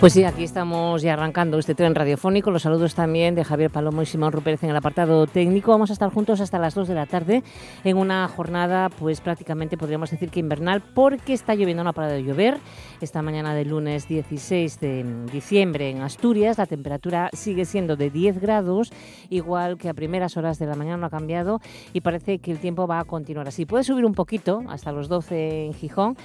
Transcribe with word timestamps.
Pues 0.00 0.14
sí, 0.14 0.24
aquí 0.24 0.44
estamos 0.44 1.02
ya 1.02 1.12
arrancando 1.12 1.58
este 1.58 1.74
tren 1.74 1.94
radiofónico. 1.94 2.50
Los 2.50 2.62
saludos 2.62 2.94
también 2.94 3.34
de 3.34 3.44
Javier 3.44 3.70
Palomo 3.70 4.00
y 4.00 4.06
Simón 4.06 4.32
Rupérez 4.32 4.62
en 4.64 4.70
el 4.70 4.76
apartado 4.76 5.26
técnico. 5.26 5.72
Vamos 5.72 5.90
a 5.90 5.92
estar 5.92 6.10
juntos 6.10 6.40
hasta 6.40 6.58
las 6.58 6.74
2 6.74 6.88
de 6.88 6.94
la 6.94 7.04
tarde 7.04 7.42
en 7.84 7.98
una 7.98 8.26
jornada, 8.26 8.88
pues 8.88 9.20
prácticamente 9.20 9.76
podríamos 9.76 10.10
decir 10.10 10.30
que 10.30 10.40
invernal, 10.40 10.80
porque 10.80 11.34
está 11.34 11.54
lloviendo, 11.54 11.84
no 11.84 11.90
ha 11.90 11.92
parado 11.92 12.14
de 12.14 12.24
llover. 12.24 12.56
Esta 13.02 13.20
mañana 13.20 13.54
del 13.54 13.68
lunes 13.68 14.08
16 14.08 14.80
de 14.80 15.04
diciembre 15.30 15.90
en 15.90 16.00
Asturias, 16.00 16.56
la 16.56 16.64
temperatura 16.64 17.28
sigue 17.34 17.66
siendo 17.66 17.96
de 17.96 18.08
10 18.08 18.40
grados, 18.40 18.94
igual 19.28 19.76
que 19.76 19.90
a 19.90 19.94
primeras 19.94 20.38
horas 20.38 20.58
de 20.58 20.64
la 20.64 20.76
mañana 20.76 20.96
no 20.96 21.06
ha 21.08 21.10
cambiado 21.10 21.60
y 21.92 22.00
parece 22.00 22.38
que 22.38 22.52
el 22.52 22.58
tiempo 22.58 22.86
va 22.86 23.00
a 23.00 23.04
continuar 23.04 23.48
así. 23.48 23.66
Puede 23.66 23.84
subir 23.84 24.06
un 24.06 24.14
poquito, 24.14 24.62
hasta 24.70 24.92
los 24.92 25.08
12 25.08 25.66
en 25.66 25.74
Gijón, 25.74 26.16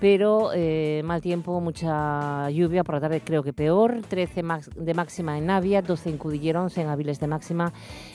pero 0.00 0.50
eh, 0.52 1.02
mal 1.04 1.20
tiempo, 1.20 1.60
mucha 1.60 2.50
lluvia 2.50 2.82
por 2.82 2.96
la 2.96 3.00
tarde 3.02 3.19
creo 3.24 3.42
que 3.42 3.52
peor, 3.52 4.02
13 4.08 4.42
de 4.76 4.94
máxima 4.94 5.38
en 5.38 5.46
Navia, 5.46 5.82
12 5.82 6.10
en 6.10 6.18
Cudillero, 6.18 6.62
11 6.62 6.82
en 6.82 6.88
Aviles 6.88 7.20
de 7.20 7.26
máxima, 7.26 7.72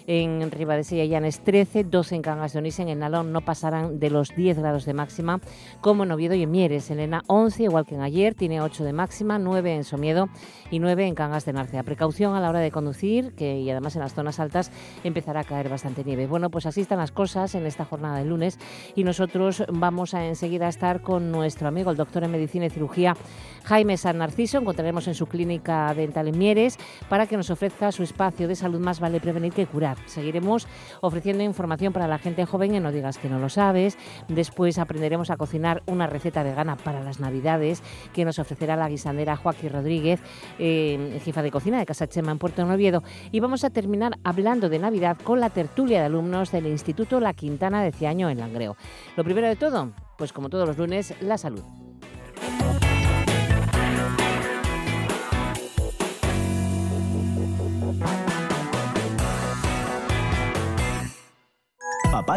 en 0.07 0.51
Ribadesella 0.51 1.03
y 1.03 1.09
Llanes 1.09 1.41
13, 1.43 1.85
12 1.85 2.15
en 2.15 2.21
Cangas 2.21 2.53
de 2.53 2.59
Onís, 2.59 2.79
en 2.79 2.89
el 2.89 2.99
Nalón 2.99 3.31
no 3.31 3.41
pasarán 3.41 3.99
de 3.99 4.09
los 4.09 4.35
10 4.35 4.59
grados 4.59 4.85
de 4.85 4.93
máxima, 4.93 5.39
como 5.81 6.03
en 6.03 6.11
Oviedo 6.11 6.35
y 6.35 6.43
en 6.43 6.51
Mieres, 6.51 6.89
Elena 6.89 7.23
11, 7.27 7.63
igual 7.63 7.85
que 7.85 7.95
en 7.95 8.01
ayer, 8.01 8.35
tiene 8.35 8.61
8 8.61 8.83
de 8.83 8.93
máxima, 8.93 9.39
9 9.39 9.75
en 9.75 9.83
Somiedo 9.83 10.29
y 10.71 10.79
9 10.79 11.07
en 11.07 11.15
Cangas 11.15 11.45
de 11.45 11.53
Narcea. 11.53 11.83
Precaución 11.83 12.35
a 12.35 12.39
la 12.39 12.49
hora 12.49 12.59
de 12.59 12.71
conducir, 12.71 13.33
que 13.33 13.59
y 13.59 13.69
además 13.69 13.95
en 13.95 14.01
las 14.01 14.13
zonas 14.13 14.39
altas 14.39 14.71
empezará 15.03 15.41
a 15.41 15.43
caer 15.43 15.69
bastante 15.69 16.03
nieve. 16.03 16.27
Bueno, 16.27 16.49
pues 16.49 16.65
así 16.65 16.81
están 16.81 16.99
las 16.99 17.11
cosas 17.11 17.55
en 17.55 17.65
esta 17.65 17.85
jornada 17.85 18.17
de 18.17 18.25
lunes 18.25 18.59
y 18.95 19.03
nosotros 19.03 19.63
vamos 19.71 20.13
a 20.13 20.25
enseguida 20.25 20.67
estar 20.67 21.01
con 21.01 21.31
nuestro 21.31 21.67
amigo, 21.67 21.91
el 21.91 21.97
doctor 21.97 22.23
en 22.23 22.31
Medicina 22.31 22.65
y 22.65 22.69
Cirugía, 22.69 23.15
Jaime 23.63 23.97
San 23.97 24.17
Narciso. 24.19 24.57
Encontraremos 24.57 24.94
en 24.95 25.15
su 25.15 25.27
clínica 25.27 25.93
dental 25.93 26.29
en 26.29 26.37
Mieres 26.37 26.77
para 27.09 27.27
que 27.27 27.37
nos 27.37 27.49
ofrezca 27.49 27.91
su 27.91 28.03
espacio 28.03 28.47
de 28.47 28.55
salud 28.55 28.79
más 28.79 28.99
vale 28.99 29.19
prevenir 29.19 29.53
que 29.53 29.65
curar. 29.65 29.97
Seguiremos 30.05 30.67
ofreciendo 31.01 31.43
información 31.43 31.91
para 31.93 32.07
la 32.07 32.17
gente 32.17 32.45
joven 32.45 32.75
en 32.75 32.83
No 32.83 32.91
digas 32.91 33.17
que 33.17 33.29
no 33.29 33.39
lo 33.39 33.49
sabes. 33.49 33.97
Después 34.27 34.77
aprenderemos 34.79 35.29
a 35.29 35.37
cocinar 35.37 35.83
una 35.85 36.07
receta 36.07 36.43
vegana 36.43 36.77
para 36.77 37.03
las 37.03 37.19
navidades 37.19 37.83
que 38.13 38.25
nos 38.25 38.39
ofrecerá 38.39 38.75
la 38.75 38.89
guisandera 38.89 39.35
Joaquín 39.35 39.71
Rodríguez, 39.71 40.21
eh, 40.59 41.19
jefa 41.23 41.41
de 41.41 41.51
cocina 41.51 41.77
de 41.77 41.85
Casa 41.85 42.07
Chema 42.07 42.31
en 42.31 42.39
Puerto 42.39 42.65
Noviedo. 42.65 43.03
Y 43.31 43.39
vamos 43.39 43.63
a 43.63 43.69
terminar 43.69 44.13
hablando 44.23 44.69
de 44.69 44.79
Navidad 44.79 45.17
con 45.23 45.39
la 45.39 45.49
tertulia 45.49 45.99
de 45.99 46.05
alumnos 46.05 46.51
del 46.51 46.67
Instituto 46.67 47.19
La 47.19 47.33
Quintana 47.33 47.83
de 47.83 47.91
Ciaño 47.91 48.29
en 48.29 48.39
Langreo. 48.39 48.77
Lo 49.15 49.23
primero 49.23 49.47
de 49.47 49.55
todo, 49.55 49.91
pues 50.17 50.33
como 50.33 50.49
todos 50.49 50.67
los 50.67 50.77
lunes, 50.77 51.13
la 51.21 51.37
salud. 51.37 51.63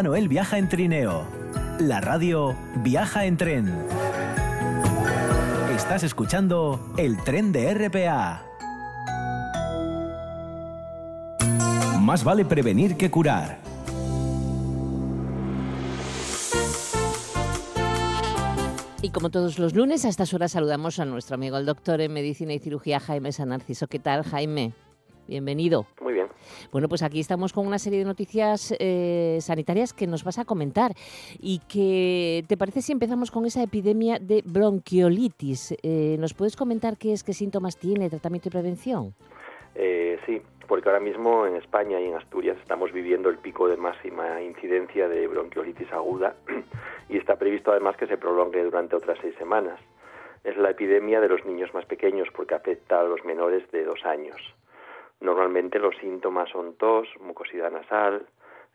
Noel 0.03 0.27
viaja 0.27 0.57
en 0.57 0.69
trineo. 0.69 1.25
La 1.79 2.01
radio 2.01 2.55
viaja 2.77 3.25
en 3.25 3.37
tren. 3.37 3.73
Estás 5.75 6.03
escuchando 6.03 6.93
el 6.97 7.17
tren 7.23 7.51
de 7.51 7.73
RPA. 7.73 8.45
Más 11.99 12.23
vale 12.23 12.45
prevenir 12.45 12.97
que 12.97 13.11
curar. 13.11 13.59
Y 19.01 19.11
como 19.11 19.29
todos 19.29 19.59
los 19.59 19.73
lunes, 19.73 20.05
a 20.05 20.09
estas 20.09 20.33
horas 20.33 20.51
saludamos 20.51 20.99
a 20.99 21.05
nuestro 21.05 21.35
amigo 21.35 21.57
el 21.57 21.65
doctor 21.65 22.01
en 22.01 22.13
Medicina 22.13 22.53
y 22.53 22.59
Cirugía 22.59 22.99
Jaime 22.99 23.31
Sanarciso. 23.31 23.87
¿Qué 23.87 23.99
tal, 23.99 24.23
Jaime? 24.23 24.73
Bienvenido. 25.29 25.85
Muy 26.01 26.13
bien. 26.13 26.27
Bueno, 26.71 26.89
pues 26.89 27.03
aquí 27.03 27.19
estamos 27.19 27.53
con 27.53 27.67
una 27.67 27.77
serie 27.77 27.99
de 27.99 28.05
noticias 28.05 28.73
eh, 28.79 29.37
sanitarias 29.41 29.93
que 29.93 30.07
nos 30.07 30.23
vas 30.23 30.39
a 30.39 30.45
comentar. 30.45 30.93
¿Y 31.39 31.59
que 31.59 32.43
te 32.47 32.57
parece 32.57 32.81
si 32.81 32.91
empezamos 32.91 33.29
con 33.29 33.45
esa 33.45 33.61
epidemia 33.61 34.17
de 34.19 34.41
bronquiolitis? 34.43 35.75
Eh, 35.83 36.17
¿Nos 36.19 36.33
puedes 36.33 36.55
comentar 36.55 36.97
qué 36.97 37.13
es, 37.13 37.23
qué 37.23 37.33
síntomas 37.33 37.77
tiene, 37.77 38.09
tratamiento 38.09 38.49
y 38.49 38.51
prevención? 38.51 39.13
Eh, 39.75 40.17
sí, 40.25 40.41
porque 40.67 40.89
ahora 40.89 40.99
mismo 40.99 41.45
en 41.45 41.55
España 41.55 42.01
y 42.01 42.05
en 42.05 42.15
Asturias 42.15 42.57
estamos 42.59 42.91
viviendo 42.91 43.29
el 43.29 43.37
pico 43.37 43.67
de 43.67 43.77
máxima 43.77 44.41
incidencia 44.41 45.07
de 45.07 45.27
bronquiolitis 45.27 45.91
aguda 45.93 46.35
y 47.09 47.17
está 47.17 47.35
previsto 47.37 47.71
además 47.71 47.97
que 47.97 48.07
se 48.07 48.17
prolongue 48.17 48.63
durante 48.63 48.95
otras 48.95 49.19
seis 49.21 49.35
semanas. 49.37 49.79
Es 50.43 50.57
la 50.57 50.71
epidemia 50.71 51.21
de 51.21 51.29
los 51.29 51.45
niños 51.45 51.71
más 51.75 51.85
pequeños 51.85 52.29
porque 52.35 52.55
afecta 52.55 52.99
a 53.01 53.03
los 53.03 53.23
menores 53.25 53.69
de 53.71 53.83
dos 53.83 54.03
años. 54.05 54.41
Normalmente 55.21 55.79
los 55.79 55.95
síntomas 55.97 56.49
son 56.49 56.75
tos, 56.75 57.07
mucosidad 57.19 57.71
nasal, 57.71 58.25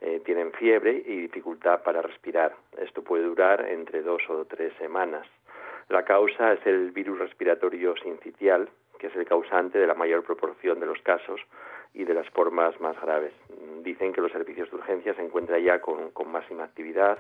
eh, 0.01 0.21
tienen 0.25 0.53
fiebre 0.53 1.03
y 1.07 1.21
dificultad 1.23 1.83
para 1.83 2.03
respirar. 2.03 2.55
Esto 2.77 3.03
puede 3.03 3.25
durar 3.25 3.67
entre 3.69 4.03
dos 4.03 4.23
o 4.29 4.45
tres 4.45 4.73
semanas. 4.79 5.27
La 5.89 6.05
causa 6.05 6.53
es 6.53 6.67
el 6.67 6.91
virus 6.91 7.19
respiratorio 7.19 7.95
sincitial, 7.97 8.69
que 8.99 9.07
es 9.07 9.17
el 9.17 9.25
causante 9.25 9.79
de 9.79 9.87
la 9.87 9.95
mayor 9.95 10.25
proporción 10.25 10.81
de 10.81 10.87
los 10.87 11.01
casos 11.03 11.41
y 11.95 12.05
de 12.05 12.15
las 12.15 12.29
formas 12.31 12.79
más 12.81 13.01
graves. 13.01 13.33
Dicen 13.83 14.13
que 14.13 14.21
los 14.21 14.33
servicios 14.33 14.71
de 14.71 14.77
urgencia 14.77 15.15
se 15.15 15.23
encuentran 15.23 15.63
ya 15.63 15.81
con, 15.81 16.11
con 16.11 16.31
máxima 16.31 16.65
actividad 16.65 17.19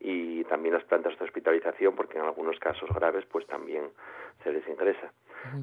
y 0.00 0.44
también 0.44 0.74
las 0.74 0.84
plantas 0.84 1.18
de 1.18 1.24
hospitalización, 1.24 1.94
porque 1.94 2.18
en 2.18 2.24
algunos 2.24 2.58
casos 2.58 2.88
graves 2.94 3.24
pues 3.26 3.46
también 3.46 3.90
se 4.42 4.52
les 4.52 4.66
ingresa 4.68 5.12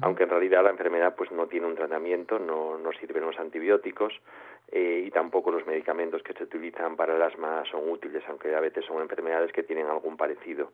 aunque 0.00 0.24
en 0.24 0.30
realidad 0.30 0.62
la 0.62 0.70
enfermedad 0.70 1.14
pues 1.16 1.30
no 1.32 1.46
tiene 1.46 1.66
un 1.66 1.74
tratamiento, 1.74 2.38
no, 2.38 2.78
no 2.78 2.92
sirven 2.92 3.24
los 3.24 3.38
antibióticos 3.38 4.12
eh, 4.70 5.04
y 5.06 5.10
tampoco 5.10 5.50
los 5.50 5.66
medicamentos 5.66 6.22
que 6.22 6.32
se 6.34 6.44
utilizan 6.44 6.96
para 6.96 7.16
el 7.16 7.22
asma 7.22 7.64
son 7.70 7.88
útiles, 7.88 8.22
aunque 8.28 8.54
a 8.54 8.60
veces 8.60 8.84
son 8.84 9.02
enfermedades 9.02 9.52
que 9.52 9.62
tienen 9.62 9.86
algún 9.86 10.16
parecido. 10.16 10.72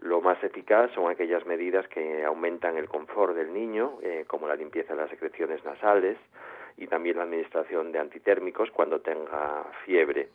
Lo 0.00 0.20
más 0.20 0.42
eficaz 0.44 0.90
son 0.92 1.10
aquellas 1.10 1.44
medidas 1.44 1.86
que 1.88 2.24
aumentan 2.24 2.76
el 2.76 2.88
confort 2.88 3.34
del 3.34 3.52
niño, 3.52 3.98
eh, 4.02 4.24
como 4.26 4.46
la 4.46 4.54
limpieza 4.54 4.94
de 4.94 5.00
las 5.00 5.10
secreciones 5.10 5.64
nasales 5.64 6.16
y 6.76 6.86
también 6.86 7.16
la 7.16 7.24
administración 7.24 7.90
de 7.90 7.98
antitérmicos 7.98 8.70
cuando 8.70 9.00
tenga 9.00 9.64
fiebre. 9.84 10.28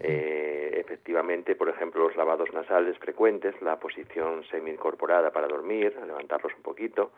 Eh, 0.00 0.72
efectivamente, 0.80 1.54
por 1.54 1.68
ejemplo, 1.68 2.04
los 2.04 2.16
lavados 2.16 2.52
nasales 2.52 2.98
frecuentes, 2.98 3.60
la 3.60 3.78
posición 3.78 4.44
semi-incorporada 4.50 5.30
para 5.30 5.46
dormir, 5.46 5.94
levantarlos 6.06 6.54
un 6.56 6.62
poquito, 6.62 7.12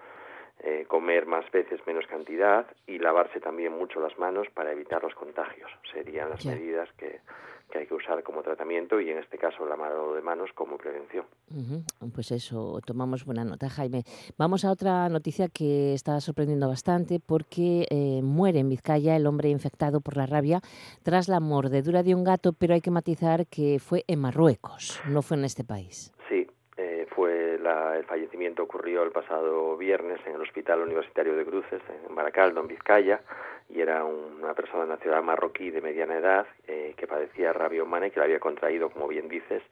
eh, 0.63 0.85
comer 0.87 1.27
más 1.27 1.51
veces 1.51 1.81
menos 1.87 2.07
cantidad 2.07 2.67
y 2.87 2.99
lavarse 2.99 3.41
también 3.41 3.73
mucho 3.73 4.01
las 4.01 4.17
manos 4.19 4.49
para 4.55 4.73
evitar 4.73 5.03
los 5.03 5.15
contagios. 5.15 5.71
Serían 5.93 6.31
las 6.31 6.45
medidas 6.47 6.89
que, 6.93 7.21
que 7.73 7.79
hay 7.79 7.87
que 7.87 7.95
usar 7.95 8.23
como 8.23 8.43
tratamiento 8.43 9.01
y 9.01 9.11
en 9.11 9.19
este 9.19 9.39
caso 9.39 9.65
el 9.65 9.71
lavado 9.71 10.15
de 10.15 10.21
manos 10.21 10.51
como 10.55 10.77
prevención. 10.77 11.25
Pues 12.15 12.31
eso, 12.31 12.81
tomamos 12.85 13.25
buena 13.25 13.45
nota, 13.45 13.71
Jaime. 13.71 14.05
Vamos 14.37 14.65
a 14.65 14.71
otra 14.71 15.09
noticia 15.09 15.49
que 15.49 15.95
está 15.95 16.21
sorprendiendo 16.21 16.69
bastante 16.69 17.19
porque 17.19 17.87
eh, 17.91 18.21
muere 18.23 18.61
en 18.61 18.69
Vizcaya 18.69 19.17
el 19.17 19.27
hombre 19.27 19.49
infectado 19.49 20.01
por 20.01 20.17
la 20.17 20.27
rabia 20.27 20.61
tras 21.03 21.29
la 21.29 21.41
mordedura 21.41 22.03
de 22.03 22.15
un 22.15 22.25
gato, 22.25 22.53
pero 22.53 22.75
hay 22.75 22.83
que 22.83 22.91
matizar 22.91 23.47
que 23.47 23.79
fue 23.81 24.05
en 24.07 24.21
Marruecos, 24.21 25.01
no 25.09 25.23
fue 25.23 25.39
en 25.39 25.45
este 25.45 25.65
país. 25.65 26.12
Fue 27.63 27.99
el 27.99 28.05
fallecimiento 28.05 28.65
ocurrió 28.65 29.05
el 29.05 29.13
pasado 29.13 29.77
viernes 29.77 30.19
en 30.27 30.35
el 30.35 30.41
Hospital 30.41 30.81
Universitario 30.81 31.37
de 31.37 31.45
Cruces, 31.45 31.81
en 32.09 32.15
Baracaldo, 32.15 32.61
en 32.61 32.67
Vizcaya, 32.67 33.21
y 33.69 33.81
era 33.81 34.05
una 34.05 34.53
persona 34.55 34.85
nacional 34.85 35.23
marroquí 35.23 35.71
de 35.71 35.81
mediana 35.81 36.17
edad 36.17 36.47
eh, 36.67 36.95
que 36.97 37.07
padecía 37.07 37.53
rabia 37.53 37.85
humana 37.85 38.09
y 38.09 38.11
que 38.11 38.19
la 38.19 38.25
había 38.25 38.41
contraído, 38.41 38.91
como 38.91 39.07
bien 39.07 39.29
dices, 39.29 39.63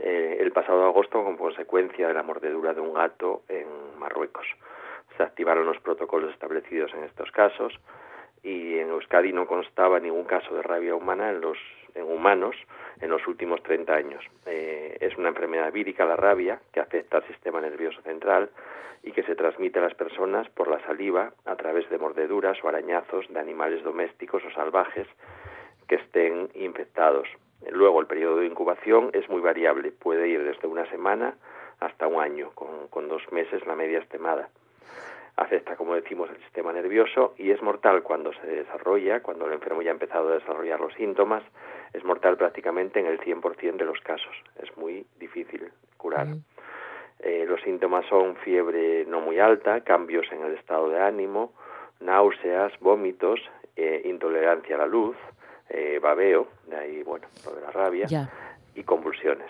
eh, 0.00 0.38
el 0.40 0.50
pasado 0.50 0.84
agosto 0.84 1.22
como 1.22 1.38
consecuencia 1.38 2.08
de 2.08 2.14
la 2.14 2.24
mordedura 2.24 2.74
de 2.74 2.80
un 2.80 2.92
gato 2.92 3.42
en 3.48 3.66
Marruecos. 3.98 4.46
Se 5.16 5.22
activaron 5.22 5.66
los 5.66 5.78
protocolos 5.78 6.32
establecidos 6.32 6.92
en 6.94 7.04
estos 7.04 7.30
casos 7.30 7.78
y 8.42 8.78
en 8.78 8.90
Euskadi 8.90 9.32
no 9.32 9.46
constaba 9.46 10.00
ningún 10.00 10.24
caso 10.24 10.54
de 10.54 10.62
rabia 10.62 10.94
humana 10.94 11.30
en 11.30 11.40
los 11.40 11.58
en 11.94 12.04
humanos 12.04 12.56
en 13.00 13.10
los 13.10 13.26
últimos 13.26 13.62
30 13.62 13.94
años. 13.94 14.24
Eh, 14.46 14.96
es 15.00 15.16
una 15.16 15.28
enfermedad 15.28 15.72
vírica 15.72 16.04
la 16.04 16.16
rabia 16.16 16.60
que 16.72 16.80
afecta 16.80 17.18
al 17.18 17.26
sistema 17.26 17.60
nervioso 17.60 18.00
central 18.02 18.50
y 19.02 19.12
que 19.12 19.22
se 19.22 19.36
transmite 19.36 19.78
a 19.78 19.82
las 19.82 19.94
personas 19.94 20.48
por 20.50 20.68
la 20.68 20.80
saliva 20.84 21.32
a 21.44 21.56
través 21.56 21.88
de 21.90 21.98
mordeduras 21.98 22.58
o 22.62 22.68
arañazos 22.68 23.26
de 23.28 23.38
animales 23.38 23.82
domésticos 23.82 24.42
o 24.44 24.50
salvajes 24.50 25.06
que 25.86 25.96
estén 25.96 26.50
infectados. 26.54 27.28
Luego, 27.70 28.00
el 28.00 28.06
periodo 28.06 28.38
de 28.38 28.46
incubación 28.46 29.10
es 29.14 29.28
muy 29.28 29.40
variable, 29.40 29.92
puede 29.92 30.28
ir 30.28 30.44
desde 30.44 30.68
una 30.68 30.88
semana 30.90 31.34
hasta 31.80 32.06
un 32.06 32.20
año, 32.20 32.50
con, 32.54 32.88
con 32.88 33.08
dos 33.08 33.22
meses 33.32 33.66
la 33.66 33.74
media 33.74 33.98
estimada. 33.98 34.48
Afecta, 35.40 35.76
como 35.76 35.94
decimos, 35.94 36.28
el 36.30 36.36
sistema 36.42 36.72
nervioso 36.72 37.34
y 37.38 37.52
es 37.52 37.62
mortal 37.62 38.02
cuando 38.02 38.32
se 38.32 38.46
desarrolla, 38.48 39.22
cuando 39.22 39.46
el 39.46 39.52
enfermo 39.52 39.82
ya 39.82 39.90
ha 39.90 39.92
empezado 39.92 40.30
a 40.30 40.34
desarrollar 40.34 40.80
los 40.80 40.92
síntomas, 40.94 41.44
es 41.92 42.02
mortal 42.02 42.36
prácticamente 42.36 42.98
en 42.98 43.06
el 43.06 43.20
100% 43.20 43.76
de 43.76 43.84
los 43.84 44.00
casos. 44.00 44.34
Es 44.60 44.76
muy 44.76 45.06
difícil 45.20 45.70
curar. 45.96 46.26
Eh, 47.20 47.44
los 47.46 47.60
síntomas 47.62 48.04
son 48.06 48.34
fiebre 48.38 49.04
no 49.06 49.20
muy 49.20 49.38
alta, 49.38 49.80
cambios 49.82 50.26
en 50.32 50.42
el 50.42 50.54
estado 50.54 50.88
de 50.88 51.00
ánimo, 51.00 51.52
náuseas, 52.00 52.72
vómitos, 52.80 53.40
eh, 53.76 54.02
intolerancia 54.06 54.74
a 54.74 54.78
la 54.80 54.86
luz, 54.86 55.16
eh, 55.68 56.00
babeo, 56.02 56.48
de 56.66 56.76
ahí, 56.76 57.02
bueno, 57.04 57.28
lo 57.44 57.54
de 57.54 57.60
la 57.60 57.70
rabia, 57.70 58.08
y 58.74 58.82
convulsiones. 58.82 59.48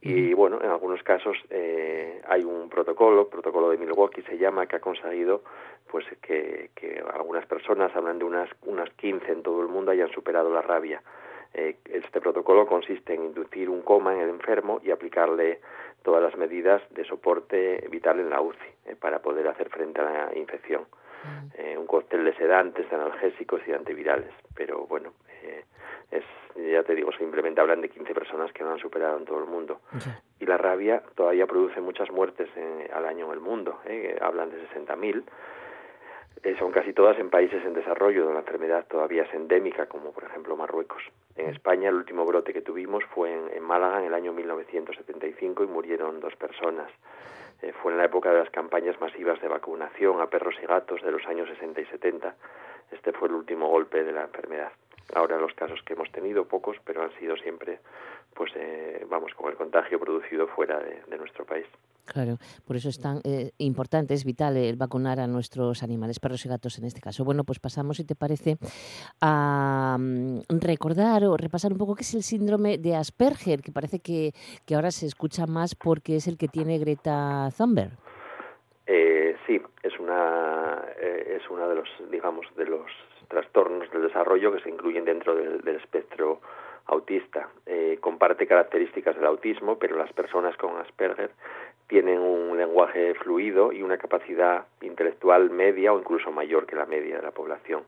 Y 0.00 0.32
bueno, 0.32 0.60
en 0.62 0.70
algunos 0.70 1.02
casos 1.02 1.36
eh, 1.50 2.22
hay 2.28 2.44
un 2.44 2.68
protocolo, 2.68 3.28
protocolo 3.28 3.70
de 3.70 3.78
Milwaukee 3.78 4.22
se 4.22 4.38
llama, 4.38 4.66
que 4.66 4.76
ha 4.76 4.80
conseguido 4.80 5.42
pues 5.90 6.04
que, 6.22 6.70
algunas 7.12 7.46
personas, 7.46 7.94
hablan 7.96 8.18
de 8.18 8.24
unas, 8.24 8.48
unas 8.62 8.90
15 8.90 9.32
en 9.32 9.42
todo 9.42 9.62
el 9.62 9.68
mundo, 9.68 9.90
hayan 9.90 10.10
superado 10.10 10.52
la 10.52 10.62
rabia. 10.62 11.02
Eh, 11.54 11.76
este 11.86 12.20
protocolo 12.20 12.66
consiste 12.66 13.14
en 13.14 13.24
inducir 13.24 13.70
un 13.70 13.82
coma 13.82 14.14
en 14.14 14.20
el 14.20 14.28
enfermo 14.28 14.80
y 14.84 14.90
aplicarle 14.90 15.60
todas 16.02 16.22
las 16.22 16.36
medidas 16.36 16.82
de 16.90 17.04
soporte 17.04 17.86
vital 17.90 18.20
en 18.20 18.30
la 18.30 18.40
UCI 18.40 18.58
eh, 18.86 18.96
para 18.96 19.20
poder 19.20 19.48
hacer 19.48 19.70
frente 19.70 20.00
a 20.00 20.04
la 20.04 20.38
infección. 20.38 20.86
Un 21.76 21.86
cóctel 21.86 22.24
de 22.24 22.34
sedantes, 22.34 22.88
de 22.88 22.96
analgésicos 22.96 23.60
y 23.66 23.70
de 23.70 23.76
antivirales. 23.76 24.32
Pero 24.54 24.86
bueno, 24.86 25.12
es 26.10 26.24
ya 26.58 26.82
te 26.82 26.94
digo, 26.94 27.12
simplemente 27.12 27.60
hablan 27.60 27.80
de 27.80 27.88
15 27.88 28.14
personas 28.14 28.52
que 28.52 28.64
no 28.64 28.72
han 28.72 28.78
superado 28.78 29.16
en 29.18 29.24
todo 29.24 29.38
el 29.38 29.46
mundo. 29.46 29.80
Y 30.40 30.46
la 30.46 30.56
rabia 30.56 31.02
todavía 31.14 31.46
produce 31.46 31.80
muchas 31.80 32.10
muertes 32.10 32.48
al 32.92 33.06
año 33.06 33.26
en 33.26 33.32
el 33.32 33.40
mundo, 33.40 33.80
¿eh? 33.86 34.16
hablan 34.20 34.50
de 34.50 34.56
60.000. 34.68 35.22
Eh, 36.44 36.56
son 36.58 36.70
casi 36.70 36.92
todas 36.92 37.18
en 37.18 37.30
países 37.30 37.64
en 37.64 37.74
desarrollo, 37.74 38.20
donde 38.20 38.34
la 38.34 38.40
enfermedad 38.40 38.86
todavía 38.86 39.24
es 39.24 39.34
endémica, 39.34 39.86
como 39.86 40.12
por 40.12 40.24
ejemplo 40.24 40.56
Marruecos. 40.56 41.02
En 41.36 41.48
España 41.48 41.88
el 41.88 41.96
último 41.96 42.24
brote 42.24 42.52
que 42.52 42.62
tuvimos 42.62 43.04
fue 43.06 43.32
en, 43.32 43.62
Málaga 43.62 44.00
en 44.00 44.06
el 44.06 44.14
año 44.14 44.32
1975 44.32 45.64
y 45.64 45.66
murieron 45.66 46.20
dos 46.20 46.34
personas. 46.36 46.90
Eh, 47.62 47.72
fue 47.82 47.92
en 47.92 47.98
la 47.98 48.04
época 48.04 48.30
de 48.30 48.38
las 48.38 48.50
campañas 48.50 49.00
masivas 49.00 49.40
de 49.40 49.48
vacunación 49.48 50.20
a 50.20 50.28
perros 50.28 50.54
y 50.62 50.66
gatos 50.66 51.02
de 51.02 51.10
los 51.10 51.26
años 51.26 51.48
60 51.48 51.80
y 51.80 51.86
70. 51.86 52.34
Este 52.92 53.12
fue 53.12 53.28
el 53.28 53.34
último 53.34 53.68
golpe 53.68 54.04
de 54.04 54.12
la 54.12 54.22
enfermedad. 54.22 54.72
Ahora 55.14 55.38
los 55.38 55.54
casos 55.54 55.82
que 55.82 55.94
hemos 55.94 56.10
tenido, 56.12 56.46
pocos, 56.46 56.76
pero 56.84 57.02
han 57.02 57.12
sido 57.18 57.36
siempre, 57.36 57.80
pues 58.34 58.52
eh, 58.54 59.04
vamos, 59.08 59.34
con 59.34 59.50
el 59.50 59.56
contagio 59.56 59.98
producido 59.98 60.46
fuera 60.48 60.78
de, 60.78 61.16
nuestro 61.16 61.44
país. 61.44 61.66
Claro, 62.12 62.38
por 62.66 62.76
eso 62.76 62.88
es 62.88 62.98
tan 63.00 63.20
eh, 63.24 63.50
importante, 63.58 64.14
es 64.14 64.24
vital 64.24 64.56
el 64.56 64.76
vacunar 64.76 65.20
a 65.20 65.26
nuestros 65.26 65.82
animales, 65.82 66.20
perros 66.20 66.44
y 66.46 66.48
gatos 66.48 66.78
en 66.78 66.86
este 66.86 67.00
caso. 67.00 67.24
Bueno, 67.24 67.44
pues 67.44 67.58
pasamos, 67.58 67.98
si 67.98 68.04
te 68.04 68.14
parece, 68.14 68.56
a 69.20 69.96
mm, 69.98 70.40
recordar 70.60 71.24
o 71.24 71.36
repasar 71.36 71.72
un 71.72 71.78
poco 71.78 71.94
qué 71.94 72.02
es 72.02 72.14
el 72.14 72.22
síndrome 72.22 72.78
de 72.78 72.96
Asperger, 72.96 73.60
que 73.60 73.72
parece 73.72 74.00
que, 74.00 74.32
que 74.64 74.74
ahora 74.74 74.90
se 74.90 75.06
escucha 75.06 75.46
más 75.46 75.74
porque 75.74 76.16
es 76.16 76.26
el 76.28 76.38
que 76.38 76.48
tiene 76.48 76.78
Greta 76.78 77.50
Thunberg. 77.56 77.92
Eh, 78.86 79.36
sí, 79.46 79.60
es 79.82 79.98
una 79.98 80.82
es 80.98 81.48
una 81.50 81.68
de 81.68 81.74
los 81.74 81.88
digamos 82.10 82.46
de 82.56 82.64
los 82.64 82.90
trastornos 83.28 83.90
del 83.92 84.02
desarrollo 84.02 84.52
que 84.52 84.60
se 84.60 84.70
incluyen 84.70 85.04
dentro 85.04 85.34
del, 85.34 85.76
espectro 85.76 86.40
autista. 86.88 87.48
Eh, 87.66 87.98
comparte 88.00 88.46
características 88.46 89.14
del 89.16 89.26
autismo, 89.26 89.78
pero 89.78 89.96
las 89.96 90.12
personas 90.12 90.56
con 90.56 90.76
Asperger 90.78 91.30
tienen 91.86 92.18
un 92.18 92.56
lenguaje 92.56 93.14
fluido 93.14 93.72
y 93.72 93.82
una 93.82 93.98
capacidad 93.98 94.66
intelectual 94.80 95.50
media 95.50 95.92
o 95.92 95.98
incluso 95.98 96.30
mayor 96.32 96.66
que 96.66 96.76
la 96.76 96.86
media 96.86 97.16
de 97.16 97.22
la 97.22 97.30
población. 97.30 97.84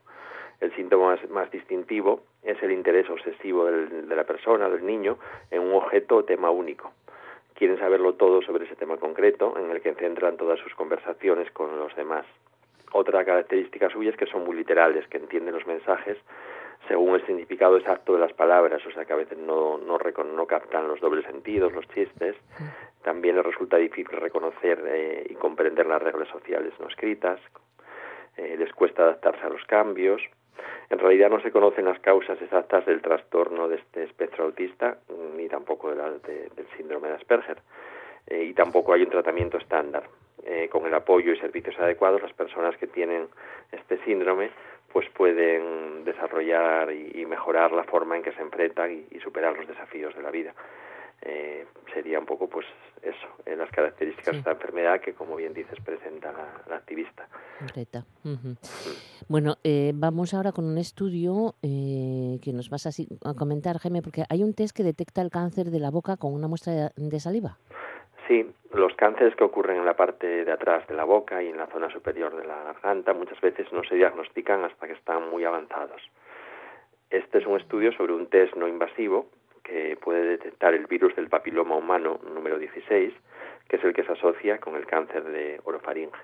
El 0.59 0.73
síntoma 0.75 1.17
más, 1.29 1.51
distintivo 1.51 2.21
es 2.43 2.61
el 2.61 2.71
interés 2.71 3.09
obsesivo 3.09 3.65
de 3.65 4.15
la 4.15 4.23
persona, 4.23 4.69
del 4.69 4.85
niño, 4.85 5.17
en 5.49 5.61
un 5.61 5.73
objeto 5.73 6.17
o 6.17 6.23
tema 6.23 6.51
único. 6.51 6.91
Quieren 7.55 7.79
saberlo 7.79 8.13
todo 8.13 8.41
sobre 8.41 8.65
ese 8.65 8.75
tema 8.75 8.97
concreto 8.97 9.55
en 9.57 9.71
el 9.71 9.81
que 9.81 9.93
centran 9.95 10.37
todas 10.37 10.59
sus 10.59 10.73
conversaciones 10.75 11.49
con 11.51 11.77
los 11.77 11.95
demás. 11.95 12.25
Otra 12.91 13.23
característica 13.23 13.89
suya 13.89 14.11
es 14.11 14.17
que 14.17 14.25
son 14.25 14.43
muy 14.43 14.55
literales, 14.55 15.07
que 15.07 15.17
entienden 15.17 15.55
los 15.55 15.65
mensajes 15.65 16.17
según 16.87 17.15
el 17.15 17.25
significado 17.25 17.77
exacto 17.77 18.13
de 18.13 18.19
las 18.19 18.33
palabras, 18.33 18.85
o 18.85 18.91
sea 18.91 19.05
que 19.05 19.13
a 19.13 19.17
veces 19.17 19.37
no, 19.37 19.77
no, 19.77 19.97
no 19.97 20.45
captan 20.47 20.87
los 20.87 20.99
dobles 20.99 21.25
sentidos, 21.25 21.73
los 21.73 21.87
chistes. 21.89 22.35
También 23.03 23.35
les 23.35 23.45
resulta 23.45 23.77
difícil 23.77 24.17
reconocer 24.17 24.83
eh, 24.87 25.27
y 25.29 25.35
comprender 25.35 25.85
las 25.85 26.01
reglas 26.01 26.27
sociales 26.29 26.73
no 26.79 26.87
escritas. 26.87 27.39
Eh, 28.37 28.55
les 28.57 28.71
cuesta 28.73 29.03
adaptarse 29.03 29.45
a 29.45 29.49
los 29.49 29.63
cambios. 29.65 30.21
En 30.89 30.99
realidad 30.99 31.29
no 31.29 31.41
se 31.41 31.51
conocen 31.51 31.85
las 31.85 31.99
causas 31.99 32.41
exactas 32.41 32.85
del 32.85 33.01
trastorno 33.01 33.67
de 33.67 33.77
este 33.77 34.03
espectro 34.03 34.45
autista, 34.45 34.97
ni 35.35 35.47
tampoco 35.47 35.93
del 35.93 36.67
síndrome 36.77 37.09
de 37.09 37.15
Asperger. 37.15 37.57
Eh, 38.27 38.43
y 38.43 38.53
tampoco 38.53 38.93
hay 38.93 39.03
un 39.03 39.09
tratamiento 39.09 39.57
estándar. 39.57 40.03
Eh, 40.43 40.69
con 40.69 40.87
el 40.87 40.93
apoyo 40.93 41.33
y 41.33 41.37
servicios 41.37 41.77
adecuados, 41.79 42.21
las 42.21 42.33
personas 42.33 42.75
que 42.77 42.87
tienen 42.87 43.27
este 43.71 44.03
síndrome 44.03 44.49
pues 44.93 45.09
pueden 45.09 46.03
desarrollar 46.03 46.91
y, 46.91 47.25
mejorar 47.25 47.71
la 47.71 47.83
forma 47.83 48.17
en 48.17 48.23
que 48.23 48.33
se 48.33 48.41
enfrentan 48.41 49.05
y, 49.09 49.19
superar 49.19 49.55
los 49.57 49.67
desafíos 49.67 50.15
de 50.15 50.21
la 50.21 50.31
vida. 50.31 50.53
Eh, 51.21 51.65
sería 51.93 52.19
un 52.19 52.25
poco 52.25 52.47
pues 52.49 52.65
eso, 53.03 53.27
en 53.45 53.59
las 53.59 53.69
características 53.69 54.33
de 54.33 54.39
esta 54.39 54.51
enfermedad 54.51 54.99
que 54.99 55.13
como 55.13 55.35
bien 55.35 55.53
dices 55.53 55.77
presenta 55.85 56.33
la, 56.67 56.75
activista. 56.75 57.27
Bueno, 59.27 59.57
eh, 59.63 59.91
vamos 59.93 60.33
ahora 60.33 60.51
con 60.51 60.65
un 60.65 60.77
estudio 60.79 61.55
que 61.61 62.51
nos 62.53 62.69
vas 62.69 62.87
a, 62.87 63.33
comentar, 63.35 63.77
Jaime, 63.77 64.01
porque 64.01 64.23
hay 64.29 64.43
un 64.43 64.53
test 64.53 64.75
que 64.75 64.83
detecta 64.83 65.21
el 65.21 65.29
cáncer 65.29 65.69
de 65.69 65.79
la 65.79 65.91
boca 65.91 66.17
con 66.17 66.33
una 66.33 66.47
muestra 66.47 66.91
de 66.95 67.19
saliva. 67.19 67.57
Sí, 68.31 68.49
los 68.73 68.95
cánceres 68.95 69.35
que 69.35 69.43
ocurren 69.43 69.75
en 69.75 69.85
la 69.85 69.97
parte 69.97 70.45
de 70.45 70.51
atrás 70.53 70.87
de 70.87 70.95
la 70.95 71.03
boca 71.03 71.43
y 71.43 71.49
en 71.49 71.57
la 71.57 71.67
zona 71.67 71.89
superior 71.89 72.33
de 72.33 72.45
la 72.45 72.63
garganta 72.63 73.13
muchas 73.13 73.41
veces 73.41 73.69
no 73.73 73.83
se 73.83 73.95
diagnostican 73.95 74.63
hasta 74.63 74.87
que 74.87 74.93
están 74.93 75.29
muy 75.29 75.43
avanzados. 75.43 76.01
Este 77.09 77.39
es 77.39 77.45
un 77.45 77.59
estudio 77.59 77.91
sobre 77.91 78.13
un 78.13 78.27
test 78.27 78.55
no 78.55 78.69
invasivo 78.69 79.25
que 79.63 79.97
puede 80.01 80.23
detectar 80.23 80.73
el 80.73 80.87
virus 80.87 81.13
del 81.17 81.27
papiloma 81.27 81.75
humano 81.75 82.21
número 82.33 82.57
16, 82.57 83.13
que 83.67 83.75
es 83.75 83.83
el 83.83 83.93
que 83.93 84.05
se 84.05 84.13
asocia 84.13 84.59
con 84.59 84.77
el 84.77 84.85
cáncer 84.85 85.25
de 85.25 85.59
orofaringe. 85.65 86.15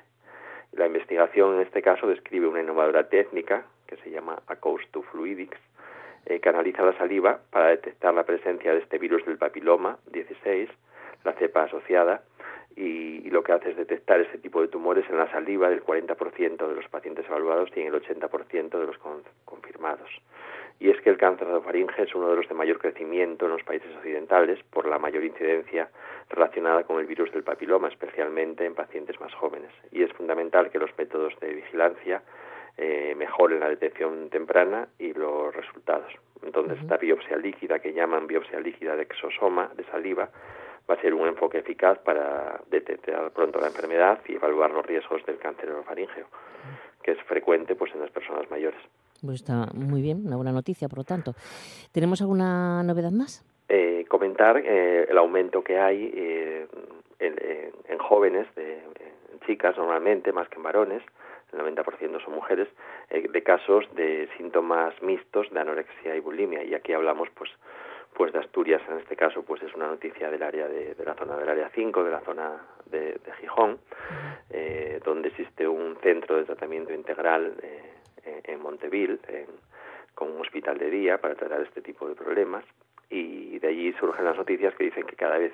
La 0.72 0.88
investigación 0.88 1.56
en 1.56 1.64
este 1.64 1.82
caso 1.82 2.08
describe 2.08 2.48
una 2.48 2.62
innovadora 2.62 3.10
técnica 3.10 3.66
que 3.86 3.98
se 3.98 4.12
llama 4.12 4.42
Acousto 4.48 5.02
Fluidics, 5.02 5.60
eh, 6.26 6.40
que 6.40 6.48
analiza 6.48 6.84
la 6.84 6.98
saliva 6.98 7.42
para 7.52 7.68
detectar 7.68 8.14
la 8.14 8.24
presencia 8.24 8.72
de 8.72 8.80
este 8.80 8.98
virus 8.98 9.26
del 9.26 9.38
papiloma 9.38 10.00
16 10.06 10.70
la 11.24 11.34
cepa 11.34 11.64
asociada, 11.64 12.22
y, 12.78 13.30
lo 13.32 13.44
que 13.44 13.52
hace 13.52 13.72
es 13.72 13.78
detectar 13.78 14.22
este 14.22 14.38
tipo 14.38 14.62
de 14.62 14.68
tumores 14.68 15.04
en 15.10 15.18
la 15.18 15.30
saliva 15.32 15.70
del 15.70 15.84
40% 15.84 16.68
de 16.68 16.76
los 16.76 16.88
pacientes 16.88 17.26
evaluados 17.28 17.70
y 17.76 17.82
en 17.82 17.88
el 17.88 18.02
80% 18.02 18.80
de 18.80 18.86
los 18.86 18.98
confirmados. 19.46 20.10
Y 20.80 20.92
es 20.92 21.02
que 21.02 21.10
el 21.10 21.18
cáncer 21.18 21.48
de 21.48 21.60
faringe 21.62 22.04
es 22.04 22.14
uno 22.14 22.30
de 22.30 22.36
los 22.36 22.48
de 22.48 22.54
mayor 22.54 22.78
crecimiento 22.78 23.46
en 23.46 23.52
los 23.52 23.64
países 23.64 23.90
occidentales 23.98 24.60
por 24.70 24.88
la 24.88 25.00
mayor 25.00 25.24
incidencia 25.24 25.90
relacionada 26.30 26.84
con 26.84 27.00
el 27.00 27.08
virus 27.08 27.32
del 27.32 27.44
papiloma, 27.44 27.88
especialmente 27.88 28.64
en 28.64 28.76
pacientes 28.76 29.20
más 29.20 29.34
jóvenes. 29.34 29.72
Y 29.92 30.04
es 30.04 30.14
fundamental 30.14 30.70
que 30.70 30.78
los 30.78 30.96
métodos 30.98 31.34
de 31.40 31.54
vigilancia 31.54 32.22
eh, 32.78 33.16
mejoren 33.18 33.60
la 33.60 33.70
detección 33.70 34.30
temprana 34.30 34.88
y 35.00 35.14
los 35.14 35.56
resultados. 35.56 36.14
Entonces, 36.44 36.78
esta 36.80 36.98
biopsia 36.98 37.38
líquida 37.38 37.80
que 37.80 37.94
llaman 37.94 38.28
biopsia 38.28 38.60
líquida 38.60 38.96
de 38.96 39.02
exosoma, 39.02 39.72
de 39.76 39.84
saliva, 39.86 40.30
va 40.90 40.96
a 40.96 41.02
ser 41.02 41.14
un 41.14 41.28
enfoque 41.28 41.60
eficaz 41.60 42.00
para 42.00 42.62
detectar 42.70 43.32
pronto 43.32 43.60
la 43.60 43.68
enfermedad 43.68 44.20
y 44.28 44.36
evaluar 44.36 44.72
los 44.72 44.86
riesgos 44.86 45.26
del 45.26 45.38
cáncer 45.38 45.70
orofaríngeo, 45.70 46.28
que 47.04 47.12
es 47.12 47.22
frecuente 47.24 47.76
pues 47.76 47.94
en 47.94 48.02
las 48.02 48.12
personas 48.12 48.50
mayores. 48.50 48.80
Pues 49.22 49.42
está 49.42 49.68
muy 49.74 50.02
bien, 50.02 50.26
una 50.26 50.36
buena 50.36 50.52
noticia, 50.52 50.88
por 50.88 51.00
lo 51.00 51.04
tanto. 51.04 51.34
¿Tenemos 51.92 52.22
alguna 52.22 52.84
novedad 52.84 53.12
más? 53.12 53.44
Eh, 53.68 54.06
comentar 54.08 54.58
eh, 54.58 55.08
el 55.10 55.18
aumento 55.18 55.64
que 55.64 55.78
hay 55.78 56.12
eh, 56.16 56.68
en, 57.20 57.98
jóvenes, 57.98 58.48
de, 58.56 58.76
en 58.76 59.40
chicas 59.46 59.76
normalmente, 59.76 60.32
más 60.32 60.48
que 60.48 60.56
en 60.56 60.64
varones, 60.64 61.04
el 61.52 61.60
90% 61.60 62.24
son 62.24 62.36
mujeres, 62.36 62.68
de 63.10 63.44
casos 63.44 63.86
de 63.96 64.30
síntomas 64.38 64.94
mixtos 65.02 65.50
de 65.52 65.60
anorexia 65.60 66.16
y 66.16 66.20
bulimia. 66.20 66.64
Y 66.64 66.74
aquí 66.74 66.94
hablamos 66.94 67.30
pues 67.34 67.50
pues 68.18 68.34
de 68.34 68.40
Asturias 68.40 68.82
en 68.90 68.98
este 68.98 69.16
caso 69.16 69.44
pues 69.44 69.62
es 69.62 69.74
una 69.76 69.86
noticia 69.86 70.32
del 70.32 70.42
área 70.42 70.68
de, 70.68 70.96
la 71.06 71.14
zona 71.14 71.38
del 71.38 71.50
área 71.50 71.70
5 71.70 72.04
de 72.04 72.12
la 72.12 72.22
zona 72.22 72.64
de, 72.88 73.20
Gijón 73.40 73.78
eh, 74.50 75.00
donde 75.06 75.30
existe 75.30 75.68
un 75.68 75.96
centro 76.02 76.38
de 76.38 76.46
tratamiento 76.46 76.92
integral 76.94 77.54
eh, 77.62 78.42
en 78.44 78.60
Monteville 78.60 79.20
con 80.18 80.32
un 80.32 80.42
hospital 80.42 80.80
de 80.80 80.90
día 80.90 81.20
para 81.20 81.36
tratar 81.36 81.62
este 81.62 81.82
tipo 81.82 82.10
de 82.10 82.16
problemas. 82.16 82.66
Y 83.08 83.60
de 83.60 83.68
allí 83.68 83.94
surgen 83.94 84.26
las 84.26 84.36
noticias 84.36 84.74
que 84.74 84.86
dicen 84.86 85.06
que 85.06 85.16
cada 85.16 85.38
vez 85.38 85.54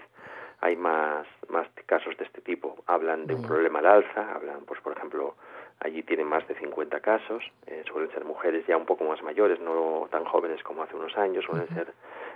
hay 0.61 0.77
más, 0.77 1.27
más 1.49 1.67
casos 1.85 2.15
de 2.17 2.23
este 2.23 2.39
tipo. 2.39 2.77
Hablan 2.87 3.27
de 3.27 3.35
un 3.35 3.43
problema 3.43 3.79
al 3.79 3.87
alza, 3.87 4.33
hablan, 4.33 4.63
pues 4.65 4.79
por 4.79 4.93
ejemplo, 4.93 5.35
allí 5.81 6.01
tienen 6.03 6.27
más 6.27 6.47
de 6.47 6.55
50 6.55 7.01
casos, 7.01 7.43
eh, 7.67 7.83
suelen 7.85 8.09
ser 8.11 8.23
mujeres 8.23 8.65
ya 8.65 8.77
un 8.77 8.85
poco 8.85 9.03
más 9.03 9.21
mayores, 9.21 9.59
no 9.59 10.07
tan 10.09 10.23
jóvenes 10.23 10.63
como 10.63 10.83
hace 10.83 10.95
unos 10.95 11.17
años, 11.17 11.43
suelen 11.43 11.67
ser 11.67 11.93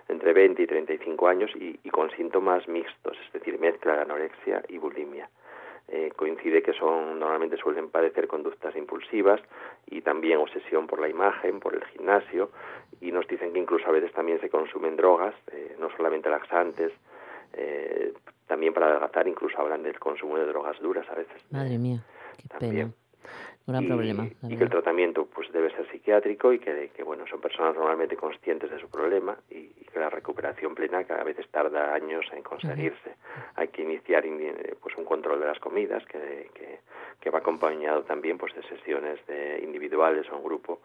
entre 0.09 0.33
20 0.33 0.61
y 0.61 0.67
35 0.67 1.27
años 1.27 1.51
y, 1.55 1.79
y 1.83 1.89
con 1.89 2.09
síntomas 2.11 2.67
mixtos, 2.67 3.17
es 3.25 3.33
decir, 3.33 3.59
mezcla 3.59 3.95
de 3.95 4.01
anorexia 4.01 4.63
y 4.69 4.77
bulimia. 4.77 5.29
Eh, 5.89 6.11
coincide 6.17 6.61
que 6.61 6.73
son 6.73 7.17
normalmente 7.17 7.55
suelen 7.55 7.89
padecer 7.89 8.27
conductas 8.27 8.75
impulsivas 8.75 9.39
y 9.85 10.01
también 10.01 10.37
obsesión 10.39 10.85
por 10.85 10.99
la 10.99 11.07
imagen, 11.07 11.61
por 11.61 11.73
el 11.75 11.85
gimnasio 11.85 12.51
y 12.99 13.13
nos 13.13 13.25
dicen 13.25 13.53
que 13.53 13.59
incluso 13.59 13.87
a 13.87 13.93
veces 13.93 14.11
también 14.11 14.41
se 14.41 14.49
consumen 14.49 14.97
drogas, 14.97 15.33
eh, 15.53 15.77
no 15.79 15.89
solamente 15.95 16.29
laxantes, 16.29 16.91
eh, 17.53 18.11
también 18.47 18.73
para 18.73 18.87
adelgazar, 18.87 19.29
incluso 19.29 19.57
hablan 19.59 19.81
del 19.83 19.97
consumo 19.97 20.37
de 20.37 20.45
drogas 20.45 20.77
duras 20.81 21.07
a 21.09 21.15
veces. 21.15 21.41
Madre 21.51 21.77
mía, 21.77 22.03
qué 22.37 22.49
pena. 22.59 22.91
Gran 23.67 23.83
y, 23.83 23.87
problema. 23.87 24.27
Y 24.43 24.55
que 24.55 24.63
el 24.63 24.69
tratamiento 24.69 25.25
pues 25.25 25.51
debe 25.51 25.69
ser 25.71 25.91
psiquiátrico 25.91 26.53
y 26.53 26.59
que, 26.59 26.89
que 26.95 27.03
bueno 27.03 27.25
son 27.27 27.41
personas 27.41 27.75
normalmente 27.75 28.15
conscientes 28.15 28.71
de 28.71 28.79
su 28.79 28.89
problema 28.89 29.37
y, 29.51 29.57
y, 29.57 29.85
que 29.91 29.99
la 29.99 30.09
recuperación 30.09 30.73
plena 30.73 31.03
cada 31.03 31.25
vez 31.25 31.35
tarda 31.51 31.93
años 31.93 32.25
en 32.31 32.43
conseguirse. 32.43 33.15
Hay 33.55 33.67
que 33.67 33.83
iniciar 33.83 34.23
pues 34.81 34.95
un 34.97 35.03
control 35.03 35.41
de 35.41 35.47
las 35.47 35.59
comidas 35.59 36.01
que, 36.05 36.49
que, 36.53 36.79
que, 37.19 37.29
va 37.29 37.39
acompañado 37.39 38.03
también 38.03 38.37
pues 38.37 38.55
de 38.55 38.63
sesiones 38.63 39.19
de 39.27 39.59
individuales 39.61 40.25
o 40.31 40.37
en 40.37 40.43
grupo 40.43 40.79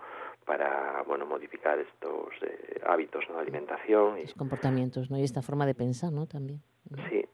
para 0.45 1.05
bueno 1.07 1.25
modificar 1.25 1.79
estos 1.79 2.33
eh, 2.43 2.81
hábitos 2.85 3.25
¿no? 3.29 3.37
de 3.37 3.43
alimentación 3.43 4.19
y 4.19 4.23
Los 4.23 4.35
comportamientos 4.35 5.09
no 5.09 5.19
y 5.19 5.23
esta 5.23 5.41
forma 5.41 5.67
de 5.67 5.75
pensar 5.75 6.13
no 6.13 6.27
también 6.27 6.61
sí 7.09 7.17
eh, 7.17 7.29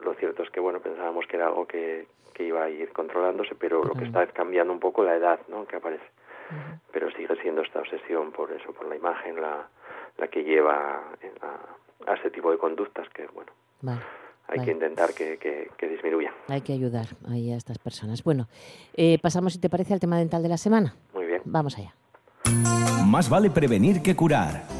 lo 0.00 0.14
cierto 0.14 0.42
es 0.42 0.50
que 0.50 0.60
bueno 0.60 0.80
pensábamos 0.80 1.26
que 1.26 1.36
era 1.36 1.46
algo 1.46 1.66
que, 1.66 2.06
que 2.32 2.44
iba 2.44 2.62
a 2.64 2.70
ir 2.70 2.92
controlándose 2.92 3.54
pero 3.54 3.82
lo 3.82 3.94
que 3.94 4.04
está 4.04 4.22
es 4.22 4.32
cambiando 4.32 4.72
un 4.72 4.80
poco 4.80 5.02
la 5.02 5.16
edad 5.16 5.40
no 5.48 5.66
que 5.66 5.76
aparece 5.76 6.04
uh 6.50 6.54
-huh. 6.54 6.80
pero 6.92 7.10
sigue 7.12 7.36
siendo 7.42 7.62
esta 7.62 7.80
obsesión 7.80 8.32
por 8.32 8.52
eso 8.52 8.72
por 8.72 8.86
la 8.86 8.96
imagen 8.96 9.40
la 9.40 9.68
la 10.16 10.28
que 10.28 10.42
lleva 10.42 11.02
a, 11.42 12.10
a 12.10 12.14
ese 12.14 12.30
tipo 12.30 12.50
de 12.50 12.58
conductas 12.58 13.08
que 13.10 13.26
bueno 13.28 13.52
vale 13.82 14.00
hay 14.48 14.64
que 14.64 14.72
intentar 14.72 15.12
que, 15.12 15.36
que, 15.36 15.70
que, 15.76 15.88
disminuya. 15.88 16.32
Hay 16.48 16.62
que 16.62 16.72
ayudar 16.72 17.06
ahí 17.28 17.52
a 17.52 17.56
estas 17.56 17.78
personas. 17.78 18.24
Bueno, 18.24 18.48
eh, 18.94 19.18
pasamos, 19.20 19.52
si 19.52 19.60
te 19.60 19.68
parece, 19.68 19.92
al 19.92 20.00
tema 20.00 20.16
dental 20.16 20.42
de 20.42 20.48
la 20.48 20.56
semana. 20.56 20.94
Muy 21.12 21.26
bien. 21.26 21.42
Vamos 21.44 21.76
allá. 21.76 21.94
Más 23.06 23.28
vale 23.28 23.50
prevenir 23.50 24.02
que 24.02 24.16
curar. 24.16 24.77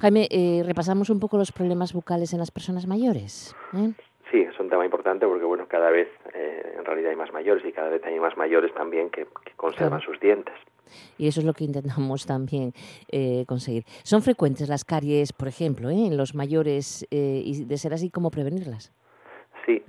Jaime, 0.00 0.28
eh, 0.30 0.62
repasamos 0.64 1.10
un 1.10 1.20
poco 1.20 1.36
los 1.36 1.52
problemas 1.52 1.92
bucales 1.92 2.32
en 2.32 2.38
las 2.38 2.50
personas 2.50 2.86
mayores. 2.86 3.54
¿eh? 3.74 3.92
Sí, 4.30 4.40
es 4.40 4.58
un 4.58 4.68
tema 4.68 4.84
importante 4.84 5.26
porque, 5.26 5.44
bueno, 5.44 5.66
cada 5.68 5.90
vez 5.90 6.08
eh, 6.34 6.74
en 6.78 6.84
realidad 6.84 7.10
hay 7.10 7.16
más 7.16 7.32
mayores 7.32 7.64
y 7.64 7.72
cada 7.72 7.90
vez 7.90 8.02
hay 8.04 8.18
más 8.18 8.36
mayores 8.36 8.74
también 8.74 9.10
que, 9.10 9.24
que 9.44 9.52
conservan 9.56 10.00
claro. 10.00 10.12
sus 10.12 10.20
dientes. 10.20 10.54
Y 11.18 11.28
eso 11.28 11.40
es 11.40 11.46
lo 11.46 11.52
que 11.52 11.64
intentamos 11.64 12.26
también 12.26 12.72
eh, 13.10 13.44
conseguir. 13.46 13.84
¿Son 14.02 14.22
frecuentes 14.22 14.68
las 14.68 14.84
caries, 14.84 15.32
por 15.32 15.48
ejemplo, 15.48 15.90
eh, 15.90 16.06
en 16.06 16.16
los 16.16 16.34
mayores 16.34 17.06
eh, 17.10 17.42
y 17.44 17.64
de 17.64 17.78
ser 17.78 17.94
así, 17.94 18.10
cómo 18.10 18.30
prevenirlas? 18.30 18.92
Sí, 19.64 19.82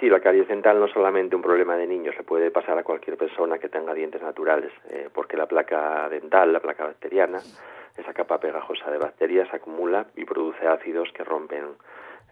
sí, 0.00 0.08
la 0.08 0.20
caries 0.20 0.48
dental 0.48 0.78
no 0.78 0.86
es 0.86 0.92
solamente 0.92 1.36
un 1.36 1.42
problema 1.42 1.76
de 1.76 1.86
niños, 1.86 2.16
le 2.16 2.24
puede 2.24 2.50
pasar 2.50 2.78
a 2.78 2.84
cualquier 2.84 3.16
persona 3.16 3.58
que 3.58 3.68
tenga 3.68 3.94
dientes 3.94 4.22
naturales, 4.22 4.72
eh, 4.90 5.08
porque 5.12 5.36
la 5.36 5.46
placa 5.46 6.08
dental, 6.08 6.52
la 6.52 6.60
placa 6.60 6.84
bacteriana, 6.84 7.40
esa 7.96 8.12
capa 8.12 8.38
pegajosa 8.38 8.90
de 8.90 8.98
bacterias 8.98 9.52
acumula 9.52 10.06
y 10.16 10.24
produce 10.24 10.66
ácidos 10.66 11.10
que 11.12 11.24
rompen 11.24 11.64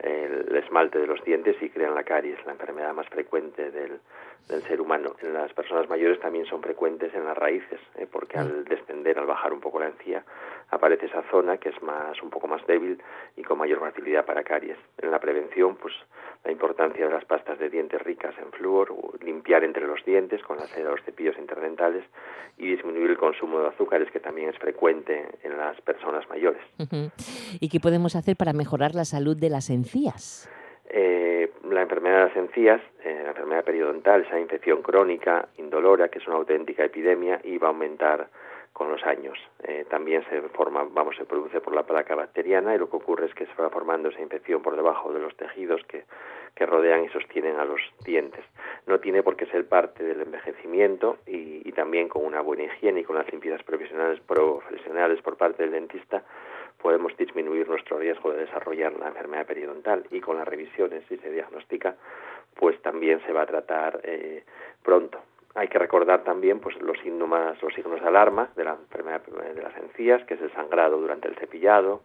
el 0.00 0.54
esmalte 0.56 0.98
de 0.98 1.06
los 1.06 1.22
dientes 1.24 1.56
y 1.62 1.70
crean 1.70 1.94
la 1.94 2.02
caries, 2.02 2.44
la 2.44 2.52
enfermedad 2.52 2.92
más 2.92 3.08
frecuente 3.08 3.70
del, 3.70 4.00
del 4.48 4.62
ser 4.62 4.80
humano. 4.80 5.14
En 5.22 5.32
las 5.32 5.52
personas 5.52 5.88
mayores 5.88 6.20
también 6.20 6.46
son 6.46 6.62
frecuentes 6.62 7.14
en 7.14 7.24
las 7.24 7.36
raíces, 7.36 7.80
¿eh? 7.96 8.06
porque 8.10 8.38
al 8.38 8.64
descender, 8.64 9.18
al 9.18 9.26
bajar 9.26 9.52
un 9.52 9.60
poco 9.60 9.78
la 9.78 9.86
encía, 9.86 10.24
aparece 10.70 11.06
esa 11.06 11.22
zona 11.30 11.56
que 11.58 11.70
es 11.70 11.82
más 11.82 12.20
un 12.22 12.30
poco 12.30 12.48
más 12.48 12.66
débil 12.66 13.00
y 13.36 13.42
con 13.42 13.58
mayor 13.58 13.80
facilidad 13.80 14.24
para 14.24 14.42
caries. 14.42 14.78
En 14.98 15.10
la 15.10 15.18
prevención, 15.18 15.76
pues 15.76 15.94
la 16.44 16.52
importancia 16.52 17.06
de 17.06 17.12
las 17.12 17.24
pastas 17.24 17.58
de 17.58 17.70
dientes 17.70 18.00
ricas 18.02 18.34
en 18.38 18.50
flúor, 18.52 18.92
limpiar 19.22 19.64
entre 19.64 19.86
los 19.86 20.04
dientes 20.04 20.42
con 20.42 20.58
la 20.58 20.66
seda 20.66 20.84
de 20.84 20.96
los 20.96 21.04
cepillos 21.04 21.36
interdentales 21.38 22.04
y 22.58 22.70
disminuir 22.70 23.10
el 23.10 23.18
consumo 23.18 23.60
de 23.60 23.68
azúcares, 23.68 24.10
que 24.10 24.20
también 24.20 24.50
es 24.50 24.58
frecuente 24.58 25.26
en 25.42 25.56
las 25.56 25.80
personas 25.80 26.28
mayores. 26.28 26.62
¿Y 27.60 27.68
qué 27.68 27.80
podemos 27.80 28.16
hacer 28.16 28.36
para 28.36 28.52
mejorar 28.52 28.94
la 28.94 29.04
salud 29.04 29.36
de 29.36 29.50
las 29.50 29.70
encías? 29.70 30.48
Eh, 30.90 31.50
la 31.70 31.82
enfermedad 31.82 32.18
de 32.18 32.24
las 32.28 32.36
encías, 32.36 32.80
eh, 33.04 33.20
la 33.22 33.30
enfermedad 33.30 33.64
periodontal, 33.64 34.22
esa 34.22 34.38
infección 34.38 34.82
crónica, 34.82 35.48
indolora, 35.56 36.08
que 36.08 36.18
es 36.18 36.26
una 36.26 36.36
auténtica 36.36 36.84
epidemia 36.84 37.40
y 37.42 37.58
va 37.58 37.68
a 37.68 37.70
aumentar 37.70 38.28
con 38.74 38.90
los 38.90 39.02
años. 39.04 39.38
Eh, 39.62 39.86
también 39.88 40.24
se 40.28 40.42
forma, 40.50 40.84
vamos, 40.90 41.16
se 41.16 41.24
produce 41.24 41.60
por 41.60 41.74
la 41.74 41.84
placa 41.84 42.14
bacteriana 42.14 42.74
y 42.74 42.78
lo 42.78 42.90
que 42.90 42.96
ocurre 42.96 43.26
es 43.26 43.34
que 43.34 43.46
se 43.46 43.62
va 43.62 43.70
formando 43.70 44.10
esa 44.10 44.20
infección 44.20 44.62
por 44.62 44.76
debajo 44.76 45.12
de 45.12 45.20
los 45.20 45.34
tejidos 45.36 45.80
que, 45.84 46.04
que 46.56 46.66
rodean 46.66 47.04
y 47.04 47.08
sostienen 47.08 47.56
a 47.56 47.64
los 47.64 47.80
dientes. 48.04 48.44
No 48.86 48.98
tiene 48.98 49.22
por 49.22 49.36
qué 49.36 49.46
ser 49.46 49.66
parte 49.68 50.02
del 50.02 50.20
envejecimiento 50.20 51.18
y, 51.24 51.66
y 51.66 51.72
también 51.72 52.08
con 52.08 52.26
una 52.26 52.40
buena 52.40 52.64
higiene 52.64 53.00
y 53.00 53.04
con 53.04 53.16
las 53.16 53.30
limpiezas 53.30 53.62
profesionales, 53.62 54.20
profesionales 54.26 55.22
por 55.22 55.36
parte 55.36 55.62
del 55.62 55.72
dentista 55.72 56.24
podemos 56.84 57.16
disminuir 57.16 57.66
nuestro 57.66 57.98
riesgo 57.98 58.30
de 58.32 58.40
desarrollar 58.40 58.92
la 58.98 59.08
enfermedad 59.08 59.46
periodontal 59.46 60.04
y 60.10 60.20
con 60.20 60.36
las 60.36 60.46
revisiones, 60.46 61.02
si 61.08 61.16
se 61.16 61.30
diagnostica, 61.30 61.96
pues 62.56 62.78
también 62.82 63.22
se 63.24 63.32
va 63.32 63.42
a 63.42 63.46
tratar 63.46 64.00
eh, 64.02 64.44
pronto. 64.82 65.18
Hay 65.54 65.68
que 65.68 65.78
recordar 65.78 66.24
también 66.24 66.60
pues 66.60 66.80
los 66.80 66.98
síntomas, 66.98 67.62
los 67.62 67.72
signos 67.74 68.00
de 68.00 68.08
alarma 68.08 68.50
de 68.56 68.64
la 68.64 68.72
enfermedad 68.72 69.22
de 69.22 69.62
las 69.62 69.76
encías, 69.76 70.24
que 70.24 70.34
es 70.34 70.42
el 70.42 70.52
sangrado 70.52 71.00
durante 71.00 71.28
el 71.28 71.36
cepillado, 71.36 72.02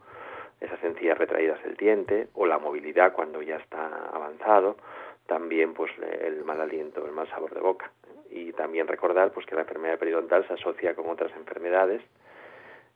esas 0.62 0.84
encías 0.84 1.18
retraídas 1.18 1.62
del 1.64 1.76
diente 1.76 2.28
o 2.34 2.46
la 2.46 2.60
movilidad 2.60 3.14
cuando 3.14 3.42
ya 3.42 3.56
está 3.56 4.10
avanzado, 4.14 4.78
también 5.26 5.74
pues 5.74 5.92
el 6.22 6.44
mal 6.44 6.62
aliento, 6.62 7.06
el 7.06 7.12
mal 7.12 7.28
sabor 7.30 7.54
de 7.54 7.62
boca. 7.62 7.92
Y 8.30 8.54
también 8.54 8.88
recordar 8.88 9.32
pues 9.32 9.46
que 9.48 9.56
la 9.56 9.62
enfermedad 9.62 9.98
periodontal 9.98 10.46
se 10.48 10.54
asocia 10.54 10.94
con 10.94 11.10
otras 11.10 11.32
enfermedades 11.36 12.02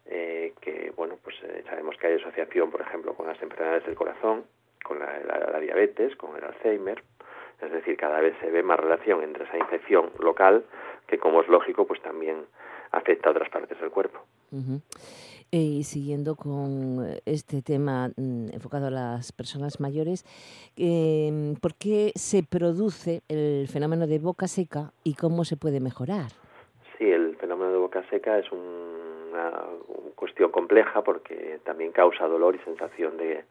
eh, 0.06 0.54
que 0.60 0.92
bueno 0.96 1.18
pues 1.24 1.36
eh, 1.44 1.64
sabemos 1.70 1.96
que 1.98 2.08
hay 2.08 2.16
asociación 2.16 2.70
por 2.70 2.82
ejemplo 2.82 3.14
con 3.14 3.26
las 3.26 3.42
enfermedades 3.42 3.86
del 3.86 3.96
corazón 3.96 4.44
con 4.84 5.00
la, 5.00 5.18
la, 5.20 5.40
la, 5.52 5.60
diabetes 5.60 6.16
con 6.18 6.36
el 6.36 6.44
Alzheimer 6.44 7.02
es 7.66 7.72
decir 7.72 7.98
cada 7.98 8.20
vez 8.20 8.36
se 8.42 8.50
ve 8.52 8.64
más 8.64 8.80
relación 8.80 9.24
entre 9.24 9.46
esa 9.46 9.58
infección 9.58 10.12
local 10.20 10.64
que 11.08 11.18
como 11.18 11.42
es 11.42 11.48
lógico 11.48 11.86
pues 11.86 12.02
también 12.02 12.46
afecta 12.92 13.30
a 13.30 13.32
otras 13.32 13.50
partes 13.50 13.80
del 13.80 13.90
cuerpo 13.90 14.20
uh 14.52 14.58
-huh. 14.58 14.82
Y 15.56 15.84
siguiendo 15.84 16.36
con 16.36 17.06
este 17.26 17.62
tema 17.62 18.10
mmm, 18.18 18.50
enfocado 18.52 18.88
a 18.88 18.90
las 18.90 19.32
personas 19.32 19.80
mayores, 19.80 20.26
eh, 20.76 21.54
¿por 21.62 21.76
qué 21.76 22.12
se 22.16 22.42
produce 22.42 23.22
el 23.28 23.68
fenómeno 23.68 24.08
de 24.08 24.18
boca 24.18 24.48
seca 24.48 24.94
y 25.04 25.14
cómo 25.14 25.46
se 25.46 25.56
puede 25.56 25.80
mejorar? 25.80 26.32
Sí, 26.98 27.06
el 27.06 27.36
fenómeno 27.36 27.72
de 27.72 27.78
boca 27.78 28.04
seca 28.10 28.40
es 28.40 28.52
un 28.52 29.04
una 29.34 29.52
cuestión 30.16 30.52
compleja 30.52 31.04
porque 31.04 31.60
también 31.64 31.92
causa 31.92 32.28
dolor 32.28 32.56
y 32.56 32.60
sensación 32.60 33.18
de, 33.18 33.44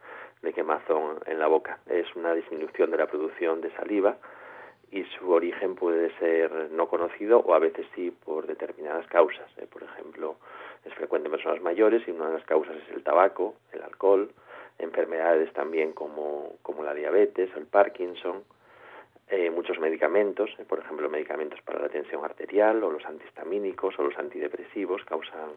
de 0.43 0.53
quemazón 0.53 1.21
en 1.27 1.39
la 1.39 1.47
boca. 1.47 1.79
Es 1.87 2.15
una 2.15 2.35
disminución 2.35 2.91
de 2.91 2.99
la 2.99 3.07
producción 3.07 3.61
de 3.61 3.71
saliva 3.73 4.17
y 4.91 5.05
su 5.05 5.31
origen 5.31 5.75
puede 5.75 6.17
ser 6.19 6.71
no 6.73 6.89
conocido 6.89 7.39
o 7.41 7.55
a 7.55 7.59
veces 7.59 7.87
sí 7.95 8.11
por 8.11 8.47
determinadas 8.47 9.07
causas. 9.07 9.47
¿eh? 9.57 9.67
Por 9.73 9.83
ejemplo, 9.83 10.37
es 10.85 10.93
frecuente 10.95 11.29
en 11.29 11.33
personas 11.33 11.63
mayores 11.63 12.07
y 12.07 12.11
una 12.11 12.29
de 12.29 12.35
las 12.35 12.45
causas 12.45 12.77
es 12.77 12.95
el 12.95 13.03
tabaco, 13.03 13.55
el 13.73 13.83
alcohol, 13.83 14.31
enfermedades 14.79 15.53
también 15.53 15.93
como, 15.93 16.57
como 16.63 16.83
la 16.83 16.93
diabetes, 16.93 17.51
el 17.57 17.67
Parkinson, 17.67 18.43
eh, 19.29 19.51
muchos 19.51 19.79
medicamentos, 19.79 20.51
eh, 20.59 20.65
por 20.69 20.81
ejemplo, 20.81 21.09
medicamentos 21.09 21.61
para 21.63 21.81
la 21.81 21.89
tensión 21.89 22.23
arterial 22.25 22.85
o 22.85 22.91
los 22.91 23.05
antihistamínicos 23.07 23.99
o 23.99 24.03
los 24.03 24.19
antidepresivos 24.19 25.03
causan 25.05 25.53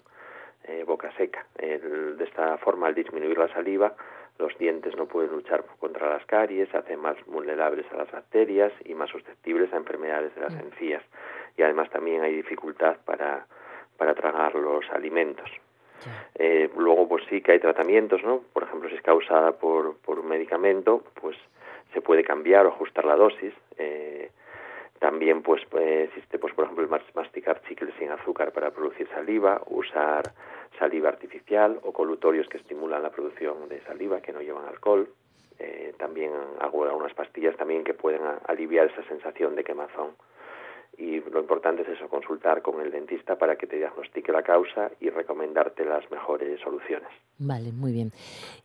eh, 0.64 0.86
boca 0.86 1.12
seca. 1.18 1.46
El, 1.58 2.18
de 2.18 2.24
esta 2.24 2.58
forma, 2.60 2.88
al 2.88 2.96
disminuir 2.96 3.38
la 3.38 3.50
saliva, 3.50 3.94
los 4.38 4.58
dientes 4.58 4.96
no 4.98 5.06
pueden 5.06 5.32
luchar 5.32 5.64
contra 5.80 6.10
las 6.10 6.26
caries, 6.26 6.70
se 6.70 6.78
hacen 6.78 7.00
más 7.00 7.16
vulnerables 7.26 7.86
a 7.92 7.98
las 7.98 8.12
bacterias 8.12 8.72
y 8.84 8.94
más 8.94 9.10
susceptibles 9.10 9.72
a 9.74 9.78
enfermedades 9.78 10.36
de 10.36 10.42
las 10.42 10.54
mm. 10.54 10.60
encías. 10.60 11.04
Y 11.58 11.64
además 11.64 11.90
también 11.90 12.22
hay 12.22 12.36
dificultad 12.36 12.98
para, 13.06 13.46
para 13.98 14.14
tragar 14.14 14.56
los 14.56 14.90
alimentos. 14.92 15.50
Eh, 16.36 16.70
luego, 16.78 17.08
pues 17.08 17.24
sí 17.30 17.42
que 17.42 17.54
hay 17.54 17.60
tratamientos, 17.60 18.22
¿no? 18.24 18.42
Por 18.54 18.64
ejemplo, 18.64 18.90
si 18.90 18.96
es 18.96 19.02
causada 19.02 19.54
por, 19.54 19.98
por 19.98 20.20
un 20.20 20.28
medicamento, 20.28 21.04
pues 21.20 21.38
se 21.94 22.02
puede 22.02 22.24
cambiar 22.24 22.66
o 22.66 22.70
ajustar 22.70 23.06
la 23.06 23.16
dosis. 23.16 23.54
Eh, 23.78 24.30
También 25.00 25.42
pues, 25.42 25.64
pues, 25.70 26.10
existe, 26.10 26.38
pues, 26.38 26.54
por 26.54 26.66
ejemplo, 26.66 26.84
el 26.84 27.02
masticar 27.16 27.62
chicles 27.68 27.94
sin 27.98 28.12
azúcar 28.12 28.52
para 28.52 28.72
producir 28.72 29.08
saliva, 29.10 29.62
usar 29.68 30.24
saliva 30.78 31.10
artificial 31.10 31.80
o 31.84 31.92
colutorios 31.92 32.48
que 32.48 32.58
estimulan 32.58 33.04
la 33.04 33.12
producción 33.12 33.70
de 33.70 33.82
saliva 33.82 34.22
que 34.22 34.34
no 34.34 34.42
llevan 34.42 34.68
alcohol. 34.68 35.10
Eh, 35.60 35.94
también 35.98 36.32
hago 36.60 36.84
unas 36.96 37.14
pastillas 37.14 37.56
también 37.56 37.84
que 37.84 37.94
pueden 37.94 38.22
aliviar 38.48 38.88
esa 38.88 39.04
sensación 39.08 39.56
de 39.56 39.64
quemazón 39.64 40.12
y 40.98 41.20
lo 41.20 41.40
importante 41.40 41.82
es 41.82 41.90
eso, 41.90 42.08
consultar 42.08 42.62
con 42.62 42.80
el 42.82 42.92
dentista 42.92 43.38
para 43.38 43.58
que 43.58 43.68
te 43.68 43.78
diagnostique 43.78 44.32
la 44.32 44.44
causa 44.44 44.92
y 45.00 45.10
recomendarte 45.10 45.84
las 45.84 46.10
mejores 46.10 46.60
soluciones. 46.62 47.10
Vale, 47.38 47.72
muy 47.72 47.92
bien. 47.92 48.12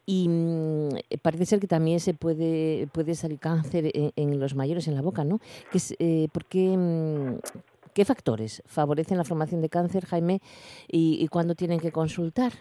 Y 0.06 0.28
mm, 0.28 1.18
parece 1.22 1.46
ser 1.46 1.60
que 1.60 1.66
también 1.66 1.98
se 1.98 2.14
puede, 2.14 2.86
puede 2.92 3.14
salir 3.14 3.40
cáncer 3.40 3.90
en, 3.94 4.40
los 4.40 4.54
mayores 4.54 4.86
en 4.86 4.94
la 4.94 5.02
boca, 5.02 5.24
¿no? 5.24 5.40
Que 5.72 5.78
eh, 5.98 6.28
¿por 6.32 6.44
qué, 6.44 6.76
mm, 6.76 7.38
¿Qué 7.94 8.04
factores 8.04 8.62
favorecen 8.66 9.18
la 9.18 9.24
formación 9.24 9.60
de 9.60 9.68
cáncer, 9.68 10.04
Jaime, 10.06 10.40
y, 10.88 11.26
cuándo 11.28 11.54
tienen 11.54 11.80
que 11.80 11.90
consultar? 11.90 12.52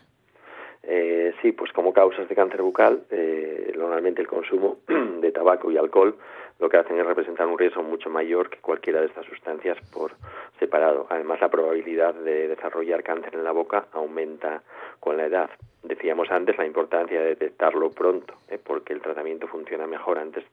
Eh, 0.81 1.33
sí, 1.41 1.51
pues 1.51 1.71
como 1.71 1.93
causas 1.93 2.27
de 2.27 2.35
cáncer 2.35 2.61
bucal, 2.61 3.03
eh, 3.11 3.73
normalmente 3.77 4.21
el 4.21 4.27
consumo 4.27 4.77
de 5.21 5.31
tabaco 5.31 5.71
y 5.71 5.77
alcohol 5.77 6.15
lo 6.59 6.67
que 6.67 6.77
hacen 6.77 6.99
es 6.99 7.05
representar 7.05 7.47
un 7.47 7.57
riesgo 7.57 7.83
mucho 7.83 8.09
mayor 8.09 8.49
que 8.49 8.59
cualquiera 8.59 8.99
de 8.99 9.07
estas 9.07 9.25
sustancias 9.25 9.77
por 9.93 10.11
separado. 10.59 11.07
Además, 11.09 11.39
la 11.39 11.49
probabilidad 11.49 12.13
de 12.13 12.49
desarrollar 12.49 13.01
cáncer 13.01 13.33
en 13.35 13.45
la 13.45 13.53
boca 13.53 13.85
aumenta 13.93 14.61
con 14.99 15.15
la 15.15 15.25
edad. 15.25 15.49
Decíamos 15.83 16.29
antes 16.31 16.57
la 16.57 16.65
importancia 16.65 17.21
de 17.21 17.27
detectarlo 17.27 17.91
pronto, 17.91 18.33
¿eh? 18.49 18.59
porque 18.61 18.91
el 18.91 19.01
tratamiento 19.01 19.47
funciona 19.47 19.87
mejor 19.87 20.19
antes 20.19 20.43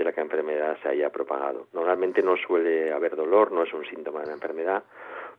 de 0.00 0.04
la 0.04 0.12
que 0.12 0.20
la 0.20 0.24
enfermedad 0.24 0.78
se 0.82 0.88
haya 0.88 1.10
propagado. 1.10 1.66
Normalmente 1.74 2.22
no 2.22 2.34
suele 2.36 2.90
haber 2.90 3.16
dolor, 3.16 3.52
no 3.52 3.62
es 3.62 3.72
un 3.74 3.84
síntoma 3.84 4.20
de 4.20 4.28
la 4.28 4.32
enfermedad, 4.32 4.82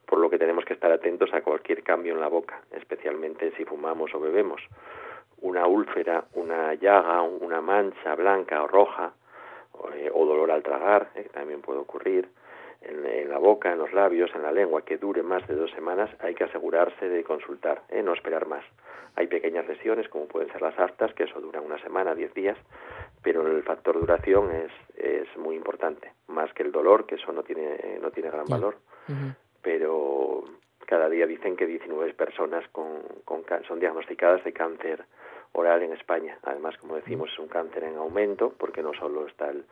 por 0.06 0.20
lo 0.20 0.30
que 0.30 0.38
tenemos 0.38 0.66
que 0.66 0.74
estar 0.74 0.92
atentos 0.92 1.34
a 1.34 1.42
cualquier 1.42 1.82
cambio 1.82 2.14
en 2.14 2.22
la 2.22 2.28
boca, 2.28 2.62
especialmente 2.72 3.52
si 3.58 3.66
fumamos 3.66 4.14
o 4.14 4.20
bebemos. 4.20 4.62
Una 5.42 5.66
úlcera, 5.66 6.26
una 6.36 6.76
llaga, 6.76 7.24
una 7.24 7.60
mancha 7.60 8.14
blanca 8.14 8.62
o 8.62 8.68
roja, 8.68 9.14
eh, 9.96 10.12
o 10.14 10.26
dolor 10.28 10.52
al 10.52 10.62
tragar, 10.62 11.10
eh, 11.16 11.28
también 11.34 11.62
puede 11.62 11.80
ocurrir, 11.80 12.30
en, 12.82 13.30
la 13.30 13.38
boca, 13.38 13.72
en 13.72 13.78
los 13.78 13.94
labios, 13.94 14.32
en 14.36 14.44
la 14.44 14.52
lengua, 14.52 14.84
que 14.84 14.98
dure 14.98 15.24
más 15.24 15.48
de 15.48 15.56
dos 15.56 15.72
semanas, 15.72 16.10
hay 16.20 16.34
que 16.34 16.44
asegurarse 16.44 17.08
de 17.08 17.24
consultar, 17.24 17.84
eh, 17.90 18.02
no 18.04 18.14
esperar 18.14 18.48
más. 18.48 18.66
Hay 19.16 19.28
pequeñas 19.28 19.68
lesiones, 19.68 20.08
como 20.10 20.28
pueden 20.28 20.52
ser 20.52 20.62
las 20.62 20.78
aftas, 20.80 21.14
que 21.14 21.24
eso 21.24 21.40
dura 21.42 21.62
una 21.62 21.82
semana, 21.82 22.16
diez 22.16 22.34
días, 22.34 22.58
pero 23.22 23.46
el 23.46 23.64
factor 23.64 24.00
duración 24.00 24.52
es, 24.52 24.72
es 24.98 25.38
muy 25.38 25.56
importante, 25.56 26.12
más 26.28 26.52
que 26.54 26.64
el 26.64 26.72
dolor, 26.72 27.06
que 27.06 27.16
eso 27.16 27.32
no 27.32 27.44
tiene, 27.44 28.00
no 28.02 28.12
tiene 28.12 28.32
gran 28.32 28.48
valor, 28.48 28.78
pero 29.62 30.44
cada 30.86 31.10
día 31.10 31.28
dicen 31.28 31.56
que 31.56 31.66
19 31.66 32.14
personas 32.14 32.68
con, 32.70 33.02
con, 33.26 33.44
son 33.68 33.80
diagnosticadas 33.80 34.44
de 34.44 34.54
cáncer 34.54 35.06
oral 35.54 35.84
en 35.84 35.94
España. 35.94 36.38
Además, 36.44 36.78
como 36.78 36.96
decimos, 36.96 37.30
es 37.32 37.40
un 37.40 37.48
cáncer 37.48 37.84
en 37.84 37.98
aumento 37.98 38.54
porque 38.58 38.82
no 38.82 38.94
solo 38.94 39.28
está 39.28 39.50
el, 39.50 39.66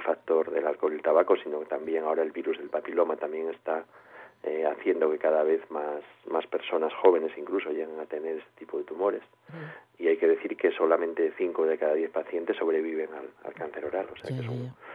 factor 0.00 0.50
del 0.50 0.66
alcohol 0.66 0.92
y 0.92 0.96
el 0.96 1.02
tabaco, 1.02 1.36
sino 1.36 1.60
que 1.60 1.66
también 1.66 2.04
ahora 2.04 2.22
el 2.22 2.30
virus 2.30 2.58
del 2.58 2.70
papiloma 2.70 3.16
también 3.16 3.48
está 3.50 3.84
eh, 4.44 4.64
haciendo 4.66 5.10
que 5.10 5.18
cada 5.18 5.42
vez 5.42 5.60
más, 5.70 6.00
más 6.30 6.46
personas 6.46 6.92
jóvenes 6.94 7.32
incluso 7.36 7.70
lleguen 7.70 7.98
a 8.00 8.06
tener 8.06 8.38
este 8.38 8.50
tipo 8.58 8.78
de 8.78 8.84
tumores. 8.84 9.22
Y 9.98 10.06
hay 10.06 10.16
que 10.16 10.28
decir 10.28 10.56
que 10.56 10.70
solamente 10.70 11.32
5 11.36 11.66
de 11.66 11.76
cada 11.76 11.94
10 11.94 12.10
pacientes 12.12 12.56
sobreviven 12.56 13.08
al, 13.44 13.52
cáncer 13.54 13.84
oral. 13.84 14.06
O 14.12 14.16
sea 14.16 14.36
que 14.36 14.44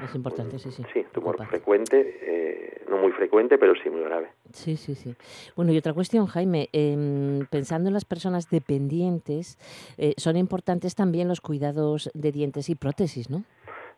es, 0.05 0.15
importante, 0.15 0.59
sí, 0.59 0.71
sí. 0.71 0.83
Sí, 0.93 1.05
tumor 1.11 1.45
frecuente, 1.45 2.19
eh, 2.21 2.83
no 2.87 2.97
muy 2.97 3.11
frecuente, 3.11 3.57
pero 3.57 3.73
sí 3.75 3.89
muy 3.89 4.01
grave. 4.01 4.29
Sí, 4.53 4.77
sí, 4.77 4.95
sí. 4.95 5.13
Bueno, 5.57 5.73
y 5.73 5.77
otra 5.77 5.93
cuestión, 5.93 6.25
Jaime, 6.27 6.69
em, 6.71 7.45
pensando 7.47 7.89
en 7.89 7.93
las 7.93 8.05
personas 8.05 8.49
dependientes, 8.49 9.57
eh, 9.97 10.13
son 10.15 10.37
importantes 10.37 10.95
también 10.95 11.27
los 11.27 11.41
cuidados 11.41 12.09
de 12.13 12.31
dientes 12.31 12.69
y 12.69 12.75
prótesis, 12.75 13.29
¿no? 13.29 13.43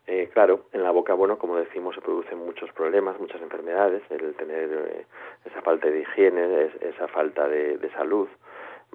Eh, 0.07 0.29
claro, 0.31 0.65
en 0.71 0.83
la 0.83 0.91
boca, 0.91 1.15
bueno, 1.15 1.39
como 1.39 1.55
decimos, 1.55 1.95
se 1.95 2.01
producen 2.01 2.37
muchos 2.37 2.71
problemas, 2.73 3.19
muchas 3.19 3.41
enfermedades, 3.41 4.03
el 4.11 4.35
tener 4.35 4.69
eh, 4.71 5.05
esa 5.45 5.61
falta 5.63 5.89
de 5.89 6.01
higiene, 6.01 6.69
esa 6.81 7.07
falta 7.07 7.47
de, 7.47 7.89
salud, 7.95 8.27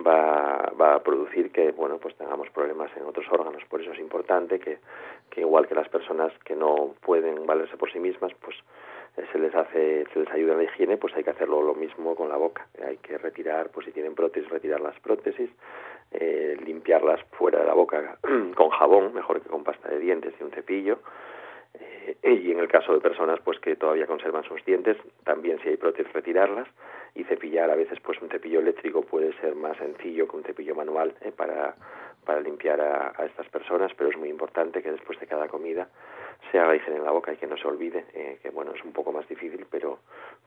va, 0.06 0.72
va, 0.80 0.94
a 0.94 1.02
producir 1.02 1.50
que, 1.50 1.72
bueno, 1.72 1.98
pues 1.98 2.14
tengamos 2.14 2.48
problemas 2.50 2.90
en 2.96 3.06
otros 3.06 3.26
órganos. 3.30 3.64
Por 3.68 3.80
eso 3.80 3.90
es 3.90 3.98
importante 3.98 4.60
que, 4.60 4.78
que 5.30 5.40
igual 5.40 5.66
que 5.66 5.74
las 5.74 5.88
personas 5.88 6.32
que 6.44 6.54
no 6.54 6.94
pueden 7.00 7.44
valerse 7.44 7.76
por 7.76 7.90
sí 7.90 7.98
mismas, 7.98 8.32
pues 8.40 8.56
se 9.32 9.38
les 9.38 9.54
hace, 9.54 10.06
se 10.12 10.18
les 10.18 10.30
ayuda 10.30 10.52
en 10.52 10.58
la 10.58 10.64
higiene, 10.64 10.96
pues 10.96 11.14
hay 11.14 11.24
que 11.24 11.30
hacerlo 11.30 11.62
lo 11.62 11.74
mismo 11.74 12.14
con 12.14 12.28
la 12.28 12.36
boca. 12.36 12.66
Hay 12.86 12.98
que 12.98 13.18
retirar, 13.18 13.70
pues 13.70 13.86
si 13.86 13.92
tienen 13.92 14.14
prótesis, 14.14 14.48
retirar 14.50 14.80
las 14.80 14.98
prótesis, 15.00 15.50
eh, 16.12 16.56
limpiarlas 16.64 17.20
fuera 17.32 17.60
de 17.60 17.66
la 17.66 17.74
boca 17.74 18.18
con 18.56 18.70
jabón, 18.70 19.14
mejor 19.14 19.42
que 19.42 19.48
con 19.48 19.64
pasta 19.64 19.88
de 19.88 19.98
dientes 19.98 20.34
y 20.40 20.44
un 20.44 20.50
cepillo. 20.50 21.00
Eh, 21.74 22.16
y 22.22 22.50
en 22.50 22.58
el 22.58 22.68
caso 22.68 22.92
de 22.92 23.00
personas 23.00 23.38
pues 23.44 23.60
que 23.60 23.76
todavía 23.76 24.06
conservan 24.06 24.44
sus 24.44 24.64
dientes, 24.64 24.96
también 25.24 25.60
si 25.60 25.68
hay 25.68 25.76
prótesis 25.76 26.12
retirarlas 26.12 26.66
y 27.14 27.24
cepillar 27.24 27.70
a 27.70 27.76
veces 27.76 27.98
pues 28.00 28.20
un 28.20 28.28
cepillo 28.28 28.60
eléctrico 28.60 29.02
puede 29.02 29.32
ser 29.40 29.54
más 29.54 29.76
sencillo 29.76 30.26
que 30.28 30.36
un 30.36 30.42
cepillo 30.42 30.74
manual 30.74 31.14
eh, 31.20 31.30
para, 31.30 31.76
para 32.30 32.42
limpiar 32.42 32.80
a, 32.80 33.12
a, 33.16 33.26
estas 33.26 33.48
personas, 33.48 33.90
pero 33.96 34.08
es 34.08 34.16
muy 34.16 34.28
importante 34.28 34.84
que 34.84 34.92
después 34.92 35.18
de 35.18 35.26
cada 35.26 35.48
comida 35.48 35.88
se 36.52 36.60
haga 36.60 36.76
higiene 36.76 36.98
en 36.98 37.04
la 37.04 37.10
boca 37.10 37.32
y 37.32 37.36
que 37.36 37.48
no 37.48 37.56
se 37.56 37.66
olvide, 37.66 38.04
eh, 38.14 38.38
que 38.40 38.50
bueno, 38.50 38.70
es 38.72 38.84
un 38.84 38.92
poco 38.92 39.10
más 39.10 39.28
difícil, 39.28 39.66
pero, 39.68 39.98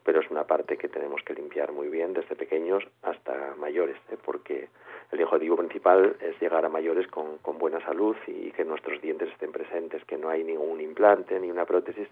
pero 0.02 0.22
es 0.22 0.32
una 0.32 0.46
parte 0.46 0.78
que 0.78 0.88
tenemos 0.88 1.22
que 1.24 1.34
limpiar 1.34 1.74
muy 1.74 1.90
bien 1.90 2.14
desde 2.14 2.38
pequeños 2.38 2.86
hasta 3.02 3.56
mayores, 3.58 3.98
eh, 4.10 4.16
porque 4.24 4.70
el 5.12 5.22
objetivo 5.24 5.58
principal 5.58 6.16
es 6.22 6.40
llegar 6.40 6.64
a 6.64 6.70
mayores 6.70 7.06
con, 7.08 7.40
con 7.40 7.58
buena 7.58 7.84
salud 7.84 8.16
y 8.28 8.52
que 8.52 8.64
nuestros 8.64 9.02
dientes 9.02 9.28
estén 9.34 9.52
presentes, 9.52 10.06
que 10.06 10.18
no 10.18 10.30
hay 10.30 10.46
ningún 10.46 10.80
implante 10.80 11.38
ni 11.38 11.52
una 11.52 11.66
prótesis 11.66 12.08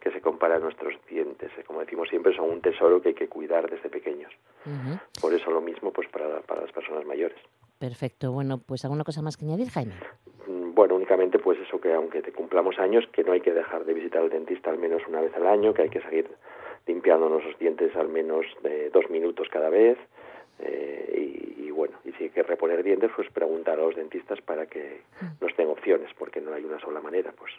que 0.00 0.10
se 0.10 0.20
compara 0.20 0.56
a 0.56 0.58
nuestros 0.58 0.94
dientes. 1.08 1.52
Eh, 1.56 1.62
como 1.62 1.78
decimos 1.78 2.08
siempre, 2.08 2.34
son 2.34 2.50
un 2.50 2.60
tesoro 2.60 3.00
que 3.00 3.10
hay 3.10 3.14
que 3.14 3.28
cuidar 3.28 3.70
desde 3.70 3.88
pequeños. 3.88 4.32
Por 5.20 5.32
eso 5.32 5.48
lo 5.52 5.60
mismo 5.60 5.92
pues 5.92 6.08
para, 6.08 6.40
para 6.40 6.62
las 6.62 6.72
personas 6.72 7.06
mayores. 7.06 7.38
Perfecto. 7.82 8.30
Bueno, 8.30 8.60
pues 8.64 8.84
alguna 8.84 9.02
cosa 9.02 9.22
más 9.22 9.36
que 9.36 9.44
añadir, 9.44 9.68
Jaime. 9.68 9.94
Mm, 10.46 10.72
bueno, 10.72 10.94
únicamente 10.94 11.40
pues 11.40 11.58
eso 11.58 11.80
que 11.80 11.92
aunque 11.92 12.22
te 12.22 12.30
cumplamos 12.30 12.78
años, 12.78 13.04
que 13.12 13.24
no 13.24 13.32
hay 13.32 13.40
que 13.40 13.52
dejar 13.52 13.84
de 13.84 13.92
visitar 13.92 14.22
al 14.22 14.30
dentista 14.30 14.70
al 14.70 14.78
menos 14.78 15.02
una 15.08 15.20
vez 15.20 15.34
al 15.34 15.48
año, 15.48 15.74
que 15.74 15.82
hay 15.82 15.88
que 15.88 16.00
seguir 16.00 16.30
limpiándonos 16.86 17.44
los 17.44 17.58
dientes 17.58 17.96
al 17.96 18.08
menos 18.08 18.46
de 18.62 18.88
dos 18.90 19.10
minutos 19.10 19.48
cada 19.50 19.68
vez. 19.68 19.98
Eh, 20.60 21.56
y, 21.58 21.72
bueno, 21.72 21.98
y 22.04 22.12
si 22.12 22.24
hay 22.24 22.30
que 22.30 22.44
reponer 22.44 22.84
dientes, 22.84 23.10
pues 23.16 23.28
preguntar 23.30 23.80
a 23.80 23.82
los 23.82 23.96
dentistas 23.96 24.40
para 24.42 24.66
que 24.66 25.00
mm. 25.20 25.44
nos 25.44 25.56
den 25.56 25.68
opciones, 25.68 26.08
porque 26.16 26.40
no 26.40 26.54
hay 26.54 26.64
una 26.64 26.78
sola 26.78 27.00
manera, 27.00 27.34
pues 27.36 27.50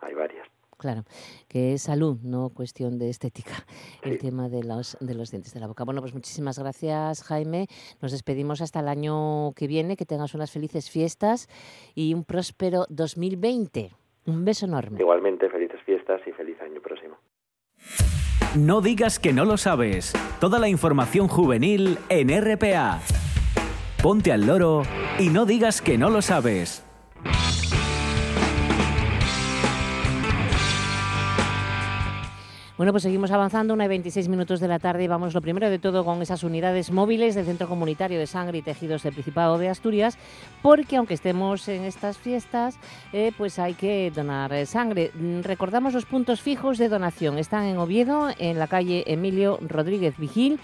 hay 0.00 0.14
varias. 0.14 0.48
Claro, 0.76 1.04
que 1.48 1.72
es 1.72 1.82
salud, 1.82 2.18
no 2.22 2.50
cuestión 2.50 2.98
de 2.98 3.08
estética, 3.08 3.64
el 4.02 4.18
tema 4.18 4.48
de 4.48 4.62
los, 4.62 4.96
de 5.00 5.14
los 5.14 5.30
dientes 5.30 5.54
de 5.54 5.60
la 5.60 5.68
boca. 5.68 5.84
Bueno, 5.84 6.02
pues 6.02 6.12
muchísimas 6.12 6.58
gracias, 6.58 7.22
Jaime. 7.22 7.66
Nos 8.02 8.12
despedimos 8.12 8.60
hasta 8.60 8.80
el 8.80 8.88
año 8.88 9.52
que 9.54 9.66
viene. 9.66 9.96
Que 9.96 10.04
tengas 10.04 10.34
unas 10.34 10.50
felices 10.50 10.90
fiestas 10.90 11.48
y 11.94 12.12
un 12.12 12.24
próspero 12.24 12.84
2020. 12.90 13.90
Un 14.26 14.44
beso 14.44 14.66
enorme. 14.66 15.00
Igualmente, 15.00 15.48
felices 15.48 15.80
fiestas 15.84 16.20
y 16.26 16.32
feliz 16.32 16.60
año 16.60 16.80
próximo. 16.80 17.16
No 18.56 18.80
digas 18.80 19.18
que 19.18 19.32
no 19.32 19.44
lo 19.44 19.56
sabes. 19.56 20.12
Toda 20.40 20.58
la 20.58 20.68
información 20.68 21.28
juvenil 21.28 21.98
en 22.08 22.28
RPA. 22.28 23.00
Ponte 24.02 24.32
al 24.32 24.46
loro 24.46 24.82
y 25.18 25.28
no 25.28 25.46
digas 25.46 25.82
que 25.82 25.98
no 25.98 26.10
lo 26.10 26.22
sabes. 26.22 26.85
Bueno, 32.76 32.92
pues 32.92 33.04
seguimos 33.04 33.30
avanzando, 33.30 33.72
una 33.72 33.86
y 33.86 33.88
26 33.88 34.28
minutos 34.28 34.60
de 34.60 34.68
la 34.68 34.78
tarde 34.78 35.02
y 35.02 35.06
vamos 35.06 35.32
lo 35.32 35.40
primero 35.40 35.70
de 35.70 35.78
todo 35.78 36.04
con 36.04 36.20
esas 36.20 36.44
unidades 36.44 36.90
móviles 36.90 37.34
del 37.34 37.46
Centro 37.46 37.68
Comunitario 37.68 38.18
de 38.18 38.26
Sangre 38.26 38.58
y 38.58 38.62
Tejidos 38.62 39.02
del 39.02 39.14
Principado 39.14 39.56
de 39.56 39.70
Asturias, 39.70 40.18
porque 40.60 40.96
aunque 40.96 41.14
estemos 41.14 41.68
en 41.68 41.84
estas 41.84 42.18
fiestas, 42.18 42.78
eh, 43.14 43.32
pues 43.38 43.58
hay 43.58 43.72
que 43.72 44.12
donar 44.14 44.52
eh, 44.52 44.66
sangre. 44.66 45.10
Mm, 45.14 45.40
recordamos 45.40 45.94
los 45.94 46.04
puntos 46.04 46.42
fijos 46.42 46.76
de 46.76 46.90
donación. 46.90 47.38
Están 47.38 47.64
en 47.64 47.78
Oviedo, 47.78 48.28
en 48.38 48.58
la 48.58 48.66
calle 48.66 49.04
Emilio 49.06 49.58
Rodríguez 49.66 50.18
Vigil 50.18 50.60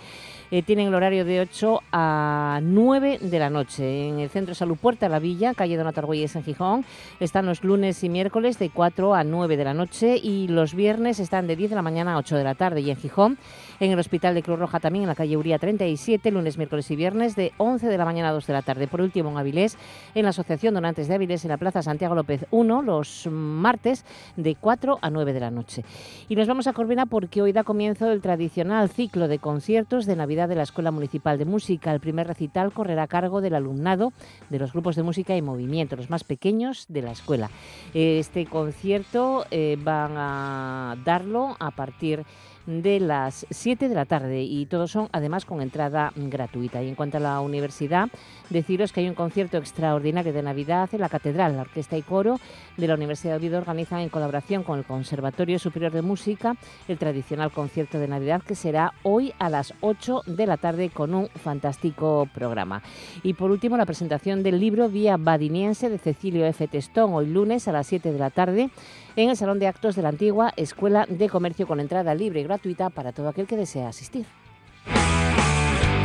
eh, 0.52 0.62
tienen 0.62 0.88
el 0.88 0.94
horario 0.94 1.24
de 1.24 1.40
8 1.40 1.80
a 1.92 2.60
9 2.62 3.20
de 3.22 3.38
la 3.38 3.48
noche. 3.48 4.08
En 4.08 4.20
el 4.20 4.28
Centro 4.28 4.50
de 4.50 4.54
Salud 4.54 4.76
Puerta 4.76 5.08
La 5.08 5.18
Villa, 5.18 5.54
calle 5.54 5.78
Donato 5.78 6.00
Argüelles 6.00 6.36
en 6.36 6.44
Gijón, 6.44 6.84
están 7.20 7.46
los 7.46 7.64
lunes 7.64 8.04
y 8.04 8.10
miércoles 8.10 8.58
de 8.58 8.68
4 8.68 9.14
a 9.14 9.24
9 9.24 9.56
de 9.56 9.64
la 9.64 9.72
noche 9.72 10.18
y 10.22 10.48
los 10.48 10.74
viernes 10.74 11.20
están 11.20 11.46
de 11.46 11.56
10 11.56 11.70
de 11.70 11.76
la 11.76 11.80
mañana 11.80 12.12
a 12.12 12.18
8 12.18 12.36
de 12.36 12.44
la 12.44 12.54
tarde. 12.54 12.82
Y 12.82 12.90
en 12.90 12.98
Gijón, 12.98 13.38
en 13.80 13.90
el 13.90 13.98
Hospital 13.98 14.34
de 14.34 14.42
Cruz 14.42 14.58
Roja 14.58 14.80
también, 14.80 15.04
en 15.04 15.08
la 15.08 15.14
calle 15.14 15.36
Uría 15.36 15.58
37, 15.58 16.30
lunes, 16.30 16.58
miércoles 16.58 16.90
y 16.90 16.96
viernes 16.96 17.36
de 17.36 17.52
11 17.58 17.88
de 17.88 17.98
la 17.98 18.04
mañana 18.04 18.30
a 18.30 18.32
2 18.32 18.46
de 18.46 18.52
la 18.52 18.62
tarde. 18.62 18.86
Por 18.86 19.00
último, 19.00 19.30
en 19.30 19.38
Avilés, 19.38 19.76
en 20.14 20.24
la 20.24 20.30
Asociación 20.30 20.74
Donantes 20.74 21.08
de 21.08 21.14
Avilés, 21.14 21.44
en 21.44 21.50
la 21.50 21.56
Plaza 21.56 21.82
Santiago 21.82 22.14
López 22.14 22.46
1, 22.50 22.82
los 22.82 23.28
martes 23.30 24.04
de 24.36 24.54
4 24.54 24.98
a 25.00 25.10
9 25.10 25.32
de 25.32 25.40
la 25.40 25.50
noche. 25.50 25.84
Y 26.28 26.36
nos 26.36 26.48
vamos 26.48 26.66
a 26.66 26.72
Corvina 26.72 27.06
porque 27.06 27.42
hoy 27.42 27.52
da 27.52 27.64
comienzo 27.64 28.10
el 28.10 28.20
tradicional 28.20 28.88
ciclo 28.88 29.28
de 29.28 29.38
conciertos 29.38 30.06
de 30.06 30.16
Navidad 30.16 30.48
de 30.48 30.54
la 30.54 30.62
Escuela 30.62 30.90
Municipal 30.90 31.38
de 31.38 31.44
Música. 31.44 31.92
El 31.92 32.00
primer 32.00 32.26
recital 32.26 32.72
correrá 32.72 33.04
a 33.04 33.08
cargo 33.08 33.40
del 33.40 33.54
alumnado 33.54 34.12
de 34.50 34.58
los 34.58 34.72
grupos 34.72 34.96
de 34.96 35.02
música 35.02 35.36
y 35.36 35.42
movimiento, 35.42 35.96
los 35.96 36.10
más 36.10 36.24
pequeños 36.24 36.86
de 36.88 37.02
la 37.02 37.12
escuela. 37.12 37.50
Este 37.94 38.46
concierto 38.46 39.46
eh, 39.50 39.76
van 39.82 40.12
a 40.16 40.96
darlo 41.04 41.56
a 41.58 41.70
partir 41.70 42.24
de 42.66 43.00
las 43.00 43.46
7 43.50 43.88
de 43.88 43.94
la 43.94 44.04
tarde 44.04 44.42
y 44.42 44.66
todos 44.66 44.90
son 44.90 45.08
además 45.12 45.44
con 45.44 45.60
entrada 45.60 46.12
gratuita. 46.16 46.82
Y 46.82 46.88
en 46.88 46.94
cuanto 46.94 47.16
a 47.16 47.20
la 47.20 47.40
universidad, 47.40 48.08
deciros 48.50 48.92
que 48.92 49.00
hay 49.00 49.08
un 49.08 49.14
concierto 49.14 49.56
extraordinario 49.56 50.32
de 50.32 50.42
Navidad 50.42 50.88
en 50.92 51.00
la 51.00 51.08
Catedral. 51.08 51.56
La 51.56 51.62
Orquesta 51.62 51.96
y 51.96 52.02
Coro 52.02 52.38
de 52.76 52.86
la 52.86 52.94
Universidad 52.94 53.32
de 53.32 53.38
Oviedo 53.38 53.58
organizan 53.58 54.00
en 54.00 54.08
colaboración 54.08 54.62
con 54.62 54.78
el 54.78 54.84
Conservatorio 54.84 55.58
Superior 55.58 55.92
de 55.92 56.02
Música 56.02 56.56
el 56.88 56.98
tradicional 56.98 57.50
concierto 57.50 57.98
de 57.98 58.08
Navidad 58.08 58.42
que 58.42 58.54
será 58.54 58.92
hoy 59.02 59.32
a 59.38 59.48
las 59.48 59.74
8 59.80 60.22
de 60.26 60.46
la 60.46 60.56
tarde 60.56 60.90
con 60.90 61.14
un 61.14 61.28
fantástico 61.28 62.28
programa. 62.34 62.82
Y 63.22 63.34
por 63.34 63.50
último, 63.50 63.76
la 63.76 63.86
presentación 63.86 64.42
del 64.42 64.60
libro 64.60 64.88
Vía 64.88 65.16
Badiniense 65.16 65.88
de 65.88 65.98
Cecilio 65.98 66.46
F. 66.46 66.68
Testón, 66.68 67.14
hoy 67.14 67.26
lunes 67.26 67.68
a 67.68 67.72
las 67.72 67.86
7 67.86 68.12
de 68.12 68.18
la 68.18 68.30
tarde 68.30 68.70
en 69.16 69.28
el 69.28 69.36
Salón 69.36 69.58
de 69.58 69.66
Actos 69.66 69.94
de 69.94 70.02
la 70.02 70.08
antigua 70.08 70.52
Escuela 70.56 71.06
de 71.08 71.28
Comercio 71.28 71.66
con 71.66 71.80
entrada 71.80 72.14
libre 72.14 72.40
gratuita 72.52 72.90
para 72.90 73.12
todo 73.12 73.28
aquel 73.28 73.46
que 73.46 73.56
desea 73.56 73.88
asistir. 73.88 74.26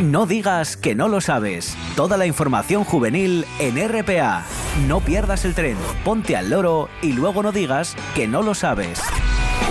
No 0.01 0.27
digas 0.27 0.77
que 0.77 0.95
no 0.95 1.07
lo 1.07 1.21
sabes. 1.21 1.75
Toda 1.95 2.17
la 2.17 2.27
información 2.27 2.83
juvenil 2.83 3.45
en 3.59 3.75
RPA. 3.89 4.45
No 4.87 5.01
pierdas 5.01 5.43
el 5.43 5.55
tren, 5.55 5.75
ponte 6.05 6.37
al 6.37 6.51
loro 6.51 6.87
y 7.01 7.13
luego 7.13 7.41
no 7.41 7.51
digas 7.51 7.95
que 8.15 8.27
no 8.27 8.43
lo 8.43 8.53
sabes. 8.53 9.01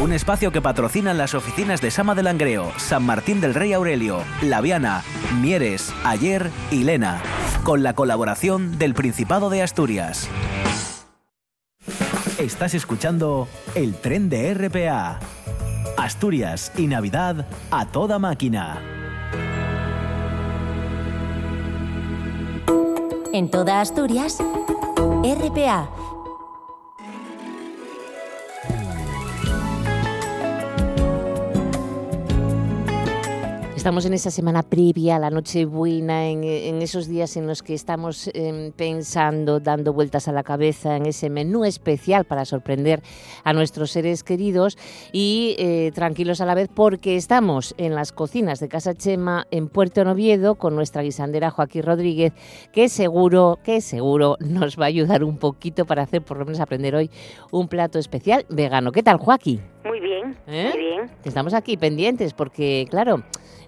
Un 0.02 0.12
espacio 0.12 0.50
que 0.52 0.60
patrocinan 0.60 1.16
las 1.16 1.34
oficinas 1.34 1.80
de 1.80 1.90
Sama 1.90 2.14
del 2.14 2.26
Langreo, 2.26 2.72
San 2.76 3.04
Martín 3.04 3.40
del 3.40 3.54
Rey 3.54 3.72
Aurelio, 3.72 4.22
Laviana, 4.42 5.02
Mieres, 5.40 5.94
Ayer 6.04 6.50
y 6.70 6.82
Lena, 6.84 7.22
con 7.62 7.82
la 7.82 7.94
colaboración 7.94 8.78
del 8.78 8.94
Principado 8.94 9.48
de 9.48 9.62
Asturias. 9.62 10.28
Estás 12.38 12.74
escuchando 12.74 13.48
el 13.74 13.94
tren 13.94 14.28
de 14.28 14.52
RPA. 14.52 15.20
Asturias 15.96 16.72
y 16.76 16.86
Navidad 16.86 17.46
a 17.70 17.86
toda 17.86 18.18
máquina. 18.18 18.80
En 23.32 23.50
toda 23.50 23.80
Asturias, 23.80 24.38
RPA 25.22 25.88
Estamos 33.86 34.04
en 34.04 34.14
esa 34.14 34.32
semana 34.32 34.64
previa 34.64 35.14
a 35.14 35.18
la 35.20 35.30
Nochebuena, 35.30 36.26
en, 36.26 36.42
en 36.42 36.82
esos 36.82 37.06
días 37.06 37.36
en 37.36 37.46
los 37.46 37.62
que 37.62 37.72
estamos 37.72 38.28
eh, 38.34 38.72
pensando, 38.74 39.60
dando 39.60 39.92
vueltas 39.92 40.26
a 40.26 40.32
la 40.32 40.42
cabeza 40.42 40.96
en 40.96 41.06
ese 41.06 41.30
menú 41.30 41.64
especial 41.64 42.24
para 42.24 42.44
sorprender 42.44 43.00
a 43.44 43.52
nuestros 43.52 43.92
seres 43.92 44.24
queridos 44.24 44.76
y 45.12 45.54
eh, 45.60 45.92
tranquilos 45.94 46.40
a 46.40 46.46
la 46.46 46.56
vez 46.56 46.68
porque 46.74 47.14
estamos 47.14 47.76
en 47.78 47.94
las 47.94 48.10
cocinas 48.10 48.58
de 48.58 48.68
Casa 48.68 48.92
Chema 48.92 49.46
en 49.52 49.68
Puerto 49.68 50.04
Noviedo 50.04 50.56
con 50.56 50.74
nuestra 50.74 51.02
guisandera 51.02 51.52
Joaquín 51.52 51.84
Rodríguez, 51.84 52.32
que 52.72 52.88
seguro, 52.88 53.60
que 53.62 53.80
seguro 53.80 54.36
nos 54.40 54.76
va 54.76 54.86
a 54.86 54.88
ayudar 54.88 55.22
un 55.22 55.38
poquito 55.38 55.84
para 55.84 56.02
hacer, 56.02 56.22
por 56.22 56.38
lo 56.38 56.44
menos 56.44 56.58
aprender 56.58 56.96
hoy, 56.96 57.08
un 57.52 57.68
plato 57.68 58.00
especial 58.00 58.46
vegano. 58.48 58.90
¿Qué 58.90 59.04
tal, 59.04 59.18
Joaquín? 59.18 59.60
Muy 59.84 60.00
bien, 60.00 60.36
¿Eh? 60.48 60.70
muy 60.74 60.80
bien. 60.80 61.10
Estamos 61.24 61.54
aquí 61.54 61.76
pendientes 61.76 62.34
porque, 62.34 62.88
claro, 62.90 63.22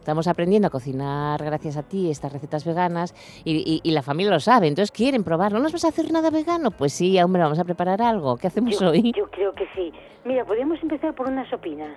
estamos 0.09 0.27
aprendiendo 0.27 0.69
a 0.69 0.71
cocinar 0.71 1.45
gracias 1.45 1.77
a 1.77 1.83
ti 1.83 2.11
estas 2.11 2.33
recetas 2.33 2.65
veganas 2.65 3.15
y, 3.45 3.57
y- 3.59 3.81
y 3.83 3.91
la 3.93 4.01
familia 4.01 4.33
lo 4.33 4.41
sabe, 4.41 4.67
entonces 4.67 4.91
quieren 4.91 5.23
probar. 5.23 5.53
¿No 5.53 5.59
nos 5.59 5.71
vas 5.71 5.85
a 5.85 5.89
hacer 5.89 6.11
nada 6.11 6.31
vegano? 6.31 6.71
Pues 6.71 6.95
sí, 6.95 7.21
hombre, 7.21 7.43
vamos 7.43 7.59
a 7.59 7.65
preparar 7.67 8.01
algo. 8.01 8.39
¿Qué 8.39 8.47
hacemos 8.47 8.79
Yo, 8.81 8.89
hoy? 8.89 9.13
yo 9.15 9.31
creo 9.31 9.53
que 9.53 9.67
sí. 9.77 9.93
Mira, 10.25 10.47
podemos 10.47 10.83
empezar 10.83 11.15
por 11.15 11.29
una 11.29 11.47
sopina. 11.51 11.95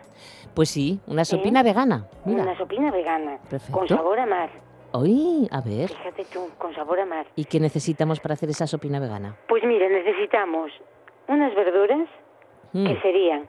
Pues 0.53 0.69
sí, 0.69 0.99
una 1.07 1.23
sopina 1.23 1.63
vegana. 1.63 2.05
Una 2.25 2.43
Mira, 2.43 2.57
sopina 2.57 2.91
vegana. 2.91 3.37
Perfecto. 3.49 3.77
Con 3.79 3.87
sabor 3.87 4.19
a 4.19 4.25
mar. 4.25 4.49
hoy, 4.91 5.47
a 5.49 5.61
ver, 5.61 5.87
Fíjate 5.87 6.25
tú, 6.33 6.49
con 6.57 6.75
sabor 6.75 6.99
a 6.99 7.05
mar. 7.05 7.25
¿y 7.37 7.45
qué 7.45 7.61
necesitamos 7.61 8.19
para 8.19 8.33
hacer 8.33 8.49
esa 8.49 8.67
sopina 8.67 8.99
vegana? 8.99 9.37
Pues 9.47 9.63
mira, 9.63 9.87
necesitamos 9.87 10.69
unas 11.29 11.55
verduras 11.55 12.09
Mm, 12.73 12.87
que 12.87 13.01
serían 13.01 13.47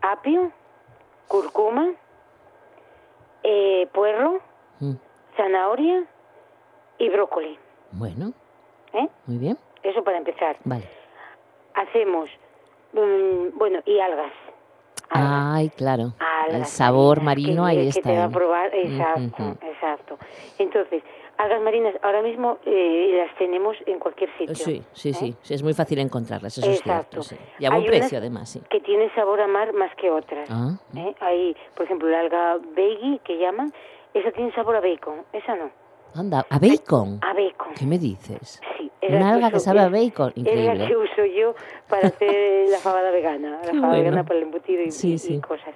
apio, 0.00 0.50
curcuma, 1.28 1.92
eh, 3.42 3.88
puerro, 3.92 4.40
mm, 4.80 4.92
zanahoria 5.36 6.04
y 6.98 7.08
brócoli. 7.08 7.58
Bueno, 7.92 8.32
¿eh? 8.92 9.08
muy 9.26 9.38
bien, 9.38 9.58
Eso 9.82 10.02
para 10.04 10.18
empezar. 10.18 10.56
vale. 10.64 10.88
Hacemos, 11.74 12.28
mm, 12.92 13.58
bueno, 13.58 13.80
y 13.86 13.98
algas. 13.98 14.32
Algas. 15.10 15.32
Ay, 15.54 15.68
claro, 15.70 16.12
el 16.48 16.54
algas 16.54 16.70
sabor 16.70 17.20
marinas, 17.22 17.24
marino 17.24 17.64
que- 17.64 17.70
ahí 17.70 17.82
que 17.92 17.98
está. 17.98 18.10
te 18.10 18.18
va 18.18 18.24
a 18.24 18.28
probar, 18.30 18.74
exacto, 18.74 19.56
exacto. 19.66 20.18
Entonces, 20.58 21.02
algas 21.42 21.60
marinas 21.62 21.94
ahora 22.02 22.22
mismo 22.22 22.58
eh, 22.66 23.14
las 23.26 23.36
tenemos 23.36 23.76
en 23.86 23.98
cualquier 23.98 24.30
sitio. 24.38 24.54
Sí, 24.54 24.82
sí, 24.92 25.08
¿eh? 25.10 25.12
sí, 25.14 25.34
sí, 25.42 25.54
es 25.54 25.62
muy 25.62 25.74
fácil 25.74 25.98
encontrarlas, 25.98 26.56
eso 26.56 26.70
es 26.70 26.78
Exacto. 26.80 27.22
cierto. 27.22 27.22
Sí. 27.22 27.36
Y 27.58 27.64
a 27.66 27.70
buen 27.70 27.82
Hay 27.82 27.88
unas 27.88 27.98
precio, 28.00 28.18
además, 28.18 28.48
sí. 28.50 28.60
Que 28.70 28.80
tienen 28.80 29.12
sabor 29.14 29.40
a 29.40 29.46
mar 29.48 29.72
más 29.72 29.94
que 29.96 30.10
otras. 30.10 30.48
Ah, 30.50 30.76
¿eh? 30.96 31.14
Hay, 31.20 31.56
por 31.74 31.84
ejemplo, 31.86 32.08
la 32.08 32.20
alga 32.20 32.58
veggie 32.74 33.18
que 33.24 33.38
llaman, 33.38 33.72
esa 34.14 34.30
tiene 34.32 34.52
sabor 34.52 34.76
a 34.76 34.80
bacon, 34.80 35.22
esa 35.32 35.56
no, 35.56 35.70
anda, 36.14 36.46
a 36.48 36.58
bacon. 36.58 37.18
a 37.22 37.32
bacon. 37.34 37.74
¿Qué 37.78 37.86
me 37.86 37.98
dices? 37.98 38.60
Sí, 38.78 38.90
es 39.00 39.14
Una 39.14 39.34
alga 39.34 39.50
que 39.50 39.56
uso- 39.56 39.64
sabe 39.64 39.80
a 39.80 39.86
es- 39.86 39.90
bacon, 39.92 40.28
Es 40.36 40.36
la 40.44 40.50
increíble. 40.52 40.86
que 40.86 40.96
uso 40.96 41.24
yo 41.24 41.54
para 41.88 42.08
hacer 42.08 42.68
la 42.70 42.78
fabada 42.78 43.10
vegana, 43.10 43.60
la 43.64 43.72
fabada 43.72 43.88
bueno. 43.88 43.92
vegana 44.04 44.24
para 44.24 44.36
el 44.38 44.42
embutido 44.44 44.82
y, 44.82 44.90
Sí, 44.90 45.14
y- 45.14 45.18
sí. 45.18 45.34
y 45.34 45.40
cosas. 45.40 45.74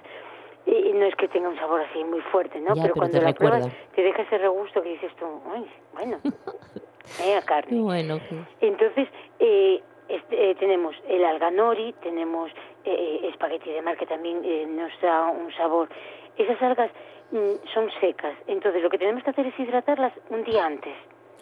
Y, 0.67 0.89
y 0.89 0.93
no 0.93 1.05
es 1.05 1.15
que 1.15 1.27
tenga 1.29 1.47
un 1.49 1.57
sabor 1.57 1.81
así 1.81 2.03
muy 2.03 2.19
fuerte, 2.31 2.59
¿no? 2.59 2.75
Ya, 2.75 2.81
pero 2.83 2.93
pero 2.93 2.93
cuando 2.95 3.21
la 3.21 3.33
pruebas 3.33 3.59
recuerda. 3.65 3.87
te 3.95 4.01
deja 4.03 4.21
ese 4.21 4.37
regusto 4.37 4.81
que 4.83 4.89
dices 4.89 5.11
tú, 5.15 5.25
ay, 5.55 5.65
bueno, 5.93 6.17
eh, 7.23 7.39
carne. 7.45 7.79
bueno. 7.79 8.19
Entonces, 8.59 9.07
eh, 9.39 9.81
este, 10.09 10.51
eh, 10.51 10.55
tenemos 10.55 10.95
el 11.07 11.23
alga 11.25 11.51
nori, 11.51 11.93
tenemos 12.01 12.51
eh, 12.85 13.29
espagueti 13.31 13.71
de 13.71 13.81
mar 13.81 13.97
que 13.97 14.05
también 14.05 14.41
eh, 14.43 14.65
nos 14.67 14.91
da 15.01 15.27
un 15.27 15.51
sabor. 15.53 15.89
Esas 16.37 16.61
algas 16.61 16.91
mm, 17.31 17.67
son 17.73 17.89
secas, 17.99 18.35
entonces 18.47 18.81
lo 18.83 18.89
que 18.89 18.97
tenemos 18.97 19.23
que 19.23 19.29
hacer 19.31 19.47
es 19.47 19.59
hidratarlas 19.59 20.13
un 20.29 20.43
día 20.43 20.65
antes. 20.65 20.93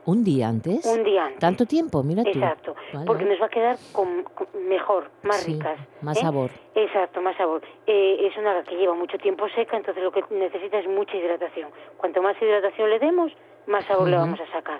¿Un 0.06 0.24
día 0.24 0.48
antes? 0.50 0.86
Un 0.86 1.04
día 1.04 1.26
antes. 1.26 1.40
¿Tanto 1.40 1.66
tiempo? 1.66 2.04
Mira 2.04 2.24
tú. 2.24 2.30
Exacto, 2.30 2.76
Vale. 2.94 3.06
porque 3.08 3.26
nos 3.26 3.42
va 3.42 3.48
a 3.48 3.50
quedar 3.50 3.76
con, 3.92 4.24
con- 4.24 4.48
mejor, 4.68 5.10
más 5.24 5.38
Sí, 5.38 5.54
ricas. 5.54 5.80
más 6.02 6.18
¿eh? 6.18 6.22
sabor. 6.22 6.52
Exacto, 6.76 7.22
más 7.22 7.36
sabor. 7.38 7.62
Eh, 7.88 8.28
es 8.28 8.38
una 8.38 8.52
alga 8.52 8.64
que 8.64 8.76
lleva 8.76 8.94
mucho 8.94 9.18
tiempo 9.18 9.48
seca, 9.50 9.78
entonces 9.78 10.04
lo 10.04 10.12
que 10.12 10.24
necesita 10.30 10.78
es 10.80 10.88
mucha 10.88 11.16
hidratación. 11.18 11.72
Cuanto 11.98 12.22
más 12.22 12.40
hidratación 12.42 12.90
le 12.92 13.00
demos, 13.00 13.32
más 13.66 13.84
sabor 13.86 14.08
le 14.08 14.18
vamos 14.18 14.40
a 14.40 14.52
sacar. 14.52 14.80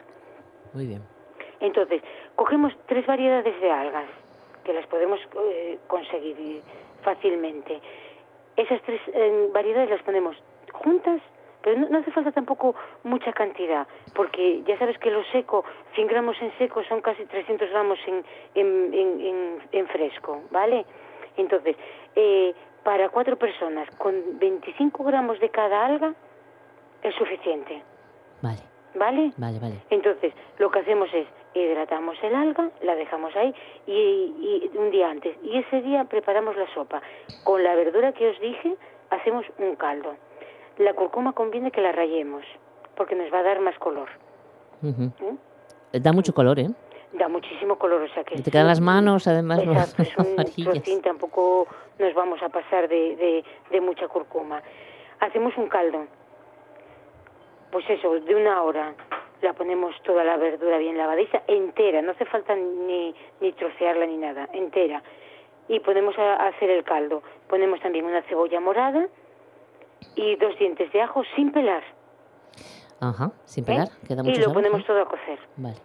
Muy 0.74 0.86
bien. 0.86 1.02
Entonces, 1.60 2.02
cogemos 2.36 2.74
tres 2.86 3.06
variedades 3.08 3.60
de 3.62 3.72
algas, 3.72 4.06
que 4.64 4.74
las 4.74 4.86
podemos 4.88 5.20
eh, 5.50 5.80
conseguir 5.88 6.62
fácilmente. 7.02 7.80
Esas 8.58 8.82
tres 8.84 9.02
eh, 9.14 9.50
variedades 9.54 9.90
las 9.90 10.04
ponemos 10.04 10.36
juntas, 10.72 11.20
pero 11.66 11.80
no, 11.80 11.90
no 11.90 11.98
hace 11.98 12.12
falta 12.12 12.32
tampoco 12.32 12.76
mucha 13.04 13.34
cantidad, 13.34 13.88
porque 14.14 14.62
ya 14.68 14.78
sabes 14.78 14.98
que 15.00 15.10
lo 15.10 15.24
seco, 15.32 15.66
100 15.96 16.08
gramos 16.08 16.40
en 16.42 16.56
seco 16.60 16.84
son 16.84 17.02
casi 17.02 17.26
300 17.26 17.68
gramos 17.72 17.98
en, 18.06 18.24
en, 18.54 18.94
en, 18.94 19.22
en- 19.22 19.62
en 19.72 19.88
fresco, 19.88 20.44
¿vale? 20.52 20.86
Entonces, 21.38 21.76
eh, 22.16 22.54
para 22.84 23.10
cuatro 23.10 23.36
personas 23.36 23.90
con 23.98 24.14
25 24.38 25.04
gramos 25.04 25.40
de 25.40 25.50
cada 25.50 25.84
alga 25.88 26.14
es 27.02 27.16
suficiente, 27.16 27.82
Vale, 28.42 28.60
¿vale? 28.94 29.32
vale, 29.38 29.60
vale. 29.60 29.76
Entonces, 29.90 30.34
lo 30.60 30.70
que 30.70 30.80
hacemos 30.80 31.10
es 31.14 31.26
hidratamos 31.56 32.16
el 32.22 32.36
alga, 32.36 32.70
la 32.82 32.96
dejamos 32.96 33.36
ahí 33.36 33.54
y, 33.88 33.92
y 33.92 34.78
un 34.78 34.92
día 34.92 35.10
antes. 35.10 35.36
Y 35.42 35.58
ese 35.58 35.82
día 35.82 36.04
preparamos 36.04 36.56
la 36.58 36.68
sopa. 36.76 37.02
Con 37.44 37.64
la 37.64 37.74
verdura 37.76 38.12
que 38.12 38.28
os 38.30 38.40
dije, 38.40 38.76
hacemos 39.10 39.46
un 39.58 39.76
caldo. 39.78 40.16
La 40.78 40.94
curcuma 40.94 41.34
conviene 41.34 41.72
que 41.72 41.82
la 41.82 41.92
rayemos, 41.92 42.44
porque 42.96 43.16
nos 43.16 43.32
va 43.34 43.40
a 43.40 43.44
dar 43.44 43.60
más 43.62 43.78
color. 43.80 44.10
Ujú. 44.84 45.12
¿eh? 45.94 46.00
Da 46.00 46.12
mucho 46.12 46.34
color, 46.34 46.60
¿eh? 46.60 46.68
Da 47.14 47.30
muchísimo 47.30 47.78
color, 47.78 48.02
o 48.02 48.08
sea 48.10 48.24
que... 48.26 48.36
Y 48.36 48.42
te 48.42 48.52
quedan 48.52 48.68
las 48.68 48.82
manos, 48.82 49.26
además, 49.28 49.60
Exacto, 49.60 50.02
es 50.04 50.18
un 50.18 50.34
amarillas. 50.34 50.74
trocín, 50.74 51.02
tampoco 51.02 51.68
nos 51.98 52.14
vamos 52.14 52.42
a 52.44 52.50
pasar 52.50 52.90
de, 52.90 53.16
de, 53.16 53.44
de 53.72 53.82
mucha 53.82 54.08
curcuma. 54.10 54.62
Hacemos 55.22 55.56
un 55.58 55.68
caldo, 55.70 56.06
pues 57.72 57.90
eso, 57.90 58.20
de 58.20 58.36
una 58.36 58.62
hora. 58.64 58.94
La 59.42 59.54
ponemos 59.54 59.96
toda 60.04 60.24
la 60.24 60.38
verdura 60.38 60.78
bien 60.78 60.98
lavadiza, 60.98 61.42
entera, 61.48 62.02
no 62.02 62.12
hace 62.12 62.26
falta 62.26 62.56
ni, 62.56 63.14
ni 63.42 63.52
trocearla 63.54 64.06
ni 64.06 64.18
nada, 64.18 64.50
entera. 64.54 65.04
Y 65.68 65.80
ponemos 65.80 66.18
a, 66.18 66.34
a 66.36 66.48
hacer 66.48 66.70
el 66.70 66.84
caldo. 66.84 67.22
Ponemos 67.48 67.80
también 67.82 68.06
una 68.06 68.22
cebolla 68.24 68.60
morada 68.60 69.08
y 70.16 70.36
dos 70.36 70.58
dientes 70.60 70.92
de 70.92 71.02
ajo 71.02 71.24
sin 71.36 71.52
pelar. 71.52 71.84
Ajá, 73.00 73.32
sin 73.46 73.64
¿eh? 73.64 73.68
pelar, 73.68 73.90
queda 74.08 74.22
y 74.22 74.26
mucho 74.26 74.40
lo 74.40 74.46
sabor, 74.46 74.54
ponemos 74.54 74.82
¿eh? 74.82 74.86
todo 74.88 75.02
a 75.02 75.06
cocer. 75.06 75.40
Vale. 75.58 75.76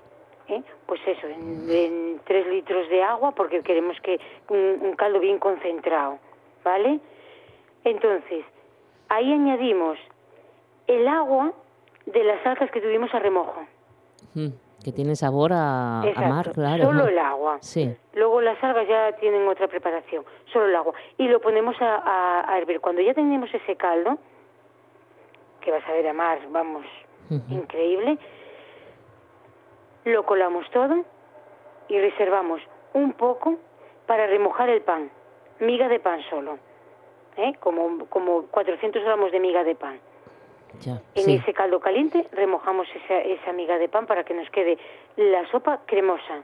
¿eh? 0.48 0.62
Pues 0.86 1.00
eso, 1.06 1.26
en, 1.26 1.70
en 1.70 2.20
tres 2.24 2.46
litros 2.46 2.88
de 2.88 3.02
agua, 3.02 3.32
porque 3.32 3.62
queremos 3.62 3.96
que 4.02 4.20
un, 4.48 4.78
un 4.82 4.96
caldo 4.96 5.20
bien 5.20 5.38
concentrado, 5.38 6.18
¿vale? 6.64 7.00
Entonces, 7.84 8.44
ahí 9.08 9.32
añadimos 9.32 9.98
el 10.86 11.06
agua 11.08 11.52
de 12.06 12.24
las 12.24 12.44
algas 12.46 12.70
que 12.70 12.80
tuvimos 12.80 13.12
a 13.14 13.18
remojo. 13.18 13.64
Mm, 14.34 14.48
Que 14.84 14.92
tiene 14.92 15.14
sabor 15.16 15.52
a, 15.52 16.00
a 16.00 16.20
mar, 16.28 16.52
claro. 16.52 16.84
solo 16.84 17.06
el 17.06 17.18
agua. 17.18 17.58
Sí. 17.60 17.94
Luego 18.14 18.40
las 18.40 18.62
algas 18.64 18.88
ya 18.88 19.12
tienen 19.16 19.46
otra 19.46 19.68
preparación, 19.68 20.24
solo 20.52 20.66
el 20.66 20.76
agua. 20.76 20.94
Y 21.18 21.28
lo 21.28 21.40
ponemos 21.40 21.76
a, 21.82 21.96
a- 21.96 22.50
a 22.52 22.58
hervir. 22.58 22.80
Cuando 22.80 23.02
ya 23.02 23.12
tenemos 23.12 23.52
ese 23.52 23.76
caldo, 23.76 24.16
que 25.60 25.70
vas 25.70 25.86
a 25.86 25.92
ver 25.92 26.08
a 26.08 26.12
mar, 26.14 26.38
vamos, 26.50 26.86
increíble, 27.50 28.18
lo 30.04 30.24
colamos 30.24 30.64
todo 30.70 31.04
y 31.88 31.98
reservamos 31.98 32.60
un 32.94 33.12
poco 33.12 33.56
para 34.06 34.26
remojar 34.26 34.68
el 34.70 34.80
pan, 34.82 35.10
miga 35.60 35.88
de 35.88 36.00
pan 36.00 36.20
solo, 36.30 36.58
¿eh? 37.36 37.52
como, 37.60 38.06
como 38.06 38.42
400 38.46 39.02
gramos 39.04 39.30
de 39.32 39.40
miga 39.40 39.62
de 39.62 39.74
pan. 39.74 40.00
Ya, 40.80 41.02
En 41.14 41.24
sí. 41.24 41.34
ese 41.34 41.52
caldo 41.52 41.80
caliente 41.80 42.26
remojamos 42.32 42.86
esa, 42.94 43.18
esa 43.18 43.52
miga 43.52 43.76
de 43.78 43.88
pan 43.88 44.06
para 44.06 44.24
que 44.24 44.34
nos 44.34 44.48
quede 44.50 44.78
la 45.16 45.46
sopa 45.50 45.80
cremosa. 45.86 46.42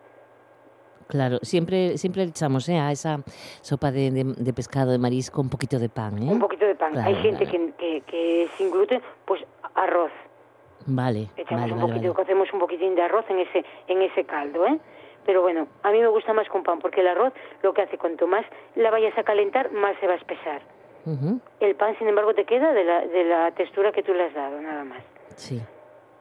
Claro, 1.08 1.38
siempre, 1.42 1.96
siempre 1.98 2.24
echamos 2.24 2.68
¿eh? 2.68 2.78
a 2.78 2.90
esa 2.90 3.18
sopa 3.60 3.92
de, 3.92 4.10
de- 4.10 4.34
de 4.36 4.52
pescado, 4.52 4.90
de 4.90 4.98
marisco, 4.98 5.40
un 5.40 5.48
poquito 5.48 5.78
de 5.78 5.88
pan, 5.88 6.18
¿eh? 6.20 6.32
Un 6.32 6.40
poquito 6.40 6.66
de 6.66 6.74
pan. 6.74 6.92
Claro, 6.92 7.08
Hay 7.08 7.14
gente 7.22 7.46
claro. 7.46 7.72
que, 7.78 8.00
que, 8.00 8.00
que 8.10 8.48
sin 8.58 8.70
gluten, 8.72 9.00
pues 9.24 9.44
arroz. 9.74 10.10
Vale, 10.86 11.28
Echamos 11.36 11.62
vale, 11.62 11.72
un 11.74 11.80
vale, 11.80 11.92
poquito, 11.94 12.12
vale. 12.12 12.22
hacemos 12.24 12.52
un 12.52 12.58
poquitín 12.58 12.94
de 12.96 13.02
arroz 13.02 13.24
en 13.28 13.38
ese, 13.40 13.64
en 13.86 14.02
ese 14.02 14.24
caldo, 14.24 14.66
¿eh? 14.66 14.78
Pero 15.24 15.42
bueno, 15.42 15.66
a 15.82 15.90
mí 15.90 15.98
me 16.00 16.06
gusta 16.08 16.32
más 16.32 16.48
con 16.48 16.62
pan, 16.64 16.78
porque 16.80 17.00
el 17.00 17.08
arroz 17.08 17.32
lo 17.62 17.72
que 17.72 17.82
hace, 17.82 17.98
cuanto 17.98 18.26
más 18.26 18.44
la 18.76 18.90
vayas 18.90 19.16
a 19.18 19.22
calentar, 19.24 19.70
más 19.72 19.96
se 20.00 20.06
va 20.06 20.12
a 20.14 20.16
espesar. 20.16 20.62
Ujú, 21.06 21.40
El 21.60 21.74
pan, 21.76 21.96
sin 21.98 22.08
embargo, 22.08 22.34
te 22.34 22.44
queda 22.44 22.72
de 22.72 22.82
la, 22.84 23.00
de 23.06 23.24
la 23.24 23.50
textura 23.52 23.92
que 23.92 24.02
tú 24.02 24.12
le 24.12 24.24
has 24.24 24.34
dado, 24.34 24.60
nada 24.60 24.84
más. 24.84 25.02
Sí. 25.36 25.62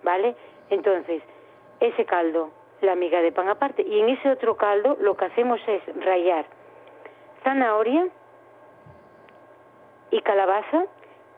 ¿Vale? 0.04 0.36
Entonces, 0.70 1.24
ese 1.80 2.06
caldo, 2.06 2.52
la 2.82 2.96
miga 2.96 3.20
de 3.22 3.32
pan 3.32 3.50
aparte, 3.50 3.82
y 3.82 4.00
en 4.00 4.10
ese 4.10 4.30
otro 4.30 4.56
caldo 4.58 4.96
lo 5.02 5.18
que 5.18 5.26
hacemos 5.26 5.60
es 5.68 5.82
rallar 6.06 6.46
zanahoria 7.44 8.08
y 10.12 10.22
calabaza, 10.22 10.86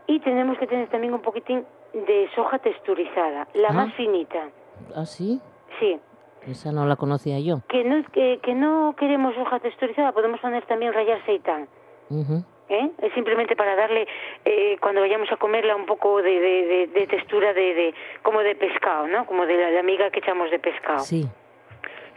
y 0.08 0.20
tenemos 0.20 0.58
que 0.58 0.68
tener 0.68 0.90
también 0.90 1.14
un 1.14 1.22
poquitín 1.22 1.66
de 1.94 2.30
soja 2.36 2.60
texturizada, 2.60 3.48
la 3.54 3.70
Ah. 3.70 3.74
más 3.74 3.94
finita. 3.96 4.50
¿Ah, 4.96 5.06
sí? 5.06 5.42
Sí, 5.80 6.00
Esa 6.48 6.72
no 6.72 6.86
la 6.86 6.96
conocía 6.96 7.40
yo. 7.40 7.62
que 7.68 7.84
no, 7.84 8.04
que, 8.12 8.40
que 8.42 8.54
no 8.54 8.96
queremos 8.98 9.36
soja 9.36 9.60
texturizada, 9.60 10.12
podemos 10.12 10.40
poner 10.40 10.66
también 10.66 10.94
rallar 10.94 11.24
seitán. 11.26 11.68
Ujú, 12.10 12.44
¿eh? 12.70 12.90
Es 13.02 13.14
simplemente 13.14 13.56
para 13.56 13.76
darle, 13.76 14.08
eh, 14.46 14.78
cuando 14.80 15.02
vayamos 15.02 15.32
a 15.32 15.38
comerla, 15.38 15.76
un 15.76 15.86
poco 15.86 16.22
de, 16.22 16.40
de, 16.40 16.66
de- 16.66 16.88
de 16.88 17.08
textura 17.08 17.54
de, 17.54 17.74
de, 17.74 17.94
como 18.24 18.42
de 18.42 18.56
pescado, 18.56 19.08
¿no? 19.08 19.26
Como 19.26 19.46
de 19.46 19.56
la, 19.58 19.72
la 19.72 19.84
miga 19.84 20.10
que 20.10 20.20
echamos 20.20 20.50
de 20.52 20.60
pescado. 20.60 21.00
Sí. 21.00 21.26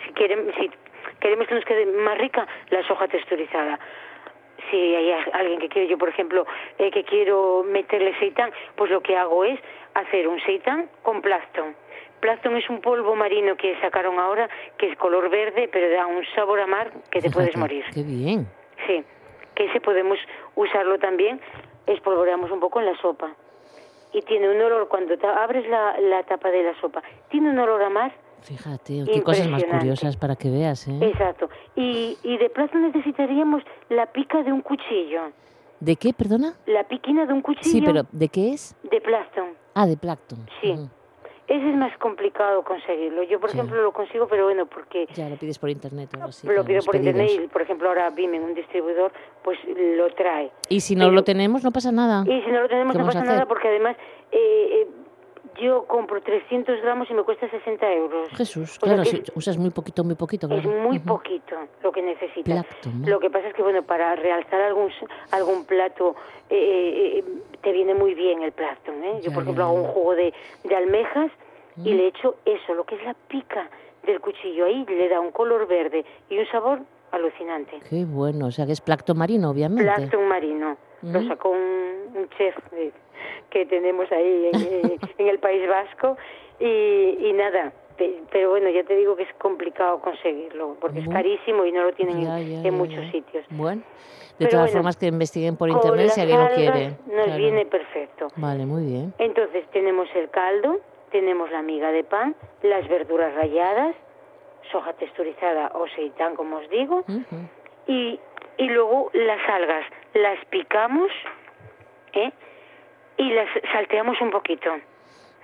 Si 0.06 0.12
queremos, 0.12 0.54
si 0.58 0.70
queremos 1.20 1.46
que 1.46 1.54
nos 1.54 1.64
quede 1.64 1.86
más 1.86 2.18
rica, 2.18 2.46
la 2.70 2.82
soja 2.86 3.06
texturizada. 3.08 3.78
Si 4.70 4.76
hay 4.76 5.10
alguien 5.32 5.58
que 5.58 5.68
quiere, 5.68 5.88
yo 5.88 5.98
por 5.98 6.08
ejemplo, 6.10 6.46
eh, 6.78 6.90
que 6.90 7.02
quiero 7.04 7.64
meterle 7.64 8.16
seitán, 8.18 8.52
pues 8.76 8.90
lo 8.90 9.00
que 9.02 9.16
hago 9.16 9.44
es 9.44 9.58
hacer 9.94 10.28
un 10.28 10.40
seitán 10.42 10.88
con 11.02 11.22
plastón. 11.22 11.74
Plastón 12.20 12.56
es 12.56 12.68
un 12.68 12.80
polvo 12.82 13.16
marino 13.16 13.56
que 13.56 13.74
sacaron 13.80 14.18
ahora, 14.18 14.48
que 14.76 14.88
es 14.88 14.96
color 14.98 15.30
verde, 15.30 15.68
pero 15.72 15.88
da 15.90 16.06
un 16.06 16.24
sabor 16.34 16.60
a 16.60 16.66
mar 16.66 16.92
que 17.10 17.20
te 17.22 17.30
puedes 17.30 17.56
morir. 17.56 17.84
Qué 17.94 18.02
bien. 18.02 18.46
Sí, 18.86 19.02
que 19.61 19.66
ese 19.66 19.81
podemos 19.81 20.18
usarlo 20.57 20.99
también, 20.99 21.38
espolvoreamos 21.87 22.51
un 22.51 22.61
poco 22.61 22.81
en 22.81 22.87
la 22.87 22.96
sopa. 23.01 23.31
Y 24.12 24.23
tiene 24.23 24.49
un 24.49 24.61
olor, 24.61 24.88
cuando 24.88 25.14
abres 25.29 25.68
la, 25.68 26.01
la 26.01 26.23
tapa 26.23 26.51
de 26.51 26.62
la 26.62 26.81
sopa, 26.81 27.03
tiene 27.29 27.51
un 27.51 27.59
olor 27.59 27.83
a 27.83 27.90
mar, 27.90 28.12
Fíjate, 28.42 29.05
qué 29.05 29.23
cosas 29.23 29.49
más 29.49 29.62
curiosas 29.64 30.16
para 30.16 30.35
que 30.35 30.49
veas, 30.49 30.88
¿eh? 30.88 30.99
exacto. 31.03 31.51
Y, 31.77 32.16
y 32.23 32.38
de 32.38 32.49
plato 32.49 32.79
necesitaríamos 32.79 33.62
la 33.90 34.07
pica 34.07 34.42
de 34.42 34.51
un 34.51 34.62
cuchillo, 34.62 35.31
¿De 35.79 35.96
qué, 35.96 36.14
perdona? 36.14 36.55
la 36.64 36.85
piquina 36.85 37.27
de 37.27 37.35
un 37.35 37.42
cuchillo 37.42 37.70
Sí, 37.70 37.83
pero 37.85 38.05
¿de 38.12 38.29
qué 38.29 38.53
es? 38.55 38.75
de 38.83 38.99
plastón. 39.03 39.51
Ah, 39.75 39.87
de 39.87 39.99
plancton. 39.99 40.38
Sí. 40.62 40.70
Ujú. 40.70 40.88
Ese 41.50 41.68
es 41.68 41.76
más 41.76 41.90
complicado 41.98 42.62
conseguirlo. 42.62 43.24
Yo, 43.24 43.40
por 43.40 43.50
Sí. 43.50 43.58
ejemplo, 43.58 43.82
lo 43.82 43.90
consigo, 43.90 44.28
pero 44.28 44.44
bueno, 44.44 44.66
porque 44.66 45.08
Ya 45.16 45.28
lo 45.28 45.34
pides 45.36 45.58
por 45.58 45.68
internet 45.68 46.08
o 46.16 46.22
así. 46.26 46.46
lo 46.46 46.64
pido 46.64 46.80
por 46.82 46.92
pedidos. 46.92 47.16
internet 47.16 47.44
y, 47.46 47.48
por 47.48 47.62
ejemplo, 47.62 47.88
ahora 47.88 48.08
Vime, 48.10 48.38
un 48.38 48.54
distribuidor, 48.54 49.10
pues 49.42 49.58
lo 49.66 50.08
trae. 50.14 50.52
Y 50.68 50.78
si 50.78 50.94
no 50.94 51.06
Pero- 51.06 51.12
lo 51.16 51.24
tenemos, 51.24 51.64
no 51.64 51.72
pasa 51.72 51.90
nada. 51.90 52.22
Y 52.24 52.40
si 52.42 52.50
no 52.52 52.60
lo 52.62 52.68
tenemos 52.68 52.92
¿Qué 52.92 52.98
no 53.00 53.06
pasa 53.06 53.24
nada 53.24 53.46
porque 53.46 53.66
además 53.66 53.96
eh, 54.30 54.38
eh, 54.82 54.86
yo 55.60 55.84
compro 55.86 56.20
300 56.22 56.80
gramos 56.82 57.10
y 57.10 57.14
me 57.14 57.22
cuesta 57.22 57.48
60 57.50 57.92
euros. 57.92 58.28
Jesús, 58.32 58.76
O 58.82 58.86
claro, 58.86 59.04
si 59.04 59.22
usas 59.34 59.56
muy 59.58 59.70
poquito, 59.70 60.04
muy 60.04 60.14
poquito, 60.14 60.46
es 60.54 60.62
claro. 60.62 60.78
muy 60.82 60.98
Ujú. 60.98 61.06
poquito 61.06 61.56
lo 61.82 61.92
que 61.92 62.02
necesitas. 62.02 62.44
Plancton, 62.44 63.02
¿no? 63.02 63.08
Lo 63.08 63.20
que 63.20 63.30
pasa 63.30 63.48
es 63.48 63.54
que, 63.54 63.62
bueno, 63.62 63.82
para 63.82 64.14
realzar 64.16 64.60
algún, 64.60 64.90
algún 65.32 65.64
plato 65.64 66.14
eh, 66.48 66.56
eh, 66.56 67.18
eh, 67.18 67.24
te 67.62 67.72
viene 67.72 67.94
muy 67.94 68.14
bien 68.14 68.42
el 68.42 68.52
plancton, 68.52 69.02
¿eh? 69.04 69.20
Yo, 69.22 69.30
Ya, 69.30 69.34
por 69.34 69.42
ya, 69.44 69.50
ejemplo, 69.50 69.64
hago 69.64 69.74
ya. 69.74 69.80
un 69.80 69.86
jugo 69.88 70.14
de, 70.14 70.34
de 70.64 70.76
almejas 70.76 71.30
y 71.76 71.92
Mm. 71.92 71.96
le 71.96 72.06
echo 72.08 72.36
eso, 72.44 72.74
lo 72.74 72.84
que 72.84 72.96
es 72.96 73.04
la 73.04 73.14
pica 73.14 73.70
del 74.02 74.20
cuchillo. 74.20 74.66
Ahí 74.66 74.84
le 74.86 75.08
da 75.08 75.20
un 75.20 75.30
color 75.30 75.66
verde 75.68 76.04
y 76.28 76.38
un 76.38 76.46
sabor 76.48 76.80
alucinante. 77.12 77.78
Qué 77.88 78.04
bueno, 78.04 78.46
o 78.46 78.50
sea 78.50 78.66
que 78.66 78.72
es 78.72 78.80
plancton 78.80 79.16
marino, 79.18 79.50
obviamente. 79.50 79.84
Plancton 79.84 80.26
marino. 80.28 80.76
Lo 81.02 81.22
sacó 81.28 81.50
un, 81.50 82.12
un 82.14 82.28
chef 82.36 82.54
eh, 82.72 82.92
que 83.50 83.66
tenemos 83.66 84.10
ahí 84.12 84.46
en, 84.46 84.62
eh, 84.64 84.98
en 85.18 85.28
el 85.28 85.38
País 85.38 85.66
Vasco 85.68 86.16
y, 86.58 87.16
y 87.20 87.32
nada. 87.32 87.72
pe- 87.96 88.20
Pero 88.30 88.50
bueno, 88.50 88.68
ya 88.70 88.84
te 88.84 88.94
digo 88.96 89.16
que 89.16 89.22
es 89.24 89.32
complicado 89.34 90.00
conseguirlo 90.00 90.76
porque 90.80 91.00
es 91.00 91.08
carísimo 91.08 91.64
y 91.64 91.72
no 91.72 91.82
lo 91.84 91.92
tienen 91.94 92.22
Ya, 92.22 92.38
en, 92.40 92.48
ya, 92.50 92.56
en 92.58 92.64
ya, 92.64 92.72
muchos 92.72 93.10
sitios. 93.10 93.44
Bueno, 93.50 93.82
de 94.38 94.46
Pero 94.46 94.50
todas 94.50 94.64
bueno, 94.66 94.78
formas 94.78 94.96
que 94.96 95.06
investiguen 95.06 95.56
por 95.56 95.68
internet 95.70 96.10
si 96.10 96.20
alguien 96.20 96.40
lo 96.40 96.48
quiere. 96.50 96.88
Nos 97.06 97.24
Claro. 97.26 97.36
viene 97.36 97.66
perfecto. 97.66 98.28
Vale, 98.36 98.66
muy 98.66 98.84
bien. 98.84 99.14
Entonces 99.18 99.64
tenemos 99.72 100.08
el 100.14 100.28
caldo, 100.30 100.80
tenemos 101.10 101.50
la 101.50 101.62
miga 101.62 101.90
de 101.92 102.04
pan, 102.04 102.34
las 102.62 102.86
verduras 102.88 103.34
ralladas, 103.34 103.94
soja 104.70 104.92
texturizada 104.94 105.72
o 105.74 105.88
seitán, 105.88 106.36
como 106.36 106.58
os 106.58 106.70
digo, 106.70 107.04
y, 107.86 108.20
y 108.58 108.64
luego 108.68 109.10
las 109.14 109.40
algas 109.48 109.84
las 110.14 110.44
picamos 110.46 111.11
¿eh? 112.12 112.31
y 113.16 113.31
las 113.33 113.49
salteamos 113.73 114.20
un 114.20 114.31
poquito. 114.31 114.79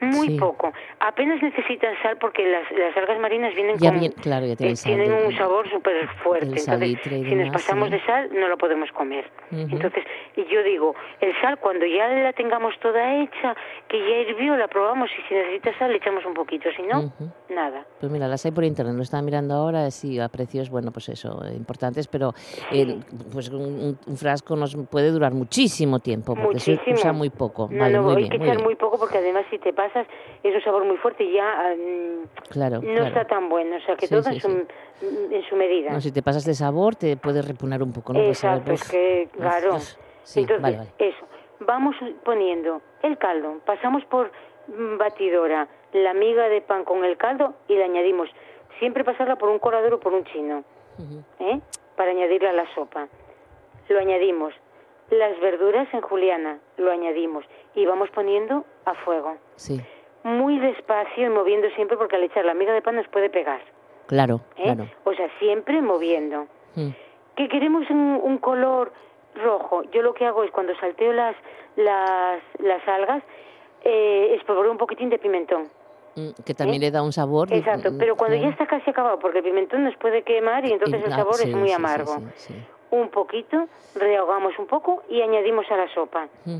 Muy 0.00 0.28
Sí. 0.28 0.37
poco. 0.38 0.72
Apenas 1.00 1.42
necesitan 1.42 1.94
sal 2.02 2.18
porque 2.18 2.46
las, 2.46 2.70
las 2.72 2.94
algas 2.96 3.18
marinas 3.18 3.54
vienen 3.54 3.78
Ya 3.78 3.90
con... 3.90 4.00
bien, 4.00 4.12
claro, 4.12 4.44
ya 4.44 4.54
tienen 4.56 4.74
eh, 4.74 4.76
sal 4.76 4.92
tienen 4.92 5.11
del- 5.11 5.26
un 5.26 5.37
sabor 5.38 5.68
súper 5.70 6.06
fuerte. 6.22 6.46
Entonces, 6.46 6.98
si 7.02 7.11
nos 7.20 7.28
demás, 7.30 7.52
pasamos 7.52 7.88
sí. 7.88 7.94
de 7.94 8.00
sal, 8.04 8.28
no 8.35 8.48
lo 8.48 8.59
podemos 8.59 8.90
comer. 8.92 9.24
Ujú. 9.50 9.61
Entonces, 9.72 10.04
y 10.37 10.44
yo 10.52 10.62
digo, 10.62 10.94
el 11.20 11.32
sal, 11.40 11.59
cuando 11.59 11.87
ya 11.87 12.09
la 12.09 12.32
tengamos 12.35 12.78
toda 12.80 13.14
hecha, 13.22 13.54
que 13.88 13.98
ya 13.98 14.16
hirvió, 14.30 14.56
la 14.56 14.68
probamos 14.68 15.09
y 15.18 15.22
si 15.28 15.35
necesita 15.35 15.76
sal, 15.78 15.90
le 15.92 15.96
echamos 15.96 16.26
un 16.26 16.35
poquito. 16.35 16.68
Si 16.76 16.82
no, 16.82 17.00
Ujú. 17.00 17.30
nada. 17.48 17.87
Pues 17.98 18.12
mira, 18.12 18.28
las 18.28 18.44
hay 18.44 18.50
por 18.52 18.64
internet, 18.64 18.94
lo 18.96 19.02
estaba 19.02 19.22
mirando 19.22 19.54
ahora, 19.54 19.90
sí, 19.90 20.18
a 20.20 20.28
precios, 20.28 20.68
bueno, 20.68 20.90
pues 20.92 21.09
eso, 21.09 21.40
importantes, 21.54 22.06
pero 22.06 22.35
eh, 22.70 22.98
pues 23.32 23.48
un, 23.48 23.98
un- 24.06 24.16
frasco 24.18 24.56
nos 24.56 24.76
puede 24.90 25.11
durar 25.11 25.32
muchísimo 25.32 26.00
tiempo, 26.00 26.35
porque 26.35 26.59
se 26.61 26.72
Muchísimo. 26.72 26.96
usa 26.96 27.12
muy 27.12 27.30
poco. 27.30 27.68
No, 27.70 27.78
vale, 27.80 27.94
no, 27.96 28.02
muy 28.02 28.11
hay 28.12 28.16
bien, 28.18 28.30
que 28.30 28.38
muy 28.38 28.46
echar 28.46 28.56
bien. 28.56 28.66
muy 28.66 28.74
poco 28.74 28.98
porque 28.98 29.18
además 29.18 29.44
si 29.50 29.59
te 29.59 29.72
pasas 29.88 30.07
es 30.42 30.55
un 30.55 30.62
sabor 30.62 30.85
muy 30.85 30.96
fuerte 30.99 31.25
y 31.25 31.33
ya 31.35 31.75
Claro, 32.51 32.77
no 32.77 32.83
claro. 32.83 33.05
está 33.07 33.25
tan 33.27 33.49
bueno. 33.49 33.77
O 33.77 33.81
sea 33.81 33.96
que 33.96 34.07
Sí, 34.07 34.14
todo 34.14 34.22
sí, 34.25 34.35
en, 34.35 34.40
su, 34.40 34.66
en 35.35 35.42
su 35.49 35.57
medida. 35.57 35.90
No, 35.92 36.01
si 36.01 36.12
te 36.12 36.22
pasas 36.22 36.44
de 36.44 36.55
sabor, 36.55 36.96
te 36.96 37.16
puede 37.16 37.42
repugnar 37.42 37.83
un 37.83 37.92
poco, 37.92 38.12
¿no? 38.12 38.20
Puedes 38.20 38.38
saber, 38.38 38.59
Exacto, 38.59 38.72
es 38.75 38.83
uf, 38.83 38.90
que, 38.90 39.29
uf, 39.35 39.40
claro. 39.40 39.75
uf. 39.77 39.94
Sí, 40.22 40.40
Entonces, 40.40 40.62
vale, 40.62 40.77
vale. 40.79 40.90
eso. 40.99 41.25
vamos 41.61 41.94
poniendo 42.25 42.83
el 43.03 43.16
caldo, 43.18 43.61
pasamos 43.64 44.05
por 44.07 44.31
mm, 44.68 44.99
batidora, 44.99 45.68
la 45.92 46.14
miga 46.14 46.49
de 46.49 46.61
pan 46.62 46.85
con 46.85 47.05
el 47.05 47.16
caldo 47.16 47.55
y 47.68 47.75
le 47.75 47.85
añadimos, 47.85 48.29
siempre 48.81 49.05
pasarla 49.05 49.37
por 49.37 49.49
un 49.49 49.59
colador 49.61 49.94
o 49.94 50.01
por 50.01 50.12
un 50.12 50.25
chino, 50.25 50.64
¿eh? 51.38 51.61
para 51.96 52.11
añadirla 52.11 52.51
a 52.51 52.55
la 52.55 52.75
sopa. 52.75 53.07
Lo 53.88 53.99
añadimos. 54.01 54.53
Las 55.11 55.38
verduras 55.40 55.87
en 55.94 56.01
juliana, 56.01 56.59
lo 56.77 56.90
añadimos. 56.90 57.44
Y 57.77 57.87
vamos 57.87 58.11
poniendo 58.11 58.64
a 58.87 58.94
fuego. 58.94 59.37
Sí, 59.57 59.81
Muy 60.25 60.59
despacio 60.59 61.27
y 61.27 61.29
moviendo 61.29 61.68
siempre 61.77 61.96
porque 61.96 62.16
al 62.16 62.22
echar 62.25 62.44
la 62.44 62.55
miga 62.55 62.72
de 62.72 62.83
pan 62.83 62.96
nos 62.96 63.07
puede 63.09 63.29
pegar. 63.31 63.61
claro, 64.07 64.40
¿eh? 64.57 64.62
claro. 64.64 64.88
O 65.05 65.12
sea, 65.14 65.29
siempre 65.38 65.81
moviendo. 65.83 66.46
Mm. 66.75 66.88
Que 67.37 67.49
queremos 67.49 67.88
un, 67.90 68.18
un 68.22 68.38
color 68.38 68.92
rojo. 69.44 69.83
Yo 69.92 70.01
lo 70.03 70.14
que 70.14 70.25
hago 70.25 70.42
es 70.44 70.51
cuando 70.51 70.75
salteo 70.77 71.12
las, 71.12 71.37
las, 71.77 72.40
las 72.59 72.88
algas, 72.88 73.22
eh, 73.85 74.35
espolvoreo 74.38 74.72
un 74.72 74.79
poquitín 74.79 75.11
de 75.11 75.18
pimentón. 75.18 75.68
Mm, 76.16 76.31
Que 76.44 76.55
también 76.55 76.81
le 76.81 76.90
da 76.90 77.03
un 77.03 77.12
sabor. 77.12 77.53
Exacto, 77.53 77.90
pero 77.99 78.16
cuando 78.16 78.37
ya 78.37 78.49
está 78.49 78.66
casi 78.66 78.88
acabado, 78.90 79.18
porque 79.18 79.38
el 79.38 79.44
pimentón 79.44 79.85
nos 79.85 79.94
puede 79.96 80.22
quemar 80.22 80.64
y 80.64 80.72
entonces 80.72 81.05
el 81.05 81.11
sabor 81.12 81.35
sí, 81.35 81.51
es 81.51 81.55
muy 81.55 81.70
amargo. 81.72 82.16
sí, 82.37 82.55
sí. 82.55 82.66
Un 82.90 83.11
poquito, 83.11 83.66
rehogamos 83.96 84.59
un 84.59 84.66
poco 84.66 85.03
y 85.11 85.20
añadimos 85.20 85.66
a 85.70 85.77
la 85.77 85.92
sopa. 85.92 86.29
Mm. 86.46 86.59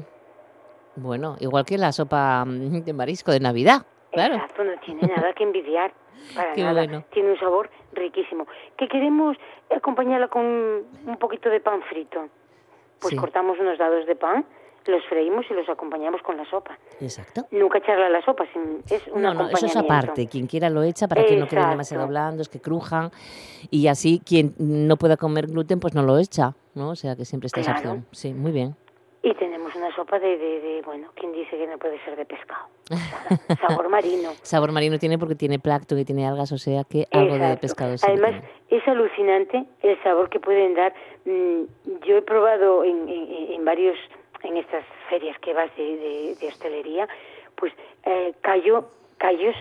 Bueno, 0.97 1.37
igual 1.41 1.65
que 1.65 1.79
la 1.79 1.93
sopa 1.93 2.45
mm, 2.45 2.83
de 2.85 2.93
marisco 2.93 3.31
de 3.33 3.41
Navidad, 3.41 3.85
claro. 4.13 4.35
Exacto, 4.35 4.65
no 4.65 4.73
tiene 4.85 5.03
nada 5.07 5.33
que 5.35 5.45
envidiar. 5.45 5.93
Para 6.35 6.53
Qué 6.55 6.63
nada. 6.63 6.73
bueno. 6.85 7.05
Tiene 7.13 7.33
un 7.33 7.39
sabor 7.39 7.71
riquísimo. 7.93 8.47
¿Qué 8.77 8.89
queremos 8.89 9.37
acompañarla 9.75 10.29
con 10.29 10.45
un 10.45 11.17
poquito 11.21 11.49
de 11.51 11.61
pan 11.61 11.83
frito? 11.83 12.29
Pues 13.01 13.11
Sí. 13.13 13.17
cortamos 13.17 13.59
unos 13.61 13.79
dados 13.79 14.07
de 14.07 14.17
pan, 14.17 14.45
los 14.87 15.05
freímos 15.09 15.45
y 15.51 15.55
los 15.55 15.69
acompañamos 15.69 16.23
con 16.23 16.37
la 16.39 16.49
sopa. 16.49 16.79
Exacto. 17.01 17.47
Nunca 17.51 17.79
echarla 17.79 18.07
a 18.07 18.09
la 18.09 18.23
sopa, 18.25 18.45
sin- 18.53 18.83
es 18.89 19.03
un 19.09 19.21
No, 19.21 19.35
no, 19.35 19.49
eso 19.51 19.67
es 19.67 19.77
aparte. 19.77 20.27
Quien 20.29 20.47
quiera 20.47 20.71
lo 20.71 20.83
echa 20.83 21.07
para 21.09 21.25
que 21.27 21.37
no 21.37 21.47
queden 21.49 21.69
demasiado 21.71 22.07
blandos, 22.09 22.49
que 22.49 22.61
crujan. 22.61 23.11
Y 23.71 23.89
así, 23.89 24.23
quien 24.25 24.55
no 24.59 24.97
pueda 24.97 25.17
comer 25.19 25.49
gluten, 25.49 25.81
pues 25.81 25.95
no 25.95 26.03
lo 26.03 26.17
echa, 26.19 26.55
¿no? 26.75 26.91
O 26.91 26.97
sea, 26.97 27.17
que 27.17 27.25
siempre 27.27 27.49
está 27.49 27.61
esa 27.61 27.75
Claro. 27.75 27.91
opción. 27.91 28.07
Sí, 28.13 28.33
muy 28.33 28.53
bien. 28.53 28.75
Y 29.29 29.35
tenemos 29.35 29.75
una 29.75 29.93
sopa 29.97 30.21
de, 30.21 30.39
de, 30.39 30.61
de, 30.61 30.83
bueno, 30.83 31.09
¿quién 31.17 31.33
dice 31.33 31.57
que 31.57 31.67
no 31.67 31.79
puede 31.79 31.99
ser 32.05 32.15
de 32.15 32.25
pescado? 32.25 32.67
Sabor 33.61 33.89
marino. 33.89 34.31
Sabor 34.43 34.71
marino 34.71 35.01
tiene 35.01 35.19
porque 35.19 35.35
tiene 35.35 35.59
plancton 35.59 35.99
y 35.99 36.05
tiene 36.05 36.29
algas, 36.29 36.53
o 36.53 36.59
sea 36.59 36.85
que 36.85 37.07
algo 37.11 37.37
de 37.37 37.57
pescado 37.57 37.97
Además, 38.05 38.31
tiene. 38.31 38.83
es 38.83 38.87
alucinante 38.87 39.65
el 39.83 40.01
sabor 40.05 40.31
que 40.31 40.39
pueden 40.39 40.75
dar. 40.75 40.95
Mm, 41.25 41.63
Yo 42.07 42.19
he 42.19 42.23
probado 42.23 42.85
en, 42.85 43.09
en, 43.09 43.53
en 43.55 43.65
varios, 43.65 43.97
en 44.45 44.59
estas 44.59 44.85
ferias 45.11 45.37
que 45.41 45.53
vas 45.55 45.75
de, 45.77 45.83
de, 45.97 46.35
de 46.41 46.47
hostelería, 46.47 47.09
pues 47.57 47.73
eh, 48.05 48.33
callo, 48.43 48.91
callos, 49.19 49.57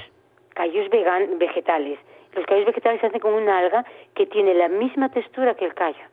callos 0.53 0.87
vegan, 0.91 1.39
vegetales. 1.39 1.97
Los 2.35 2.45
callos 2.45 2.67
vegetales 2.67 3.01
se 3.01 3.07
hacen 3.07 3.19
con 3.19 3.33
una 3.33 3.57
alga 3.57 3.83
que 4.13 4.27
tiene 4.27 4.53
la 4.53 4.67
misma 4.67 5.09
textura 5.09 5.55
que 5.55 5.65
el 5.65 5.73
callo. 5.73 6.03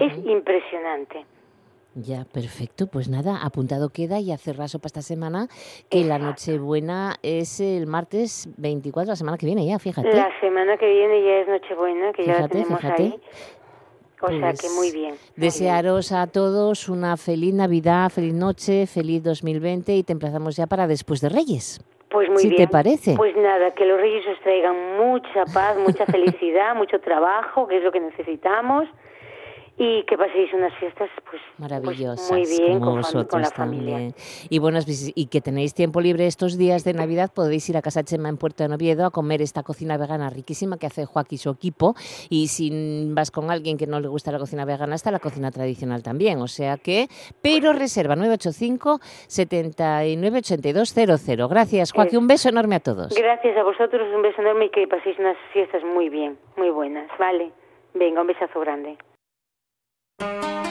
Es 0.00 0.16
impresionante. 0.26 1.24
Ya, 1.98 2.26
perfecto. 2.30 2.88
Pues 2.88 3.08
nada, 3.08 3.38
apuntado 3.42 3.88
queda 3.88 4.20
y 4.20 4.30
hacer 4.30 4.58
la 4.58 4.68
sopa 4.68 4.86
esta 4.86 5.00
semana, 5.00 5.48
que 5.88 6.04
la 6.04 6.18
Nochebuena 6.18 7.16
es 7.22 7.58
el 7.60 7.86
martes 7.86 8.50
24, 8.58 9.12
la 9.12 9.16
semana 9.16 9.38
que 9.38 9.46
viene 9.46 9.64
ya, 9.66 9.78
fíjate. 9.78 10.14
La 10.14 10.28
semana 10.40 10.76
que 10.76 10.86
viene 10.86 11.22
ya 11.24 11.36
es 11.38 11.48
Nochebuena, 11.48 12.12
que 12.12 12.26
ya 12.26 12.40
la 12.42 12.48
tenemos 12.48 12.80
fíjate. 12.80 13.02
ahí. 13.02 13.20
O 14.20 14.28
sea 14.28 14.52
que 14.52 14.56
Pues, 14.68 14.72
muy 14.74 14.90
bien. 14.92 14.92
muy 14.92 14.92
bien. 14.92 15.14
Desearos 15.36 16.12
a 16.12 16.26
todos 16.26 16.90
una 16.90 17.16
feliz 17.16 17.54
Navidad, 17.54 18.10
feliz 18.10 18.34
noche, 18.34 18.86
feliz 18.86 19.22
2020 19.22 19.94
y 19.94 20.02
te 20.02 20.12
emplazamos 20.12 20.54
ya 20.56 20.66
para 20.66 20.86
después 20.86 21.22
de 21.22 21.30
Reyes. 21.30 21.80
Pues 22.10 22.28
muy 22.28 22.38
si 22.38 22.48
bien. 22.50 22.62
te 22.62 22.68
parece. 22.68 23.14
Pues 23.16 23.34
nada, 23.36 23.74
que 23.74 23.84
los 23.86 23.98
reyes 23.98 24.24
os 24.32 24.38
traigan 24.40 24.98
mucha 24.98 25.44
paz, 25.52 25.76
mucha 25.78 26.04
felicidad, 26.12 26.74
mucho 26.74 27.00
trabajo, 27.00 27.66
que 27.66 27.78
es 27.78 27.82
lo 27.82 27.90
que 27.90 28.00
necesitamos. 28.00 28.86
Y 29.78 30.04
que 30.04 30.16
paséis 30.16 30.52
unas 30.54 30.72
fiestas, 30.78 31.10
pues, 31.28 31.42
pues, 31.58 31.70
Maravillosas, 31.70 32.32
muy 32.32 32.46
bien 32.46 32.78
como 32.78 32.92
con, 32.92 32.96
vosotros 33.02 33.26
con 33.28 33.42
la 33.42 33.50
familia. 33.50 33.92
también. 33.92 34.14
Y 34.48 34.58
bueno, 34.58 34.78
pues, 34.82 35.12
y 35.14 35.26
que 35.26 35.40
tenéis 35.42 35.74
tiempo 35.74 36.00
libre 36.00 36.26
estos 36.26 36.56
días 36.56 36.82
de 36.84 36.94
Navidad, 36.94 37.30
podéis 37.34 37.68
ir 37.68 37.76
a 37.76 37.82
Casa 37.82 38.02
Chema 38.02 38.30
en 38.30 38.38
Puerto 38.38 38.62
de 38.62 38.70
Noviedo 38.70 39.04
a 39.04 39.10
comer 39.10 39.42
esta 39.42 39.62
cocina 39.62 39.98
vegana 39.98 40.30
riquísima 40.30 40.78
que 40.78 40.86
hace 40.86 41.04
Joaquín 41.04 41.36
y 41.36 41.38
su 41.38 41.50
equipo. 41.50 41.94
Y 42.30 42.48
si 42.48 42.70
vas 43.10 43.30
con 43.30 43.50
alguien 43.50 43.76
que 43.76 43.86
no 43.86 44.00
le 44.00 44.08
gusta 44.08 44.32
la 44.32 44.38
cocina 44.38 44.64
vegana, 44.64 44.94
está 44.94 45.10
la 45.10 45.18
cocina 45.18 45.50
tradicional 45.50 46.02
también. 46.02 46.40
O 46.40 46.48
sea 46.48 46.78
que, 46.78 47.08
pero 47.42 47.72
reserva 47.72 48.16
985 48.16 49.00
79 49.28 50.38
8200. 50.38 51.50
Gracias, 51.50 51.92
Joaquín. 51.92 52.20
Un 52.20 52.28
beso 52.28 52.48
enorme 52.48 52.76
a 52.76 52.80
todos. 52.80 53.14
Gracias 53.14 53.56
a 53.56 53.62
vosotros, 53.62 54.08
un 54.14 54.22
beso 54.22 54.40
enorme 54.40 54.66
y 54.66 54.70
que 54.70 54.86
paséis 54.86 55.18
unas 55.18 55.36
fiestas 55.52 55.82
muy 55.84 56.08
bien, 56.08 56.38
muy 56.56 56.70
buenas, 56.70 57.10
¿vale? 57.18 57.52
Venga, 57.94 58.20
un 58.20 58.26
besazo 58.26 58.60
grande. 58.60 58.96
Thank 60.18 60.44
you. 60.44 60.65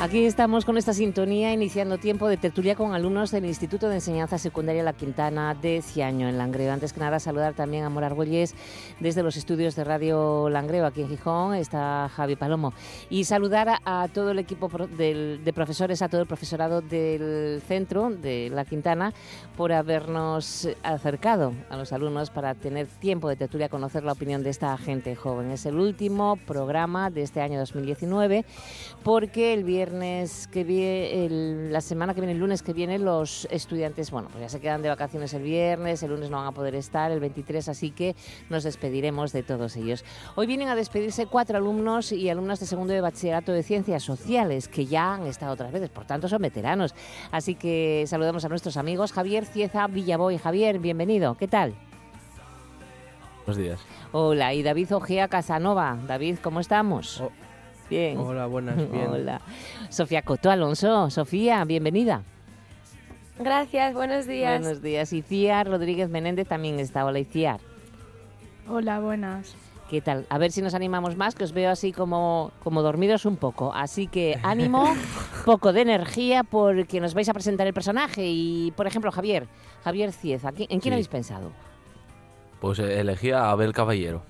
Aquí 0.00 0.26
estamos 0.26 0.64
con 0.64 0.78
esta 0.78 0.94
sintonía 0.94 1.52
iniciando 1.52 1.98
tiempo 1.98 2.28
de 2.28 2.36
tertulia 2.36 2.76
con 2.76 2.94
alumnos 2.94 3.32
del 3.32 3.44
Instituto 3.46 3.88
de 3.88 3.96
Enseñanza 3.96 4.38
Secundaria 4.38 4.84
La 4.84 4.92
Quintana 4.92 5.56
de 5.56 5.82
Ciaño 5.82 6.28
en 6.28 6.38
Langreo. 6.38 6.72
Antes 6.72 6.92
que 6.92 7.00
nada 7.00 7.18
saludar 7.18 7.54
también 7.54 7.82
a 7.82 7.90
Mora 7.90 8.06
Argüelles 8.06 8.54
desde 9.00 9.24
los 9.24 9.36
estudios 9.36 9.74
de 9.74 9.82
Radio 9.82 10.48
Langreo 10.50 10.86
aquí 10.86 11.02
en 11.02 11.08
Gijón, 11.08 11.56
está 11.56 12.08
Javi 12.14 12.36
Palomo. 12.36 12.74
Y 13.10 13.24
saludar 13.24 13.80
a, 13.84 14.06
todo 14.14 14.30
el 14.30 14.38
equipo 14.38 14.68
de 14.68 15.52
profesores, 15.52 16.00
a 16.00 16.08
todo 16.08 16.20
el 16.20 16.28
profesorado 16.28 16.80
del 16.80 17.60
centro 17.66 18.10
de 18.10 18.50
La 18.50 18.64
Quintana 18.64 19.12
por 19.56 19.72
habernos 19.72 20.68
acercado 20.84 21.54
a 21.70 21.76
los 21.76 21.92
alumnos 21.92 22.30
para 22.30 22.54
tener 22.54 22.86
tiempo 22.86 23.28
de 23.28 23.34
tertulia, 23.34 23.68
conocer 23.68 24.04
la 24.04 24.12
opinión 24.12 24.44
de 24.44 24.50
esta 24.50 24.78
gente 24.78 25.16
joven. 25.16 25.50
Es 25.50 25.66
el 25.66 25.74
último 25.74 26.36
programa 26.46 27.10
de 27.10 27.22
este 27.22 27.40
año 27.40 27.58
2019 27.58 28.44
porque 29.02 29.52
el 29.52 29.64
viernes 29.64 29.87
que 29.90 30.64
viene, 30.64 31.70
la 31.70 31.80
semana 31.80 32.14
que 32.14 32.20
viene, 32.20 32.32
el 32.32 32.38
lunes 32.38 32.62
que 32.62 32.72
viene, 32.72 32.98
los 32.98 33.46
estudiantes, 33.50 34.10
bueno, 34.10 34.28
pues 34.30 34.42
ya 34.42 34.48
se 34.48 34.60
quedan 34.60 34.82
de 34.82 34.88
vacaciones 34.88 35.32
el 35.34 35.42
viernes, 35.42 36.02
el 36.02 36.10
lunes 36.10 36.30
no 36.30 36.36
van 36.38 36.46
a 36.46 36.52
poder 36.52 36.74
estar, 36.74 37.10
el 37.10 37.20
23, 37.20 37.68
así 37.68 37.90
que 37.90 38.14
nos 38.50 38.64
despediremos 38.64 39.32
de 39.32 39.42
todos 39.42 39.76
ellos. 39.76 40.04
Hoy 40.34 40.46
vienen 40.46 40.68
a 40.68 40.74
despedirse 40.74 41.26
cuatro 41.26 41.58
alumnos 41.58 42.12
y 42.12 42.28
alumnas 42.28 42.60
de 42.60 42.66
segundo 42.66 42.92
de 42.92 43.00
bachillerato 43.00 43.52
de 43.52 43.62
ciencias 43.62 44.02
sociales 44.02 44.68
que 44.68 44.86
ya 44.86 45.14
han 45.14 45.26
estado 45.26 45.52
otras 45.52 45.72
veces, 45.72 45.88
por 45.88 46.04
tanto 46.04 46.28
son 46.28 46.42
veteranos. 46.42 46.94
Así 47.30 47.54
que 47.54 48.04
saludamos 48.06 48.44
a 48.44 48.48
nuestros 48.48 48.76
amigos 48.76 49.12
Javier 49.12 49.46
Cieza 49.46 49.86
Villaboy. 49.86 50.38
Javier, 50.38 50.78
bienvenido, 50.78 51.36
¿qué 51.36 51.48
tal? 51.48 51.74
Buenos 53.46 53.56
días. 53.56 53.80
Hola, 54.12 54.52
y 54.52 54.62
David 54.62 54.94
Ojea 54.94 55.28
Casanova. 55.28 55.98
David, 56.06 56.38
¿cómo 56.42 56.60
estamos? 56.60 57.22
Oh, 57.22 57.30
Bien. 57.90 58.18
Hola, 58.18 58.46
buenas, 58.46 58.76
bien. 58.92 59.08
Hola. 59.08 59.40
Sofía 59.88 60.22
Coto 60.22 60.50
Alonso. 60.50 61.10
Sofía, 61.10 61.64
bienvenida. 61.64 62.22
Gracias, 63.38 63.94
buenos 63.94 64.26
días. 64.26 64.60
Buenos 64.60 64.82
días. 64.82 65.12
Y 65.12 65.22
Ciar 65.22 65.68
Rodríguez 65.68 66.08
Menéndez 66.10 66.48
también 66.48 66.80
está. 66.80 67.04
Hola, 67.04 67.22
Ciar. 67.24 67.60
Hola, 68.68 69.00
buenas. 69.00 69.54
¿Qué 69.88 70.02
tal? 70.02 70.26
A 70.28 70.36
ver 70.36 70.52
si 70.52 70.60
nos 70.60 70.74
animamos 70.74 71.16
más, 71.16 71.34
que 71.34 71.44
os 71.44 71.52
veo 71.52 71.70
así 71.70 71.92
como, 71.92 72.50
como 72.62 72.82
dormidos 72.82 73.24
un 73.24 73.36
poco. 73.36 73.72
Así 73.72 74.06
que 74.06 74.38
ánimo, 74.42 74.92
poco 75.46 75.72
de 75.72 75.80
energía, 75.80 76.44
porque 76.44 77.00
nos 77.00 77.14
vais 77.14 77.28
a 77.30 77.32
presentar 77.32 77.66
el 77.66 77.72
personaje. 77.72 78.26
Y, 78.26 78.70
por 78.76 78.86
ejemplo, 78.86 79.10
Javier, 79.10 79.46
Javier 79.84 80.12
Cieza, 80.12 80.48
¿en 80.50 80.66
quién 80.66 80.80
Sí. 80.82 80.90
habéis 80.90 81.08
pensado? 81.08 81.52
Pues 82.60 82.80
eh, 82.80 83.00
elegí 83.00 83.30
a 83.30 83.50
Abel 83.50 83.72
Caballero, 83.72 84.22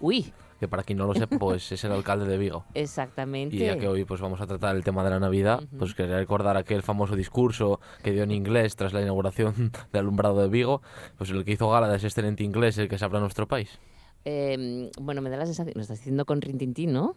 Uy, 0.00 0.32
que 0.60 0.68
para 0.68 0.82
quien 0.82 0.98
no 0.98 1.06
lo 1.06 1.14
sepa, 1.14 1.38
pues 1.38 1.72
es 1.72 1.82
el 1.84 1.92
alcalde 1.92 2.26
de 2.26 2.36
Vigo. 2.36 2.66
exactamente. 2.74 3.56
Y 3.56 3.60
ya 3.60 3.78
que 3.78 3.88
hoy 3.88 4.04
pues 4.04 4.20
vamos 4.20 4.40
a 4.42 4.46
tratar 4.46 4.76
el 4.76 4.84
tema 4.84 5.02
de 5.02 5.10
la 5.10 5.18
Navidad, 5.18 5.62
pues 5.78 5.94
quería 5.94 6.18
recordar 6.18 6.58
aquel 6.58 6.82
famoso 6.82 7.16
discurso 7.16 7.80
que 8.02 8.12
dio 8.12 8.22
en 8.22 8.30
inglés 8.30 8.76
tras 8.76 8.92
la 8.92 9.00
inauguración 9.00 9.72
del 9.92 10.00
alumbrado 10.00 10.40
de 10.40 10.48
Vigo, 10.48 10.82
pues 11.16 11.30
el 11.30 11.44
que 11.44 11.52
hizo 11.52 11.70
gala 11.70 11.88
de 11.88 11.96
ese 11.96 12.06
excelente 12.06 12.44
inglés 12.44 12.76
el 12.76 12.88
que 12.88 12.98
se 12.98 13.04
habla 13.06 13.18
en 13.18 13.22
nuestro 13.22 13.48
país. 13.48 13.78
Eh, 14.26 14.90
bueno, 15.00 15.22
me 15.22 15.30
da 15.30 15.38
la 15.38 15.46
sensación, 15.46 15.72
lo 15.74 15.80
estás 15.80 15.98
diciendo 15.98 16.26
con 16.26 16.42
Rintintín, 16.42 16.92
¿no? 16.92 17.16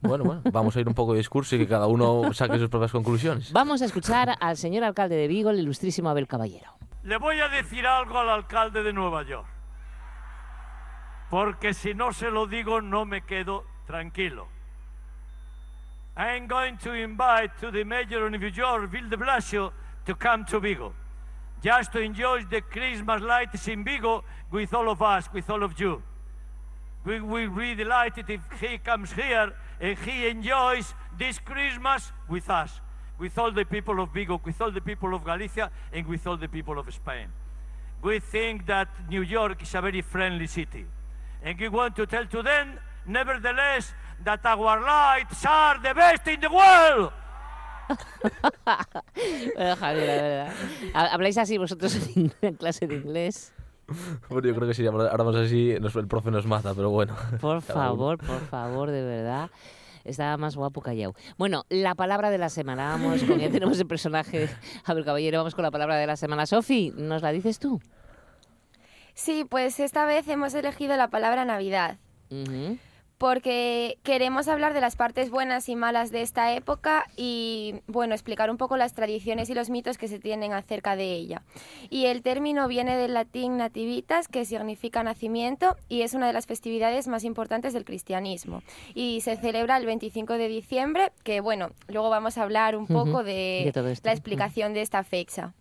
Bueno, 0.00 0.24
bueno, 0.24 0.42
vamos 0.52 0.76
a 0.76 0.80
ir 0.80 0.88
un 0.88 0.94
poco 0.94 1.12
de 1.12 1.18
discurso 1.18 1.56
y 1.56 1.58
que 1.60 1.66
cada 1.66 1.86
uno 1.86 2.32
saque 2.32 2.58
sus 2.58 2.68
propias 2.68 2.92
conclusiones. 2.92 3.52
Vamos 3.52 3.82
a 3.82 3.84
escuchar 3.84 4.36
al 4.40 4.56
señor 4.56 4.84
alcalde 4.84 5.16
de 5.16 5.28
Vigo, 5.28 5.50
el 5.50 5.58
ilustrísimo 5.58 6.08
Abel 6.08 6.26
Caballero. 6.26 6.72
Le 7.02 7.16
voy 7.16 7.40
a 7.40 7.48
decir 7.48 7.86
algo 7.86 8.18
al 8.18 8.28
alcalde 8.28 8.82
de 8.82 8.92
Nueva 8.92 9.24
York. 9.24 9.57
Porque 11.30 11.74
si 11.74 11.94
no 11.94 12.12
se 12.12 12.30
lo 12.30 12.46
digo 12.46 12.80
no 12.80 13.04
me 13.04 13.22
quedo 13.22 13.64
tranquilo. 13.86 14.48
I 16.16 16.36
am 16.36 16.46
going 16.46 16.78
to 16.78 16.92
invite 16.92 17.52
to 17.60 17.70
the 17.70 17.84
mayor 17.84 18.26
of 18.26 18.32
New 18.32 18.48
York, 18.48 18.90
Bill 18.90 19.08
de 19.08 19.16
Blasio, 19.16 19.72
to 20.04 20.14
come 20.14 20.44
to 20.46 20.58
Vigo. 20.58 20.92
just 21.62 21.92
to 21.92 22.00
enjoy 22.00 22.44
the 22.44 22.60
Christmas 22.60 23.22
lights 23.22 23.68
in 23.68 23.84
Vigo 23.84 24.24
with 24.50 24.72
all 24.72 24.88
of 24.88 25.02
us, 25.02 25.28
with 25.32 25.48
all 25.50 25.62
of 25.62 25.78
you. 25.80 26.02
We 27.04 27.20
will 27.20 27.50
be 27.50 27.74
delighted 27.74 28.28
if 28.28 28.40
he 28.60 28.78
comes 28.78 29.12
here 29.12 29.52
and 29.80 29.98
he 29.98 30.28
enjoys 30.28 30.94
this 31.16 31.38
Christmas 31.38 32.12
with 32.28 32.48
us, 32.50 32.80
with 33.18 33.36
all 33.38 33.50
the 33.50 33.64
people 33.64 34.00
of 34.00 34.12
Vigo, 34.12 34.40
with 34.44 34.60
all 34.60 34.70
the 34.70 34.80
people 34.80 35.14
of 35.14 35.24
Galicia, 35.24 35.70
and 35.92 36.06
with 36.06 36.26
all 36.26 36.36
the 36.36 36.48
people 36.48 36.78
of 36.78 36.92
Spain. 36.92 37.28
We 38.02 38.20
think 38.20 38.66
that 38.66 38.88
New 39.08 39.22
York 39.22 39.62
is 39.62 39.74
a 39.74 39.80
very 39.80 40.02
friendly 40.02 40.46
city. 40.46 40.86
And 41.44 41.58
we 41.60 41.68
want 41.68 41.94
to 41.96 42.06
tell 42.06 42.26
to 42.26 42.42
them, 42.42 42.78
nevertheless, 43.06 43.94
that 44.24 44.44
our 44.44 44.80
lights 44.80 45.44
are 45.46 45.78
the 45.80 45.94
best 45.94 46.26
in 46.26 46.40
the 46.40 46.48
world. 46.48 47.12
bueno, 49.56 49.76
Javier, 49.76 50.06
la 50.06 50.22
verdad. 50.22 50.52
¿Habláis 50.94 51.38
así 51.38 51.56
vosotros 51.58 51.96
en 52.16 52.54
clase 52.54 52.86
de 52.86 52.96
inglés? 52.96 53.52
Bueno, 54.28 54.46
yo 54.46 54.54
creo 54.54 54.68
que 54.68 54.74
si 54.74 54.86
hablamos 54.86 55.36
así, 55.36 55.70
el 55.70 56.08
profe 56.08 56.30
nos 56.30 56.46
mata, 56.46 56.74
pero 56.74 56.90
bueno. 56.90 57.16
Por 57.40 57.62
favor, 57.62 58.18
por 58.18 58.40
favor, 58.40 58.90
de 58.90 59.02
verdad. 59.02 59.50
Estaba 60.04 60.36
más 60.36 60.56
guapo 60.56 60.80
callado. 60.80 61.14
Bueno, 61.36 61.64
la 61.68 61.94
palabra 61.94 62.30
de 62.30 62.38
la 62.38 62.48
semana. 62.48 62.90
Vamos 62.92 63.22
con 63.24 63.38
ya 63.38 63.50
tenemos 63.50 63.78
el 63.78 63.86
personaje 63.86 64.48
Abel 64.84 65.04
Caballero. 65.04 65.38
Vamos 65.38 65.54
con 65.54 65.62
la 65.62 65.70
palabra 65.70 65.96
de 65.96 66.06
la 66.06 66.16
semana. 66.16 66.46
Sofi, 66.46 66.92
¿nos 66.96 67.22
la 67.22 67.30
dices 67.32 67.58
tú? 67.58 67.80
Sí, 69.18 69.44
pues 69.44 69.80
esta 69.80 70.06
vez 70.06 70.28
hemos 70.28 70.54
elegido 70.54 70.96
la 70.96 71.08
palabra 71.08 71.44
Navidad 71.44 71.98
porque 73.18 73.98
queremos 74.04 74.46
hablar 74.46 74.74
de 74.74 74.80
las 74.80 74.94
partes 74.94 75.28
buenas 75.28 75.68
y 75.68 75.74
malas 75.74 76.12
de 76.12 76.22
esta 76.22 76.54
época 76.54 77.06
y, 77.16 77.74
bueno, 77.88 78.14
explicar 78.14 78.48
un 78.48 78.56
poco 78.56 78.76
las 78.76 78.94
tradiciones 78.94 79.50
y 79.50 79.54
los 79.54 79.70
mitos 79.70 79.98
que 79.98 80.06
se 80.06 80.20
tienen 80.20 80.52
acerca 80.52 80.94
de 80.94 81.14
ella. 81.14 81.42
Y 81.90 82.06
el 82.06 82.22
término 82.22 82.68
viene 82.68 82.96
del 82.96 83.14
latín 83.14 83.56
nativitas, 83.56 84.28
que 84.28 84.44
significa 84.44 85.02
nacimiento, 85.02 85.76
y 85.88 86.02
es 86.02 86.14
una 86.14 86.28
de 86.28 86.32
las 86.32 86.46
festividades 86.46 87.08
más 87.08 87.24
importantes 87.24 87.72
del 87.72 87.84
cristianismo. 87.84 88.62
Y 88.94 89.20
se 89.22 89.36
celebra 89.36 89.78
el 89.78 89.86
25 89.86 90.34
de 90.34 90.46
diciembre, 90.46 91.10
que, 91.24 91.40
bueno, 91.40 91.70
luego 91.88 92.10
vamos 92.10 92.38
a 92.38 92.44
hablar 92.44 92.76
un 92.76 92.86
poco 92.86 93.24
de, 93.24 93.72
la 94.04 94.12
explicación 94.12 94.74
de 94.74 94.82
esta 94.82 95.02
fecha. 95.02 95.54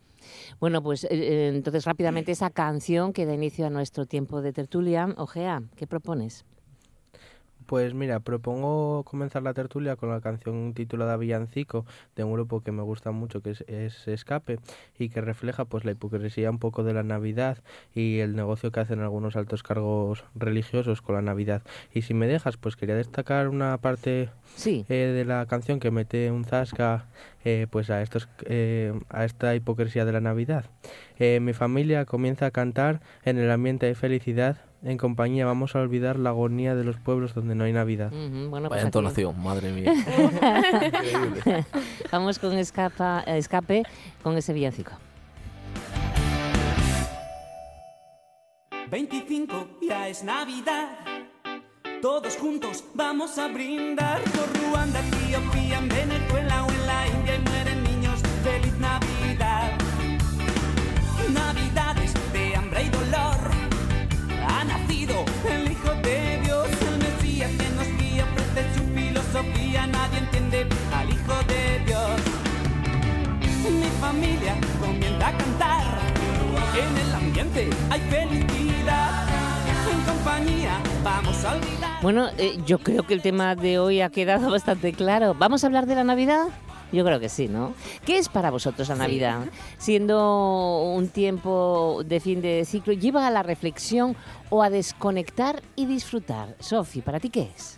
Bueno, 0.60 0.82
pues 0.82 1.04
eh, 1.06 1.08
eh, 1.12 1.52
entonces 1.54 1.86
rápidamente 1.86 2.32
esa 2.32 2.50
canción 2.50 3.14
que 3.14 3.26
da 3.26 3.34
inicio 3.34 3.66
a 3.68 3.70
nuestro 3.70 4.06
tiempo 4.06 4.42
de 4.42 4.54
tertulia. 4.54 5.14
Ojea, 5.18 5.64
¿qué 5.76 5.88
propones? 5.88 6.46
Pues 7.68 7.94
mira, 7.94 8.22
propongo 8.22 9.04
comenzar 9.04 9.44
la 9.44 9.54
tertulia 9.54 9.98
con 9.98 10.10
la 10.10 10.22
canción 10.22 10.74
titulada 10.74 11.18
Villancico 11.18 11.86
de 12.16 12.24
un 12.24 12.32
grupo 12.32 12.62
que 12.62 12.72
me 12.72 12.82
gusta 12.82 13.12
mucho 13.12 13.42
que 13.42 13.52
es, 13.52 14.08
Escape 14.08 14.60
y 14.98 15.10
que 15.10 15.20
refleja 15.20 15.66
pues 15.66 15.84
la 15.84 15.92
hipocresía 15.92 16.50
un 16.50 16.60
poco 16.60 16.86
de 16.86 16.94
la 16.94 17.04
Navidad 17.04 17.58
y 17.94 18.20
el 18.20 18.38
negocio 18.38 18.72
que 18.72 18.80
hacen 18.80 19.02
algunos 19.02 19.36
altos 19.36 19.64
cargos 19.64 20.24
religiosos 20.34 21.02
con 21.02 21.16
la 21.16 21.22
Navidad. 21.22 21.62
Y 21.94 22.04
si 22.04 22.14
me 22.14 22.26
dejas, 22.26 22.56
pues 22.56 22.78
quería 22.78 22.96
destacar 22.96 23.50
una 23.50 23.78
parte 23.80 24.30
sí. 24.56 24.86
Eh, 24.88 25.12
de 25.14 25.26
la 25.26 25.46
canción 25.46 25.82
que 25.82 25.92
mete 25.92 26.32
un 26.32 26.46
zasca 26.46 27.08
eh, 27.44 27.68
pues 27.70 27.90
a 27.90 28.02
estos 28.02 28.30
eh, 28.46 28.98
a 29.10 29.26
esta 29.26 29.56
hipocresía 29.56 30.06
de 30.06 30.14
la 30.14 30.22
Navidad. 30.22 30.66
mi 31.20 31.52
familia 31.52 32.06
comienza 32.06 32.46
a 32.46 32.52
cantar 32.52 33.02
en 33.26 33.38
el 33.38 33.52
ambiente 33.52 33.88
de 33.88 33.96
felicidad 33.96 34.58
en 34.88 34.98
compañía 34.98 35.46
vamos 35.46 35.76
a 35.76 35.80
olvidar 35.82 36.18
la 36.18 36.30
agonía 36.30 36.74
de 36.74 36.86
los 36.86 36.98
pueblos 36.98 37.34
donde 37.34 37.56
no 37.56 37.66
hay 37.66 37.74
Navidad. 37.74 38.10
bueno, 38.10 38.70
pues 38.70 38.70
Vaya 38.70 38.84
entonación, 38.84 39.38
madre 39.44 39.72
mía. 39.74 39.94
vamos 42.12 42.40
con 42.40 42.58
escapa, 42.58 43.20
escape 43.28 43.84
con 44.24 44.38
ese 44.38 44.54
villancico. 44.54 44.94
25 48.90 49.80
ya 49.82 50.08
es 50.08 50.24
Navidad. 50.24 51.00
Todos 52.02 52.38
juntos 52.38 52.86
vamos 52.94 53.38
a 53.38 53.50
brindar 53.50 54.22
por 54.22 54.48
Ruanda, 54.62 55.02
Etiopía, 55.02 55.80
en 55.80 55.90
Venezuela 55.90 56.64
o 56.64 56.70
en 56.70 56.88
la 56.88 57.08
India 57.08 57.36
y 57.36 57.40
mueren 57.40 57.84
niños. 57.84 58.22
Feliz 58.44 58.78
Navidad. 58.80 59.78
Navidades 61.34 61.87
familia 74.08 74.56
comienza 74.80 75.28
a 75.28 75.38
cantar, 75.38 75.84
en 76.82 76.98
el 76.98 77.14
ambiente 77.14 77.70
hay 77.90 78.00
felicidad. 78.00 79.28
En 79.92 80.02
compañía 80.06 80.80
vamos 81.04 81.44
a 81.44 81.56
olvidar. 81.56 82.02
Bueno, 82.02 82.30
eh, 82.38 82.58
yo 82.66 82.80
creo 82.80 83.04
que 83.04 83.14
el 83.14 83.22
tema 83.22 83.56
de 83.56 83.80
hoy 83.80 84.00
ha 84.00 84.10
quedado 84.10 84.50
bastante 84.58 84.94
claro. 84.94 85.34
¿Vamos 85.38 85.64
a 85.64 85.68
hablar 85.68 85.88
de 85.88 85.96
la 85.96 86.06
Navidad? 86.06 86.48
Yo 86.94 87.04
creo 87.04 87.20
que 87.20 87.28
sí, 87.28 87.50
¿no? 87.50 87.74
¿Qué 88.06 88.18
es 88.18 88.30
para 88.30 88.50
vosotros 88.50 88.88
la 88.88 88.96
Navidad? 88.96 89.42
Siendo 89.78 90.94
un 90.96 91.10
tiempo 91.10 92.02
de 92.06 92.22
fin 92.22 92.42
de 92.42 92.64
ciclo, 92.64 92.94
¿lleva 92.94 93.28
a 93.28 93.30
la 93.30 93.44
reflexión 93.44 94.16
o 94.50 94.64
a 94.64 94.70
desconectar 94.70 95.62
y 95.76 95.86
disfrutar? 95.86 96.56
Sofi, 96.62 97.02
¿para 97.02 97.20
ti 97.20 97.30
qué 97.30 97.50
es? 97.54 97.78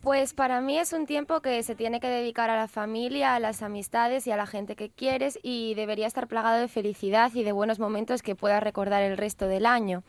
Pues 0.00 0.32
para 0.32 0.60
mí 0.60 0.78
es 0.78 0.92
un 0.92 1.06
tiempo 1.06 1.40
que 1.40 1.60
se 1.64 1.74
tiene 1.74 1.98
que 1.98 2.06
dedicar 2.06 2.50
a 2.50 2.56
la 2.56 2.68
familia, 2.68 3.34
a 3.34 3.40
las 3.40 3.62
amistades 3.62 4.26
y 4.26 4.30
a 4.30 4.36
la 4.36 4.46
gente 4.46 4.76
que 4.76 4.90
quieres 4.90 5.40
y 5.42 5.74
debería 5.74 6.06
estar 6.06 6.28
plagado 6.28 6.60
de 6.60 6.68
felicidad 6.68 7.32
y 7.34 7.42
de 7.42 7.50
buenos 7.50 7.80
momentos 7.80 8.22
que 8.22 8.36
puedas 8.36 8.62
recordar 8.62 9.02
el 9.02 9.16
resto 9.16 9.48
del 9.48 9.66
año. 9.66 10.04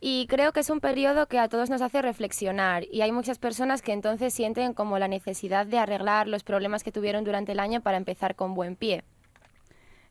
Y 0.00 0.26
creo 0.28 0.52
que 0.52 0.60
es 0.60 0.70
un 0.70 0.80
periodo 0.80 1.26
que 1.26 1.38
a 1.38 1.48
todos 1.48 1.68
nos 1.68 1.82
hace 1.82 2.00
reflexionar 2.00 2.84
y 2.90 3.02
hay 3.02 3.12
muchas 3.12 3.38
personas 3.38 3.82
que 3.82 3.92
entonces 3.92 4.32
sienten 4.32 4.72
como 4.72 4.98
la 4.98 5.08
necesidad 5.08 5.66
de 5.66 5.78
arreglar 5.78 6.26
los 6.26 6.42
problemas 6.42 6.82
que 6.82 6.92
tuvieron 6.92 7.24
durante 7.24 7.52
el 7.52 7.60
año 7.60 7.82
para 7.82 7.98
empezar 7.98 8.36
con 8.36 8.54
buen 8.54 8.76
pie. 8.76 9.04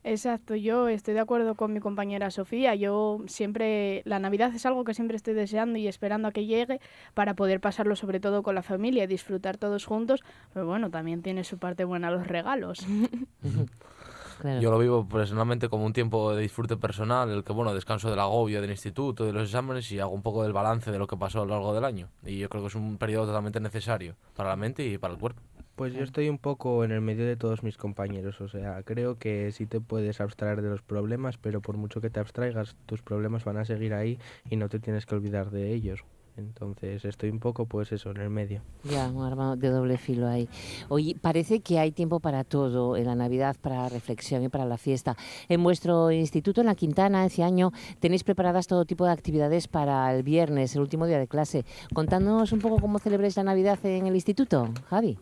Exacto, 0.04 0.56
yo 0.56 0.90
estoy 0.90 1.14
de 1.14 1.22
acuerdo 1.22 1.56
con 1.56 1.72
mi 1.72 1.80
compañera 1.80 2.30
Sofía. 2.30 2.76
Yo 2.76 3.22
siempre, 3.28 4.02
la 4.06 4.20
Navidad 4.20 4.54
es 4.54 4.66
algo 4.66 4.84
que 4.84 4.94
siempre 4.94 5.16
estoy 5.16 5.34
deseando 5.34 5.80
y 5.80 5.88
esperando 5.88 6.28
a 6.28 6.32
que 6.32 6.46
llegue 6.46 6.82
para 7.14 7.36
poder 7.36 7.62
pasarlo 7.62 7.96
sobre 7.96 8.20
todo 8.20 8.44
con 8.44 8.56
la 8.56 8.64
familia, 8.64 9.06
y 9.06 9.08
disfrutar 9.08 9.58
todos 9.58 9.86
juntos. 9.86 10.22
Pero 10.54 10.66
bueno, 10.66 10.90
también 10.90 11.22
tiene 11.22 11.44
su 11.46 11.58
parte 11.58 11.86
buena 11.86 12.12
los 12.12 12.28
regalos. 12.28 12.86
Yo 14.60 14.72
lo 14.72 14.80
vivo 14.80 15.08
personalmente 15.08 15.70
como 15.70 15.86
un 15.86 15.94
tiempo 15.94 16.36
de 16.36 16.42
disfrute 16.42 16.76
personal, 16.76 17.30
el 17.30 17.44
que, 17.46 17.54
bueno, 17.54 17.74
descanso 17.74 18.10
del 18.10 18.20
agobio 18.20 18.62
del 18.62 18.72
instituto, 18.72 19.26
de 19.26 19.32
los 19.32 19.44
exámenes 19.44 19.90
y 19.92 20.00
hago 20.00 20.12
un 20.12 20.22
poco 20.22 20.44
del 20.44 20.52
balance 20.52 20.92
de 20.92 21.00
lo 21.00 21.08
que 21.08 21.16
pasó 21.16 21.42
a 21.42 21.46
lo 21.46 21.54
largo 21.54 21.74
del 21.74 21.86
año. 21.86 22.10
Y 22.26 22.40
yo 22.40 22.50
creo 22.50 22.62
que 22.64 22.68
es 22.68 22.76
un 22.76 22.98
periodo 22.98 23.28
totalmente 23.28 23.62
necesario 23.62 24.16
para 24.36 24.50
la 24.50 24.56
mente 24.58 24.86
y 24.86 24.98
para 24.98 25.14
el 25.14 25.20
cuerpo. 25.20 25.42
Pues 25.76 25.94
yo 25.94 26.04
estoy 26.04 26.30
un 26.30 26.38
poco 26.38 26.84
en 26.84 26.92
el 26.92 27.02
medio 27.02 27.26
de 27.26 27.36
todos 27.36 27.64
mis 27.64 27.78
compañeros, 27.78 28.40
o 28.42 28.48
sea, 28.48 28.84
creo 28.84 29.18
que 29.18 29.52
sí 29.52 29.66
te 29.66 29.82
puedes 29.82 30.22
abstraer 30.22 30.62
de 30.62 30.70
los 30.70 30.84
problemas, 30.84 31.38
pero 31.38 31.62
por 31.62 31.78
mucho 31.78 32.00
que 32.00 32.12
te 32.12 32.20
abstraigas, 32.20 32.76
tus 32.86 33.02
problemas 33.02 33.44
van 33.44 33.58
a 33.58 33.66
seguir 33.66 33.96
ahí 33.96 34.20
y 34.50 34.56
no 34.56 34.70
te 34.70 34.80
tienes 34.80 35.08
que 35.08 35.16
olvidar 35.16 35.50
de 35.50 35.74
ellos. 35.74 36.04
Entonces 36.38 37.06
estoy 37.06 37.30
un 37.30 37.40
poco, 37.40 37.66
pues 37.66 37.92
eso, 37.92 38.12
en 38.12 38.18
el 38.18 38.30
medio. 38.30 38.62
Ya, 38.84 39.08
un 39.08 39.24
arma 39.24 39.56
de 39.56 39.70
doble 39.70 39.98
filo 39.98 40.28
ahí. 40.28 40.50
Oye, 40.90 41.16
parece 41.20 41.62
que 41.62 41.80
hay 41.80 41.92
tiempo 41.92 42.20
para 42.20 42.44
todo 42.44 42.98
en 42.98 43.06
la 43.06 43.16
Navidad, 43.16 43.56
para 43.62 43.78
la 43.78 43.90
reflexión 43.90 44.44
y 44.44 44.50
para 44.50 44.66
la 44.66 44.78
fiesta. 44.78 45.16
En 45.48 45.64
vuestro 45.64 46.12
instituto, 46.12 46.62
en 46.62 46.68
la 46.68 46.76
Quintana, 46.76 47.26
ese 47.26 47.44
año, 47.44 47.72
tenéis 48.00 48.24
preparadas 48.24 48.68
todo 48.68 48.86
tipo 48.86 49.06
de 49.06 49.12
actividades 49.12 49.68
para 49.68 50.14
el 50.16 50.24
viernes, 50.24 50.76
el 50.76 50.82
último 50.82 51.06
día 51.06 51.20
de 51.20 51.28
clase. 51.28 51.66
Contándonos 51.94 52.52
un 52.52 52.60
poco 52.60 52.80
cómo 52.80 53.00
celebráis 53.00 53.38
la 53.38 53.44
Navidad 53.44 53.80
en 53.86 54.08
el 54.08 54.16
instituto, 54.16 54.70
Javi. 54.90 55.18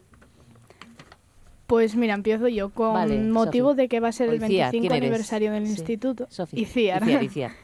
Pues 1.71 1.95
mira, 1.95 2.15
empiezo 2.15 2.49
yo 2.49 2.71
con 2.71 3.31
motivo 3.31 3.75
de 3.75 3.87
que 3.87 4.01
va 4.01 4.09
a 4.09 4.11
ser 4.11 4.29
el 4.29 4.39
25 4.39 4.93
aniversario 4.93 5.53
del 5.53 5.65
instituto. 5.65 6.27
Y 6.51 6.63
Iciar. 6.63 7.01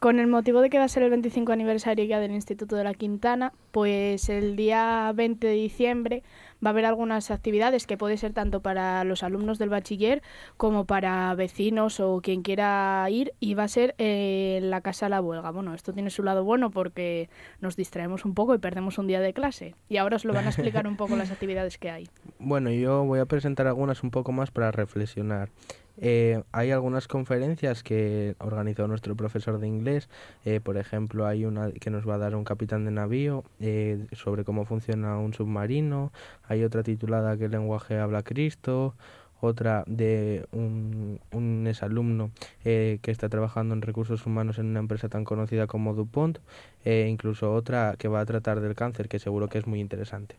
con 0.00 0.18
el 0.18 0.26
motivo 0.26 0.60
de 0.60 0.68
que 0.68 0.78
va 0.78 0.84
a 0.84 0.88
ser 0.88 1.04
el 1.04 1.10
25 1.10 1.52
aniversario 1.52 2.04
ya 2.04 2.18
del 2.18 2.32
Instituto 2.32 2.74
de 2.74 2.82
la 2.82 2.92
Quintana, 2.92 3.52
pues 3.70 4.28
el 4.28 4.56
día 4.56 5.12
20 5.14 5.46
de 5.46 5.52
diciembre 5.52 6.24
va 6.64 6.70
a 6.70 6.72
haber 6.72 6.86
algunas 6.86 7.30
actividades 7.30 7.86
que 7.86 7.96
puede 7.96 8.16
ser 8.16 8.32
tanto 8.32 8.60
para 8.60 9.04
los 9.04 9.22
alumnos 9.22 9.58
del 9.58 9.68
bachiller 9.68 10.22
como 10.56 10.84
para 10.86 11.34
vecinos 11.34 12.00
o 12.00 12.20
quien 12.22 12.42
quiera 12.42 13.06
ir 13.10 13.32
y 13.40 13.54
va 13.54 13.64
a 13.64 13.68
ser 13.68 13.94
en 13.98 14.70
la 14.70 14.80
Casa 14.80 15.08
La 15.08 15.20
Huelga. 15.20 15.50
Bueno, 15.50 15.74
esto 15.74 15.92
tiene 15.92 16.10
su 16.10 16.22
lado 16.22 16.44
bueno 16.44 16.70
porque 16.70 17.28
nos 17.60 17.76
distraemos 17.76 18.24
un 18.24 18.34
poco 18.34 18.54
y 18.54 18.58
perdemos 18.58 18.98
un 18.98 19.06
día 19.06 19.20
de 19.20 19.32
clase. 19.32 19.74
Y 19.88 19.98
ahora 19.98 20.16
os 20.16 20.24
lo 20.24 20.32
van 20.32 20.46
a 20.46 20.48
explicar 20.48 20.86
un 20.86 20.96
poco 20.96 21.16
las 21.16 21.30
actividades 21.32 21.78
que 21.78 21.90
hay. 21.90 22.08
Bueno, 22.38 22.70
yo 22.70 23.04
voy 23.04 23.20
a 23.20 23.26
presentar 23.26 23.66
algunas 23.66 24.02
un 24.02 24.10
poco 24.10 24.32
más 24.32 24.50
para 24.50 24.70
reflexionar. 24.70 25.50
Eh, 25.98 26.42
hay 26.52 26.70
algunas 26.70 27.08
conferencias 27.08 27.82
que 27.82 28.34
organizó 28.38 28.88
nuestro 28.88 29.16
profesor 29.16 29.58
de 29.58 29.68
inglés. 29.68 30.08
Eh, 30.44 30.60
por 30.60 30.76
ejemplo, 30.76 31.26
hay 31.26 31.44
una 31.44 31.70
que 31.72 31.90
nos 31.90 32.08
va 32.08 32.14
a 32.14 32.18
dar 32.18 32.34
un 32.34 32.44
capitán 32.44 32.84
de 32.84 32.90
navío 32.90 33.44
eh, 33.60 34.06
sobre 34.12 34.44
cómo 34.44 34.64
funciona 34.64 35.18
un 35.18 35.34
submarino 35.34 36.12
hay 36.48 36.64
otra 36.64 36.82
titulada 36.82 37.36
¿Qué 37.36 37.48
lenguaje 37.48 37.98
habla 37.98 38.22
Cristo? 38.22 38.94
otra 39.40 39.84
de 39.86 40.46
un, 40.52 41.20
un 41.32 41.66
exalumno 41.66 42.30
eh, 42.64 42.98
que 43.02 43.10
está 43.10 43.28
trabajando 43.28 43.74
en 43.74 43.82
recursos 43.82 44.24
humanos 44.26 44.58
en 44.58 44.66
una 44.66 44.80
empresa 44.80 45.08
tan 45.08 45.24
conocida 45.24 45.66
como 45.66 45.94
DuPont, 45.94 46.38
e 46.84 47.08
incluso 47.08 47.52
otra 47.52 47.96
que 47.98 48.08
va 48.08 48.20
a 48.20 48.26
tratar 48.26 48.60
del 48.60 48.74
cáncer, 48.74 49.08
que 49.08 49.18
seguro 49.18 49.48
que 49.48 49.58
es 49.58 49.66
muy 49.66 49.80
interesante. 49.80 50.36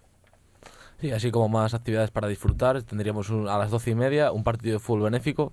Sí, 1.02 1.12
así 1.12 1.30
como 1.30 1.50
más 1.50 1.74
actividades 1.74 2.10
para 2.10 2.30
disfrutar, 2.30 2.82
tendríamos 2.84 3.30
a 3.30 3.58
las 3.58 3.70
doce 3.70 3.92
y 3.92 3.96
media 3.96 4.32
un 4.32 4.44
partido 4.44 4.74
de 4.74 4.80
fútbol 4.80 5.04
benéfico 5.04 5.52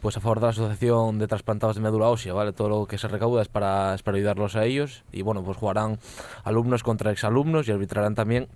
pues 0.00 0.16
a 0.18 0.20
favor 0.20 0.40
de 0.40 0.46
la 0.46 0.50
Asociación 0.50 1.18
de 1.18 1.26
Trasplantados 1.26 1.76
de 1.76 1.82
Médula 1.82 2.08
Ósea, 2.08 2.34
¿vale? 2.34 2.52
Todo 2.52 2.68
lo 2.68 2.86
que 2.86 2.98
se 2.98 3.08
recauda 3.08 3.40
es 3.40 3.48
para, 3.48 3.94
es 3.94 4.02
para 4.02 4.18
ayudarlos 4.18 4.54
a 4.54 4.64
ellos 4.64 5.04
y 5.10 5.22
bueno, 5.22 5.42
pues 5.42 5.56
jugarán 5.56 5.98
alumnos 6.44 6.82
contra 6.82 7.10
exalumnos 7.10 7.66
y 7.68 7.72
arbitrarán 7.72 8.14
también 8.14 8.48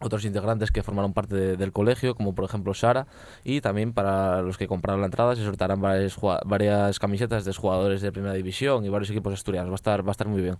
otros 0.00 0.24
integrantes 0.24 0.70
que 0.70 0.82
formaron 0.82 1.12
parte 1.12 1.56
del 1.56 1.72
colegio, 1.72 2.14
como 2.14 2.34
por 2.34 2.44
ejemplo 2.44 2.74
Sara, 2.74 3.06
y 3.42 3.60
también 3.60 3.92
para 3.92 4.42
los 4.42 4.58
que 4.58 4.68
compraron 4.68 5.00
la 5.00 5.06
entrada 5.06 5.34
se 5.34 5.42
sortarán 5.42 5.80
varias, 5.80 6.16
varias 6.44 6.98
camisetas 6.98 7.44
de 7.44 7.52
jugadores 7.54 8.02
de 8.02 8.12
primera 8.12 8.34
división 8.34 8.84
y 8.84 8.88
varios 8.88 9.10
equipos 9.10 9.32
asturianos. 9.32 9.70
Va 9.70 9.74
a 9.74 9.76
estar, 9.76 10.06
va 10.06 10.10
a 10.10 10.12
estar 10.12 10.28
muy 10.28 10.42
bien. 10.42 10.58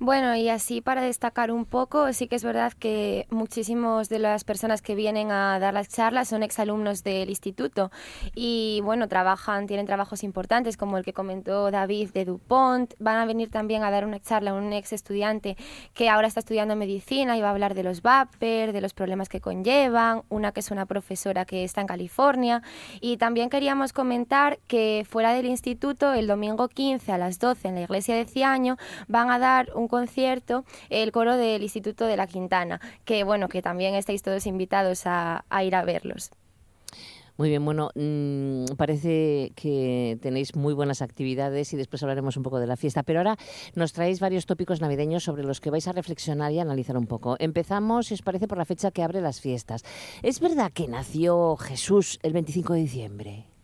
Bueno, 0.00 0.36
y 0.36 0.48
así 0.48 0.80
para 0.80 1.02
destacar 1.02 1.50
un 1.50 1.64
poco, 1.64 2.12
sí 2.12 2.28
que 2.28 2.36
es 2.36 2.44
verdad 2.44 2.72
que 2.72 3.26
muchísimos 3.30 4.08
de 4.08 4.20
las 4.20 4.44
personas 4.44 4.80
que 4.80 4.94
vienen 4.94 5.32
a 5.32 5.58
dar 5.58 5.74
las 5.74 5.88
charlas 5.88 6.28
son 6.28 6.44
exalumnos 6.44 7.02
del 7.02 7.28
instituto 7.28 7.90
y 8.32 8.80
bueno, 8.84 9.08
trabajan, 9.08 9.66
tienen 9.66 9.86
trabajos 9.86 10.22
importantes 10.22 10.76
como 10.76 10.98
el 10.98 11.04
que 11.04 11.12
comentó 11.12 11.72
David 11.72 12.10
de 12.10 12.24
Dupont. 12.24 12.94
Van 13.00 13.16
a 13.16 13.26
venir 13.26 13.50
también 13.50 13.82
a 13.82 13.90
dar 13.90 14.06
una 14.06 14.20
charla 14.20 14.52
a 14.52 14.54
un 14.54 14.72
ex 14.72 14.92
estudiante 14.92 15.56
que 15.94 16.08
ahora 16.08 16.28
está 16.28 16.38
estudiando 16.38 16.76
medicina 16.76 17.36
y 17.36 17.40
va 17.40 17.48
a 17.48 17.50
hablar 17.50 17.74
de 17.74 17.82
los 17.82 18.00
vapor, 18.00 18.70
de 18.70 18.80
los 18.80 18.94
problemas 18.94 19.28
que 19.28 19.40
conllevan, 19.40 20.22
una 20.28 20.52
que 20.52 20.60
es 20.60 20.70
una 20.70 20.86
profesora 20.86 21.44
que 21.44 21.64
está 21.64 21.80
en 21.80 21.88
California 21.88 22.62
y 23.00 23.16
también 23.16 23.50
queríamos 23.50 23.92
comentar 23.92 24.60
que 24.68 25.04
fuera 25.10 25.32
del 25.32 25.46
instituto 25.46 26.14
el 26.14 26.28
domingo 26.28 26.68
15 26.68 27.10
a 27.10 27.18
las 27.18 27.40
12 27.40 27.66
en 27.66 27.74
la 27.74 27.80
iglesia 27.80 28.14
de 28.14 28.26
Ciaño 28.26 28.76
van 29.08 29.32
a 29.32 29.40
dar 29.40 29.72
un 29.74 29.87
concierto 29.88 30.64
el 30.90 31.12
coro 31.12 31.36
del 31.36 31.62
Instituto 31.62 32.06
de 32.06 32.16
la 32.16 32.26
Quintana, 32.26 32.80
que 33.04 33.24
bueno, 33.24 33.48
que 33.48 33.62
también 33.62 33.94
estáis 33.94 34.22
todos 34.22 34.46
invitados 34.46 35.02
a, 35.06 35.44
ir 35.64 35.74
a 35.74 35.84
verlos. 35.84 36.30
Muy 37.36 37.50
bien, 37.50 37.64
bueno, 37.64 37.90
mm, 37.94 38.74
parece 38.76 39.52
que 39.54 40.18
tenéis 40.20 40.56
muy 40.56 40.74
buenas 40.74 41.02
actividades 41.02 41.72
y 41.72 41.76
después 41.76 42.02
hablaremos 42.02 42.36
un 42.36 42.42
poco 42.42 42.58
de 42.58 42.66
la 42.66 42.76
fiesta, 42.76 43.04
pero 43.04 43.20
ahora 43.20 43.36
nos 43.76 43.92
traéis 43.92 44.18
varios 44.18 44.44
tópicos 44.44 44.80
navideños 44.80 45.22
sobre 45.22 45.44
los 45.44 45.60
que 45.60 45.70
vais 45.70 45.86
a 45.86 45.92
reflexionar 45.92 46.50
y 46.50 46.58
analizar 46.58 46.96
un 46.96 47.06
poco. 47.06 47.36
Empezamos, 47.38 48.08
si 48.08 48.14
os 48.14 48.22
parece, 48.22 48.48
por 48.48 48.58
la 48.58 48.64
fecha 48.64 48.90
que 48.90 49.04
abre 49.04 49.20
las 49.20 49.40
fiestas. 49.40 49.84
¿Es 50.22 50.40
verdad 50.40 50.72
que 50.72 50.88
nació 50.88 51.56
Jesús 51.56 52.18
el 52.24 52.32
25 52.32 52.72
de 52.72 52.80
diciembre? 52.80 53.57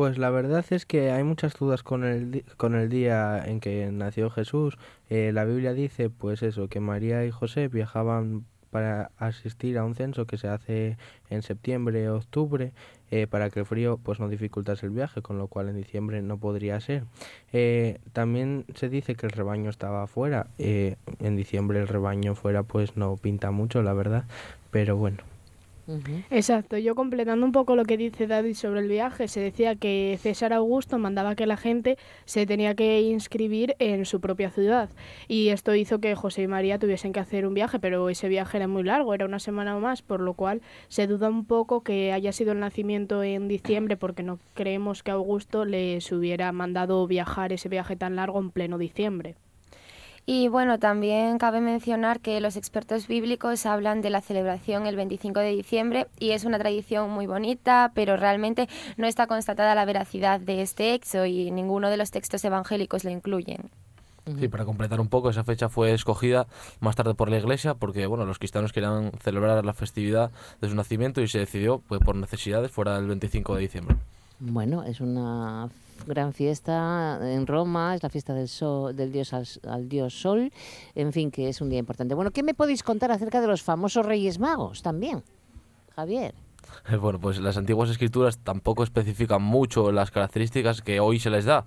Pues 0.00 0.16
la 0.16 0.30
verdad 0.30 0.64
es 0.70 0.86
que 0.86 1.10
hay 1.10 1.24
muchas 1.24 1.52
dudas 1.58 1.82
con 1.82 2.04
el, 2.04 2.42
con 2.56 2.74
el 2.74 2.88
día 2.88 3.44
en 3.44 3.60
que 3.60 3.90
nació 3.92 4.30
Jesús. 4.30 4.78
Eh, 5.10 5.30
la 5.34 5.44
Biblia 5.44 5.74
dice, 5.74 6.08
pues 6.08 6.42
eso, 6.42 6.68
que 6.68 6.80
María 6.80 7.26
y 7.26 7.30
José 7.30 7.68
viajaban 7.68 8.46
para 8.70 9.10
asistir 9.18 9.76
a 9.76 9.84
un 9.84 9.94
censo 9.94 10.26
que 10.26 10.38
se 10.38 10.48
hace 10.48 10.96
en 11.28 11.42
septiembre 11.42 12.08
o 12.08 12.16
octubre 12.16 12.72
eh, 13.10 13.26
para 13.26 13.50
que 13.50 13.60
el 13.60 13.66
frío 13.66 13.98
pues 14.02 14.20
no 14.20 14.30
dificultase 14.30 14.86
el 14.86 14.92
viaje 14.92 15.20
con 15.20 15.36
lo 15.36 15.48
cual 15.48 15.68
en 15.68 15.76
diciembre 15.76 16.22
no 16.22 16.38
podría 16.38 16.80
ser. 16.80 17.04
Eh, 17.52 17.98
también 18.14 18.64
se 18.76 18.88
dice 18.88 19.16
que 19.16 19.26
el 19.26 19.32
rebaño 19.32 19.68
estaba 19.68 20.04
afuera 20.04 20.46
en 20.56 21.36
diciembre 21.36 21.78
el 21.78 21.88
rebaño 21.88 22.34
fuera 22.34 22.62
pues 22.62 22.96
no 22.96 23.18
pinta 23.18 23.50
mucho 23.50 23.82
la 23.82 23.92
verdad 23.92 24.24
pero 24.70 24.96
bueno 24.96 25.18
Exacto, 26.30 26.78
yo 26.78 26.94
completando 26.94 27.44
un 27.44 27.52
poco 27.52 27.76
lo 27.76 27.84
que 27.84 27.96
dice 27.96 28.26
David 28.26 28.54
sobre 28.54 28.80
el 28.80 28.88
viaje, 28.88 29.28
se 29.28 29.40
decía 29.40 29.74
que 29.76 30.18
César 30.20 30.52
Augusto 30.52 30.98
mandaba 30.98 31.34
que 31.34 31.46
la 31.46 31.56
gente 31.56 31.98
se 32.24 32.46
tenía 32.46 32.74
que 32.74 33.00
inscribir 33.00 33.76
en 33.78 34.04
su 34.04 34.20
propia 34.20 34.50
ciudad 34.50 34.88
y 35.28 35.48
esto 35.48 35.74
hizo 35.74 35.98
que 36.00 36.14
José 36.14 36.42
y 36.42 36.48
María 36.48 36.78
tuviesen 36.78 37.12
que 37.12 37.20
hacer 37.20 37.46
un 37.46 37.54
viaje, 37.54 37.78
pero 37.78 38.08
ese 38.08 38.28
viaje 38.28 38.58
era 38.58 38.68
muy 38.68 38.82
largo, 38.82 39.14
era 39.14 39.26
una 39.26 39.38
semana 39.38 39.76
o 39.76 39.80
más, 39.80 40.02
por 40.02 40.20
lo 40.20 40.34
cual 40.34 40.60
se 40.88 41.06
duda 41.06 41.28
un 41.28 41.44
poco 41.44 41.82
que 41.82 42.12
haya 42.12 42.32
sido 42.32 42.52
el 42.52 42.60
nacimiento 42.60 43.22
en 43.22 43.48
diciembre 43.48 43.96
porque 43.96 44.22
no 44.22 44.38
creemos 44.54 45.02
que 45.02 45.10
Augusto 45.10 45.64
les 45.64 46.10
hubiera 46.12 46.52
mandado 46.52 47.06
viajar 47.06 47.52
ese 47.52 47.68
viaje 47.68 47.96
tan 47.96 48.16
largo 48.16 48.38
en 48.38 48.50
pleno 48.50 48.78
diciembre. 48.78 49.36
Y 50.26 50.48
bueno, 50.48 50.78
también 50.78 51.38
cabe 51.38 51.60
mencionar 51.60 52.20
que 52.20 52.40
los 52.40 52.56
expertos 52.56 53.08
bíblicos 53.08 53.66
hablan 53.66 54.00
de 54.00 54.10
la 54.10 54.20
celebración 54.20 54.86
el 54.86 54.96
25 54.96 55.40
de 55.40 55.50
diciembre 55.50 56.06
y 56.18 56.30
es 56.30 56.44
una 56.44 56.58
tradición 56.58 57.10
muy 57.10 57.26
bonita, 57.26 57.90
pero 57.94 58.16
realmente 58.16 58.68
no 58.96 59.06
está 59.06 59.26
constatada 59.26 59.74
la 59.74 59.84
veracidad 59.84 60.38
de 60.38 60.62
este 60.62 60.94
hecho 60.94 61.26
y 61.26 61.50
ninguno 61.50 61.90
de 61.90 61.96
los 61.96 62.10
textos 62.10 62.44
evangélicos 62.44 63.04
lo 63.04 63.10
incluyen. 63.10 63.70
Sí, 64.38 64.48
para 64.48 64.64
completar 64.64 65.00
un 65.00 65.08
poco, 65.08 65.30
esa 65.30 65.44
fecha 65.44 65.68
fue 65.68 65.92
escogida 65.92 66.46
más 66.78 66.94
tarde 66.94 67.14
por 67.14 67.30
la 67.30 67.38
Iglesia 67.38 67.74
porque 67.74 68.06
bueno, 68.06 68.26
los 68.26 68.38
cristianos 68.38 68.72
querían 68.72 69.12
celebrar 69.22 69.64
la 69.64 69.74
festividad 69.74 70.30
de 70.60 70.68
su 70.68 70.74
nacimiento 70.74 71.20
y 71.20 71.28
se 71.28 71.38
decidió 71.38 71.82
pues, 71.88 72.00
por 72.00 72.14
necesidades 72.14 72.70
fuera 72.70 72.96
del 72.96 73.06
25 73.08 73.54
de 73.56 73.60
diciembre. 73.60 73.96
Bueno, 74.40 74.84
es 74.84 75.00
una 75.00 75.68
gran 76.06 76.32
fiesta 76.32 77.18
en 77.22 77.46
Roma, 77.46 77.94
es 77.94 78.02
la 78.02 78.08
fiesta 78.08 78.32
del, 78.32 78.48
sol, 78.48 78.96
del 78.96 79.12
dios 79.12 79.34
al, 79.34 79.88
dios 79.88 80.18
Sol, 80.18 80.50
en 80.94 81.12
fin, 81.12 81.30
que 81.30 81.50
es 81.50 81.60
un 81.60 81.68
día 81.68 81.78
importante. 81.78 82.14
Bueno, 82.14 82.30
¿qué 82.30 82.42
me 82.42 82.54
podéis 82.54 82.82
contar 82.82 83.12
acerca 83.12 83.42
de 83.42 83.46
los 83.46 83.62
famosos 83.62 84.06
Reyes 84.06 84.38
Magos 84.38 84.82
también, 84.82 85.22
Javier? 85.94 86.34
Bueno, 87.00 87.18
pues 87.20 87.38
las 87.40 87.56
antiguas 87.56 87.90
escrituras 87.90 88.38
tampoco 88.38 88.84
especifican 88.84 89.42
mucho 89.42 89.92
las 89.92 90.10
características 90.10 90.82
que 90.82 91.00
hoy 91.00 91.18
se 91.18 91.28
les 91.28 91.44
da. 91.44 91.66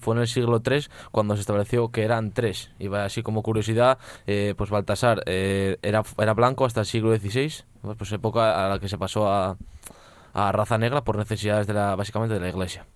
Fue 0.00 0.14
en 0.14 0.22
el 0.22 0.28
siglo 0.28 0.60
III 0.64 0.86
cuando 1.10 1.34
se 1.36 1.40
estableció 1.40 1.88
que 1.90 2.02
eran 2.02 2.32
tres. 2.32 2.70
Y 2.78 2.92
así 2.94 3.22
como 3.22 3.42
curiosidad, 3.42 3.98
eh, 4.26 4.54
pues 4.56 4.70
Baltasar 4.70 5.22
eh, 5.26 5.78
era, 5.82 6.02
era 6.18 6.34
blanco 6.34 6.64
hasta 6.64 6.80
el 6.80 6.86
siglo 6.86 7.16
XVI, 7.16 7.52
pues 7.96 8.12
época 8.12 8.66
a 8.66 8.68
la 8.68 8.78
que 8.78 8.88
se 8.88 8.98
pasó 8.98 9.30
a, 9.30 9.56
a 10.32 10.52
raza 10.52 10.78
negra 10.78 11.02
por 11.04 11.16
necesidades 11.16 11.66
de 11.66 11.74
la, 11.74 11.96
básicamente 11.96 12.34
de 12.34 12.40
la 12.40 12.48
iglesia. 12.48 12.86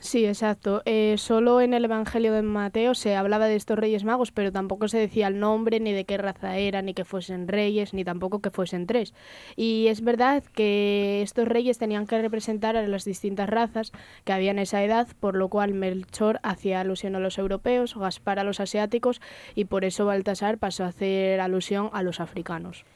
Sí, 0.00 0.24
exacto. 0.24 0.80
Eh, 0.86 1.16
solo 1.18 1.60
en 1.60 1.74
el 1.74 1.84
Evangelio 1.84 2.32
de 2.32 2.40
Mateo 2.40 2.94
se 2.94 3.16
hablaba 3.16 3.48
de 3.48 3.56
estos 3.56 3.78
reyes 3.78 4.02
magos, 4.02 4.32
pero 4.32 4.50
tampoco 4.50 4.88
se 4.88 4.96
decía 4.96 5.26
el 5.26 5.38
nombre, 5.38 5.78
ni 5.78 5.92
de 5.92 6.06
qué 6.06 6.16
raza 6.16 6.56
eran, 6.56 6.86
ni 6.86 6.94
que 6.94 7.04
fuesen 7.04 7.46
reyes, 7.46 7.92
ni 7.92 8.02
tampoco 8.02 8.40
que 8.40 8.50
fuesen 8.50 8.86
tres. 8.86 9.12
Y 9.56 9.88
es 9.88 10.00
verdad 10.00 10.42
que 10.54 11.20
estos 11.20 11.46
reyes 11.46 11.76
tenían 11.76 12.06
que 12.06 12.20
representar 12.20 12.78
a 12.78 12.88
las 12.88 13.04
distintas 13.04 13.50
razas 13.50 13.92
que 14.24 14.32
había 14.32 14.52
en 14.52 14.58
esa 14.58 14.82
edad, 14.82 15.06
por 15.20 15.36
lo 15.36 15.48
cual 15.48 15.74
Melchor 15.74 16.40
hacía 16.42 16.80
alusión 16.80 17.14
a 17.14 17.20
los 17.20 17.36
europeos, 17.36 17.94
Gaspar 17.94 18.38
a 18.38 18.44
los 18.44 18.58
asiáticos, 18.58 19.20
y 19.54 19.66
por 19.66 19.84
eso 19.84 20.06
Baltasar 20.06 20.56
pasó 20.56 20.84
a 20.84 20.88
hacer 20.88 21.40
alusión 21.40 21.90
a 21.92 22.02
los 22.02 22.20
africanos. 22.20 22.86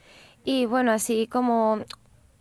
Y 0.43 0.64
bueno, 0.64 0.91
así 0.91 1.26
como 1.26 1.85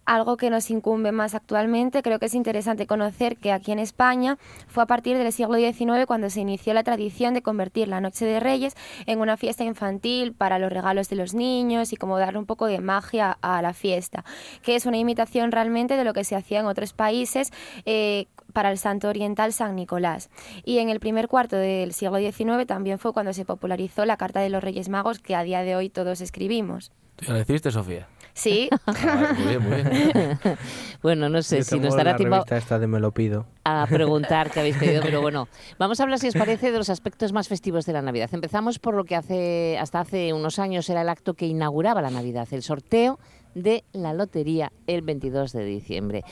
algo 0.06 0.38
que 0.38 0.50
nos 0.50 0.70
incumbe 0.70 1.12
más 1.12 1.36
actualmente, 1.36 2.02
creo 2.02 2.20
que 2.20 2.26
es 2.26 2.34
interesante 2.34 2.88
conocer 2.88 3.38
que 3.38 3.52
aquí 3.52 3.72
en 3.72 3.80
España 3.80 4.38
fue 4.68 4.84
a 4.84 4.86
partir 4.86 5.18
del 5.18 5.32
siglo 5.32 5.56
XIX 5.56 6.06
cuando 6.06 6.30
se 6.30 6.42
inició 6.42 6.74
la 6.74 6.84
tradición 6.84 7.34
de 7.34 7.42
convertir 7.42 7.88
la 7.88 8.02
Noche 8.02 8.26
de 8.26 8.40
Reyes 8.40 8.76
en 9.06 9.20
una 9.20 9.38
fiesta 9.38 9.64
infantil 9.64 10.34
para 10.34 10.60
los 10.60 10.72
regalos 10.72 11.10
de 11.10 11.16
los 11.16 11.34
niños 11.34 11.94
y 11.94 11.96
como 11.96 12.18
darle 12.18 12.40
un 12.40 12.46
poco 12.46 12.66
de 12.66 12.80
magia 12.80 13.38
a 13.42 13.62
la 13.62 13.74
fiesta, 13.74 14.26
que 14.62 14.76
es 14.76 14.86
una 14.86 14.98
imitación 14.98 15.52
realmente 15.52 15.98
de 15.98 16.04
lo 16.04 16.14
que 16.14 16.24
se 16.24 16.36
hacía 16.36 16.60
en 16.60 16.66
otros 16.66 16.94
países 16.94 17.52
eh, 17.86 18.28
para 18.52 18.72
el 18.72 18.78
santo 18.78 19.10
oriental 19.10 19.54
San 19.54 19.76
Nicolás. 19.76 20.30
Y 20.64 20.78
en 20.80 20.90
el 20.90 21.00
primer 21.00 21.28
cuarto 21.28 21.56
del 21.56 21.94
siglo 21.94 22.18
XIX 22.18 22.66
también 22.68 23.00
fue 23.00 23.14
cuando 23.14 23.34
se 23.34 23.46
popularizó 23.46 24.06
la 24.06 24.18
Carta 24.18 24.40
de 24.42 24.50
los 24.50 24.64
Reyes 24.64 24.90
Magos 24.90 25.20
que 25.20 25.36
a 25.36 25.44
día 25.44 25.64
de 25.64 25.76
hoy 25.76 25.90
todos 25.90 26.22
escribimos. 26.22 26.92
¿Tú 27.16 27.26
ya 27.26 27.34
deciste, 27.34 27.72
Sofía? 27.72 28.08
Sí. 28.34 28.70
Ah, 28.86 29.34
muy 29.38 29.48
bien, 29.48 29.70
muy 29.70 29.82
bien. 29.84 30.40
bueno, 31.02 31.30
no 31.30 31.42
sé 31.42 31.64
si 31.64 31.80
nos 31.80 31.96
dará 31.96 32.16
tiempo 32.16 32.44
esta 32.50 32.80
de 32.80 32.88
me 32.88 33.00
lo 33.00 33.12
pido. 33.12 33.46
a 33.64 33.86
preguntar 33.88 34.52
qué 34.52 34.60
habéis 34.60 34.78
pedido, 34.78 35.02
pero 35.02 35.22
bueno, 35.22 35.48
vamos 35.78 36.00
a 36.00 36.04
hablar, 36.04 36.20
si 36.20 36.28
os 36.28 36.34
parece, 36.34 36.72
de 36.72 36.78
los 36.78 36.90
aspectos 36.90 37.34
más 37.34 37.48
festivos 37.48 37.86
de 37.86 37.94
la 37.94 38.02
Navidad. 38.02 38.30
Empezamos 38.34 38.80
por 38.80 38.96
lo 38.96 39.04
que 39.04 39.16
hace 39.16 39.78
hasta 39.78 40.00
hace 40.00 40.34
unos 40.34 40.60
años 40.60 40.90
era 40.90 41.02
el 41.02 41.10
acto 41.10 41.34
que 41.34 41.48
inauguraba 41.48 42.02
la 42.02 42.10
Navidad, 42.10 42.48
el 42.52 42.64
sorteo 42.64 43.20
de 43.56 43.84
la 43.94 44.14
lotería 44.14 44.72
el 44.88 45.02
22 45.02 45.52
de 45.52 45.66
diciembre. 45.66 46.24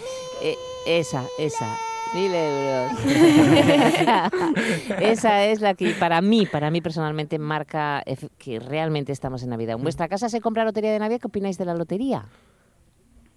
Eh, 0.44 0.56
esa, 0.88 1.24
esa, 1.40 1.78
Mil 2.14 2.34
euros. 2.34 2.92
Esa 5.00 5.46
es 5.46 5.62
la 5.62 5.76
que 5.76 5.92
para 5.92 6.22
mí, 6.22 6.46
para 6.46 6.70
mí 6.70 6.82
personalmente 6.82 7.40
marca 7.40 8.04
que 8.38 8.60
realmente 8.60 9.12
estamos 9.14 9.44
en 9.44 9.50
Navidad. 9.50 9.78
¿En 9.78 9.84
vuestra 9.84 10.10
casa 10.10 10.28
se 10.28 10.42
compra 10.42 10.66
lotería 10.66 10.92
de 10.92 11.00
Navidad? 11.00 11.22
¿Qué 11.22 11.28
opináis 11.28 11.58
de 11.58 11.66
la 11.66 11.74
lotería? 11.74 12.26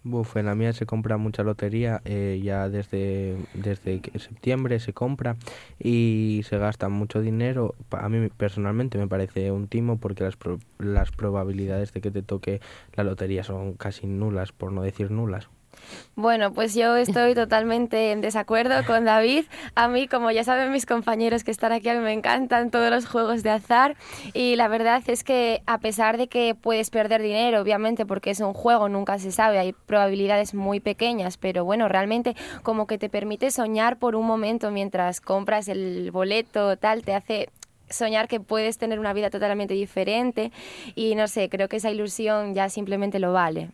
Buf, 0.06 0.36
en 0.36 0.44
la 0.44 0.54
mía 0.54 0.74
se 0.74 0.84
compra 0.84 1.16
mucha 1.16 1.42
lotería, 1.42 2.02
eh, 2.04 2.38
ya 2.44 2.68
desde, 2.68 3.38
desde 3.54 4.02
septiembre 4.18 4.78
se 4.78 4.92
compra 4.92 5.36
y 5.78 6.42
se 6.44 6.58
gasta 6.58 6.90
mucho 6.90 7.22
dinero. 7.22 7.74
A 7.90 8.10
mí 8.10 8.28
personalmente 8.28 8.98
me 8.98 9.08
parece 9.08 9.50
un 9.50 9.66
timo 9.66 9.96
porque 9.96 10.24
las, 10.24 10.36
las 10.78 11.10
probabilidades 11.10 11.94
de 11.94 12.02
que 12.02 12.10
te 12.10 12.22
toque 12.22 12.60
la 12.92 13.04
lotería 13.04 13.44
son 13.44 13.74
casi 13.74 14.06
nulas, 14.06 14.52
por 14.52 14.72
no 14.72 14.82
decir 14.82 15.10
nulas. 15.10 15.48
Bueno, 16.16 16.52
pues 16.52 16.74
yo 16.74 16.96
estoy 16.96 17.34
totalmente 17.34 18.12
en 18.12 18.20
desacuerdo 18.20 18.84
con 18.86 19.04
David. 19.04 19.44
A 19.74 19.88
mí, 19.88 20.06
como 20.08 20.30
ya 20.30 20.44
saben 20.44 20.72
mis 20.72 20.86
compañeros 20.86 21.44
que 21.44 21.50
están 21.50 21.72
aquí, 21.72 21.88
a 21.88 21.94
mí 21.94 22.00
me 22.00 22.12
encantan 22.12 22.70
todos 22.70 22.90
los 22.90 23.06
juegos 23.06 23.42
de 23.42 23.50
azar 23.50 23.96
y 24.32 24.56
la 24.56 24.68
verdad 24.68 25.02
es 25.06 25.24
que 25.24 25.62
a 25.66 25.78
pesar 25.78 26.16
de 26.16 26.28
que 26.28 26.54
puedes 26.54 26.90
perder 26.90 27.22
dinero, 27.22 27.60
obviamente 27.60 28.06
porque 28.06 28.30
es 28.30 28.40
un 28.40 28.54
juego, 28.54 28.88
nunca 28.88 29.18
se 29.18 29.32
sabe, 29.32 29.58
hay 29.58 29.72
probabilidades 29.72 30.54
muy 30.54 30.80
pequeñas, 30.80 31.36
pero 31.36 31.64
bueno, 31.64 31.88
realmente 31.88 32.36
como 32.62 32.86
que 32.86 32.98
te 32.98 33.08
permite 33.08 33.50
soñar 33.50 33.98
por 33.98 34.16
un 34.16 34.26
momento 34.26 34.70
mientras 34.70 35.20
compras 35.20 35.68
el 35.68 36.10
boleto, 36.10 36.76
tal, 36.76 37.02
te 37.02 37.14
hace 37.14 37.48
soñar 37.90 38.28
que 38.28 38.40
puedes 38.40 38.78
tener 38.78 38.98
una 38.98 39.12
vida 39.12 39.30
totalmente 39.30 39.74
diferente 39.74 40.52
y 40.94 41.14
no 41.14 41.28
sé, 41.28 41.48
creo 41.48 41.68
que 41.68 41.76
esa 41.76 41.90
ilusión 41.90 42.54
ya 42.54 42.68
simplemente 42.68 43.18
lo 43.18 43.32
vale. 43.32 43.70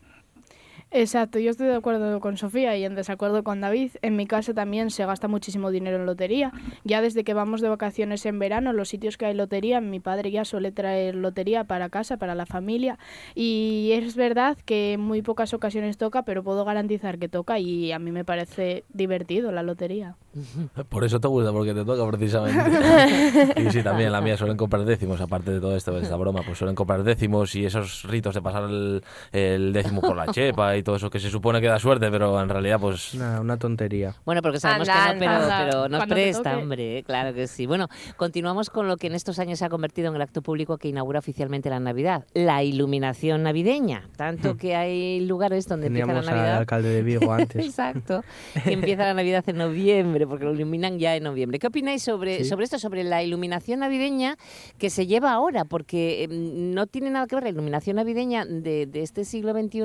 Exacto, 0.92 1.38
yo 1.38 1.52
estoy 1.52 1.68
de 1.68 1.76
acuerdo 1.76 2.18
con 2.18 2.36
Sofía 2.36 2.76
y 2.76 2.84
en 2.84 2.96
desacuerdo 2.96 3.44
con 3.44 3.60
David. 3.60 3.92
En 4.02 4.16
mi 4.16 4.26
casa 4.26 4.54
también 4.54 4.90
se 4.90 5.06
gasta 5.06 5.28
muchísimo 5.28 5.70
dinero 5.70 5.98
en 5.98 6.06
lotería. 6.06 6.52
Ya 6.82 7.00
desde 7.00 7.22
que 7.22 7.32
vamos 7.32 7.60
de 7.60 7.68
vacaciones 7.68 8.26
en 8.26 8.40
verano, 8.40 8.72
los 8.72 8.88
sitios 8.88 9.16
que 9.16 9.26
hay 9.26 9.34
lotería, 9.34 9.80
mi 9.80 10.00
padre 10.00 10.32
ya 10.32 10.44
suele 10.44 10.72
traer 10.72 11.14
lotería 11.14 11.62
para 11.62 11.90
casa, 11.90 12.16
para 12.16 12.34
la 12.34 12.44
familia. 12.44 12.98
Y 13.36 13.90
es 13.92 14.16
verdad 14.16 14.58
que 14.64 14.94
en 14.94 15.00
muy 15.00 15.22
pocas 15.22 15.54
ocasiones 15.54 15.96
toca, 15.96 16.24
pero 16.24 16.42
puedo 16.42 16.64
garantizar 16.64 17.18
que 17.18 17.28
toca 17.28 17.60
y 17.60 17.92
a 17.92 18.00
mí 18.00 18.10
me 18.10 18.24
parece 18.24 18.82
divertido 18.92 19.52
la 19.52 19.62
lotería. 19.62 20.16
Por 20.88 21.04
eso 21.04 21.20
te 21.20 21.28
gusta, 21.28 21.52
porque 21.52 21.72
te 21.72 21.84
toca 21.84 22.04
precisamente. 22.10 23.60
y 23.62 23.70
sí, 23.70 23.82
también 23.84 24.10
la 24.10 24.20
mía 24.20 24.36
suelen 24.36 24.56
comprar 24.56 24.84
décimos, 24.84 25.20
aparte 25.20 25.52
de 25.52 25.60
todo 25.60 25.76
esto, 25.76 25.92
de 25.92 26.02
esta 26.02 26.16
broma, 26.16 26.42
pues 26.44 26.58
suelen 26.58 26.74
comprar 26.74 27.04
décimos 27.04 27.54
y 27.54 27.64
esos 27.64 28.02
ritos 28.04 28.34
de 28.34 28.42
pasar 28.42 28.64
el, 28.64 29.04
el 29.30 29.72
décimo 29.72 30.00
por 30.00 30.16
la 30.16 30.26
chepa 30.26 30.76
y 30.76 30.79
todo 30.82 30.96
eso 30.96 31.10
que 31.10 31.20
se 31.20 31.30
supone 31.30 31.60
que 31.60 31.68
da 31.68 31.78
suerte, 31.78 32.10
pero 32.10 32.40
en 32.40 32.48
realidad 32.48 32.78
pues... 32.80 33.14
una 33.14 33.56
tontería. 33.56 34.14
Bueno, 34.24 34.42
porque 34.42 34.60
sabemos 34.60 34.88
que 34.88 34.94
no, 34.94 35.18
pero, 35.18 35.40
pero 35.48 35.88
nos 35.88 36.06
presta, 36.06 36.56
hombre, 36.58 37.02
claro 37.04 37.34
que 37.34 37.46
sí. 37.46 37.66
Bueno, 37.66 37.88
continuamos 38.16 38.70
con 38.70 38.88
lo 38.88 38.96
que 38.96 39.06
en 39.06 39.14
estos 39.14 39.38
años 39.38 39.58
se 39.58 39.64
ha 39.64 39.68
convertido 39.68 40.08
en 40.08 40.16
el 40.16 40.22
acto 40.22 40.42
público 40.42 40.78
que 40.78 40.88
inaugura 40.88 41.18
oficialmente 41.18 41.70
la 41.70 41.80
Navidad, 41.80 42.26
la 42.34 42.62
iluminación 42.62 43.42
navideña. 43.42 44.08
Tanto 44.16 44.54
hmm. 44.54 44.56
que 44.56 44.76
hay 44.76 45.20
lugares 45.20 45.66
donde 45.66 45.88
empieza 45.88 46.12
la 46.12 46.22
Navidad... 46.22 46.52
al 46.52 46.58
alcalde 46.58 46.88
de 46.90 47.02
Vigo 47.02 47.32
antes. 47.32 47.64
Exacto, 47.64 48.22
que 48.64 48.72
empieza 48.72 49.04
la 49.04 49.14
Navidad 49.14 49.44
en 49.46 49.56
noviembre 49.56 50.26
porque 50.26 50.44
lo 50.44 50.54
iluminan 50.54 50.98
ya 50.98 51.16
en 51.16 51.24
noviembre. 51.24 51.58
¿Qué 51.58 51.66
opináis 51.66 52.02
sobre, 52.02 52.44
sobre 52.44 52.64
esto, 52.64 52.78
sobre 52.78 53.04
la 53.04 53.22
iluminación 53.22 53.80
navideña 53.80 54.36
que 54.78 54.90
se 54.90 55.06
lleva 55.06 55.32
ahora? 55.32 55.64
Porque 55.64 56.24
em, 56.24 56.74
no 56.74 56.86
tiene 56.86 57.10
nada 57.10 57.26
que 57.26 57.36
ver 57.36 57.44
la 57.44 57.50
iluminación 57.50 57.96
navideña 57.96 58.44
de, 58.44 58.86
de 58.86 59.02
este 59.02 59.24
siglo 59.24 59.52
XXI 59.52 59.80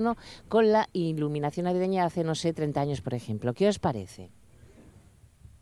con 0.48 0.72
la 0.72 0.85
iluminación 0.94 1.66
navideña 1.66 2.02
de 2.02 2.08
hace, 2.08 2.24
no 2.24 2.36
sé, 2.36 2.54
30 2.54 2.82
años, 2.82 3.02
por 3.02 3.14
ejemplo. 3.14 3.54
¿Qué 3.54 3.68
os 3.68 3.80
parece? 3.80 4.32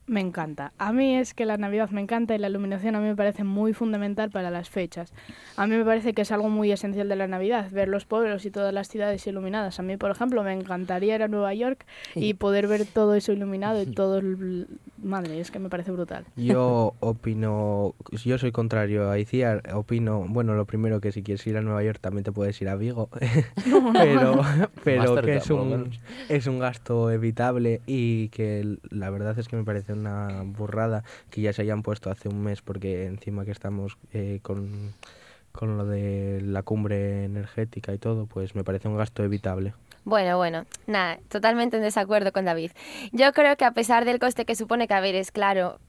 Me 0.06 0.20
encanta. 0.20 0.74
A 0.78 0.92
mí 0.92 1.16
es 1.16 1.34
que 1.34 1.46
la 1.46 1.56
Navidad 1.56 1.90
me 1.92 2.02
encanta 2.02 2.36
y 2.36 2.38
la 2.38 2.50
iluminación 2.50 2.96
a 2.96 3.00
mí 3.00 3.08
me 3.08 3.16
parece 3.16 3.46
muy 3.46 3.74
fundamental 3.74 4.32
para 4.32 4.52
las 4.52 4.70
fechas. 4.70 5.14
A 5.56 5.66
mí 5.66 5.78
me 5.78 5.86
parece 5.86 6.14
que 6.14 6.24
es 6.24 6.32
algo 6.32 6.50
muy 6.50 6.74
esencial 6.74 7.08
de 7.08 7.16
la 7.16 7.28
Navidad, 7.28 7.72
ver 7.72 7.88
los 7.88 8.04
pueblos 8.04 8.46
y 8.46 8.52
todas 8.52 8.74
las 8.74 8.90
ciudades 8.90 9.26
iluminadas. 9.28 9.80
A 9.80 9.84
mí, 9.84 9.96
por 9.96 10.12
ejemplo, 10.12 10.44
me 10.44 10.52
encantaría 10.52 11.16
ir 11.16 11.24
a 11.24 11.30
Nueva 11.30 11.54
York 11.54 11.86
y 12.16 12.34
poder 12.34 12.68
ver 12.68 12.86
todo 12.86 13.16
eso 13.16 13.32
iluminado 13.32 13.82
y 13.82 13.86
todo 13.94 14.18
el... 14.18 14.68
Madre, 15.02 15.40
es 15.40 15.52
que 15.52 15.60
me 15.60 15.70
parece 15.70 15.92
brutal. 15.92 16.26
Yo 16.36 16.96
opino, 17.00 17.96
yo 18.12 18.38
soy 18.38 18.52
contrario 18.52 19.10
a 19.10 19.20
Iciar, 19.20 19.64
opino, 19.74 20.26
bueno, 20.28 20.54
lo 20.54 20.66
primero 20.66 21.00
que 21.00 21.12
si 21.12 21.24
quieres 21.24 21.46
ir 21.48 21.58
a 21.58 21.62
Nueva 21.62 21.84
York 21.84 22.00
también 22.02 22.24
te 22.24 22.32
puedes 22.32 22.62
ir 22.62 22.70
a 22.70 22.76
Vigo, 22.76 23.10
pero, 23.94 24.42
pero 24.84 25.22
que 25.22 25.38
es 25.38 25.50
un, 25.50 25.92
es 26.30 26.48
un 26.48 26.60
gasto 26.60 27.12
evitable 27.12 27.82
y 27.86 28.30
que 28.30 28.78
la 28.90 29.10
verdad 29.10 29.38
es 29.38 29.48
que 29.48 29.56
me 29.56 29.64
parece 29.64 29.93
una 29.94 30.44
burrada 30.44 31.04
que 31.30 31.42
ya 31.42 31.54
se 31.54 31.62
hayan 31.62 31.84
puesto 31.84 32.12
hace 32.12 32.30
un 32.30 32.44
mes 32.44 32.62
porque 32.62 33.06
encima 33.06 33.46
que 33.46 33.52
estamos 33.52 33.98
eh, 34.14 34.40
con, 34.42 34.94
con 35.52 35.78
lo 35.78 35.86
de 35.86 36.42
la 36.42 36.64
cumbre 36.64 37.26
energética 37.26 37.94
y 37.94 37.98
todo, 37.98 38.26
pues 38.26 38.56
me 38.56 38.64
parece 38.64 38.88
un 38.88 38.98
gasto 38.98 39.24
evitable. 39.24 39.74
Bueno, 40.06 40.36
bueno, 40.38 40.66
nada, 40.86 41.20
totalmente 41.30 41.78
en 41.78 41.84
desacuerdo 41.84 42.34
con 42.34 42.44
David. 42.44 42.72
Yo 43.14 43.32
creo 43.32 43.56
que 43.56 43.64
a 43.64 43.72
pesar 43.72 44.04
del 44.04 44.20
coste 44.20 44.44
que 44.46 44.56
supone 44.56 44.88
que, 44.88 44.94
a 44.94 45.00
ver, 45.00 45.16
es 45.16 45.32
claro, 45.32 45.80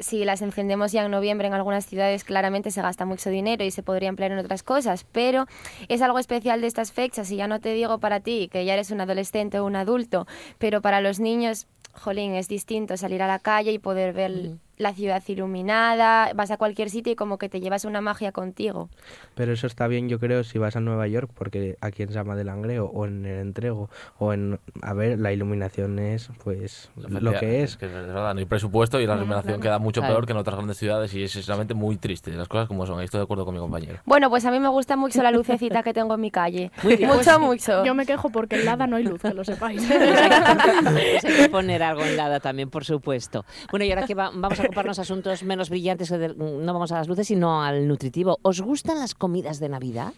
si 0.00 0.24
las 0.24 0.42
encendemos 0.42 0.92
ya 0.92 1.04
en 1.04 1.10
noviembre 1.10 1.46
en 1.46 1.54
algunas 1.54 1.86
ciudades, 1.86 2.24
claramente 2.24 2.70
se 2.70 2.82
gasta 2.82 3.04
mucho 3.04 3.30
dinero 3.30 3.64
y 3.64 3.70
se 3.70 3.82
podría 3.82 4.08
emplear 4.08 4.32
en 4.32 4.38
otras 4.38 4.62
cosas, 4.62 5.04
pero 5.10 5.46
es 5.88 6.02
algo 6.02 6.18
especial 6.18 6.60
de 6.60 6.66
estas 6.66 6.92
fechas 6.92 7.30
y 7.30 7.36
ya 7.36 7.48
no 7.48 7.60
te 7.60 7.72
digo 7.72 7.98
para 7.98 8.20
ti, 8.20 8.48
que 8.50 8.64
ya 8.64 8.74
eres 8.74 8.90
un 8.90 9.00
adolescente 9.00 9.58
o 9.58 9.66
un 9.66 9.76
adulto, 9.76 10.26
pero 10.58 10.80
para 10.80 11.00
los 11.00 11.20
niños 11.20 11.66
jolín, 11.92 12.34
es 12.34 12.48
distinto 12.48 12.96
salir 12.96 13.22
a 13.22 13.26
la 13.26 13.38
calle 13.38 13.72
y 13.72 13.78
poder 13.78 14.12
ver 14.12 14.52
la 14.82 14.92
ciudad 14.92 15.22
iluminada, 15.26 16.32
vas 16.34 16.50
a 16.50 16.56
cualquier 16.56 16.90
sitio 16.90 17.12
y 17.12 17.16
como 17.16 17.38
que 17.38 17.48
te 17.48 17.60
llevas 17.60 17.84
una 17.84 18.00
magia 18.00 18.32
contigo. 18.32 18.88
Pero 19.34 19.52
eso 19.52 19.66
está 19.66 19.86
bien, 19.86 20.08
yo 20.08 20.18
creo, 20.18 20.44
si 20.44 20.58
vas 20.58 20.76
a 20.76 20.80
Nueva 20.80 21.08
York, 21.08 21.30
porque 21.34 21.76
aquí 21.80 22.02
en 22.02 22.12
Sama 22.12 22.36
del 22.36 22.48
Langreo 22.48 22.86
o 22.86 23.06
en 23.06 23.24
el 23.24 23.38
Entrego 23.40 23.88
o 24.18 24.32
en... 24.32 24.58
A 24.82 24.92
ver, 24.94 25.18
la 25.18 25.32
iluminación 25.32 25.98
es, 25.98 26.30
pues, 26.42 26.90
lo 26.96 27.32
que 27.32 27.62
es. 27.62 27.76
que 27.76 27.86
es 27.86 27.92
verdad, 27.92 28.34
no 28.34 28.40
hay 28.40 28.46
presupuesto 28.46 29.00
y 29.00 29.06
la 29.06 29.14
iluminación 29.14 29.60
queda 29.60 29.78
mucho 29.78 30.02
peor 30.02 30.26
que 30.26 30.32
en 30.32 30.38
otras 30.38 30.56
grandes 30.56 30.76
ciudades 30.76 31.14
y 31.14 31.22
es 31.22 31.32
sinceramente 31.32 31.74
muy 31.74 31.96
triste, 31.96 32.30
las 32.32 32.48
cosas 32.48 32.68
como 32.68 32.86
son, 32.86 32.98
ahí 32.98 33.04
estoy 33.04 33.18
de 33.18 33.24
acuerdo 33.24 33.44
con 33.44 33.54
mi 33.54 33.60
compañero. 33.60 33.98
Bueno, 34.04 34.28
pues 34.30 34.44
a 34.44 34.50
mí 34.50 34.58
me 34.58 34.68
gusta 34.68 34.96
mucho 34.96 35.22
la 35.22 35.30
lucecita 35.30 35.82
que 35.82 35.92
tengo 35.94 36.14
en 36.14 36.20
mi 36.20 36.30
calle. 36.30 36.70
mucho, 36.82 37.06
pues, 37.06 37.38
mucho. 37.38 37.84
Yo 37.84 37.94
me 37.94 38.06
quejo 38.06 38.30
porque 38.30 38.56
en 38.56 38.66
Lada 38.66 38.86
no 38.86 38.96
hay 38.96 39.04
luz, 39.04 39.20
que 39.20 39.32
lo 39.32 39.44
sepáis. 39.44 39.84
Pues 39.86 40.00
hay 41.24 41.36
que 41.36 41.48
poner 41.48 41.82
algo 41.82 42.02
en 42.02 42.16
Lada 42.16 42.40
también, 42.40 42.70
por 42.70 42.84
supuesto. 42.84 43.44
Bueno, 43.70 43.84
y 43.84 43.90
ahora 43.90 44.06
que 44.06 44.14
vamos 44.14 44.58
a 44.58 44.62
ocuparnos 44.72 44.98
asuntos 44.98 45.42
menos 45.42 45.68
brillantes, 45.68 46.10
no 46.10 46.72
vamos 46.72 46.90
a 46.92 46.96
las 46.96 47.08
luces, 47.08 47.26
sino 47.26 47.62
al 47.62 47.86
nutritivo. 47.86 48.38
¿Os 48.40 48.62
gustan 48.62 48.98
las 48.98 49.14
comidas 49.14 49.60
de 49.60 49.68
Navidad? 49.68 50.14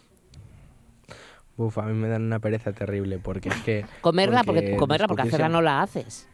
Uf, 1.56 1.78
a 1.78 1.82
mí 1.82 1.92
me 1.92 2.08
dan 2.08 2.22
una 2.22 2.38
pereza 2.38 2.72
terrible 2.72 3.18
porque 3.18 3.48
es 3.48 3.56
que... 3.62 3.86
Comerla, 4.00 4.44
porque, 4.44 4.76
comerla 4.76 5.08
porque 5.08 5.22
hacerla 5.22 5.48
no 5.48 5.60
la 5.60 5.82
haces. 5.82 6.28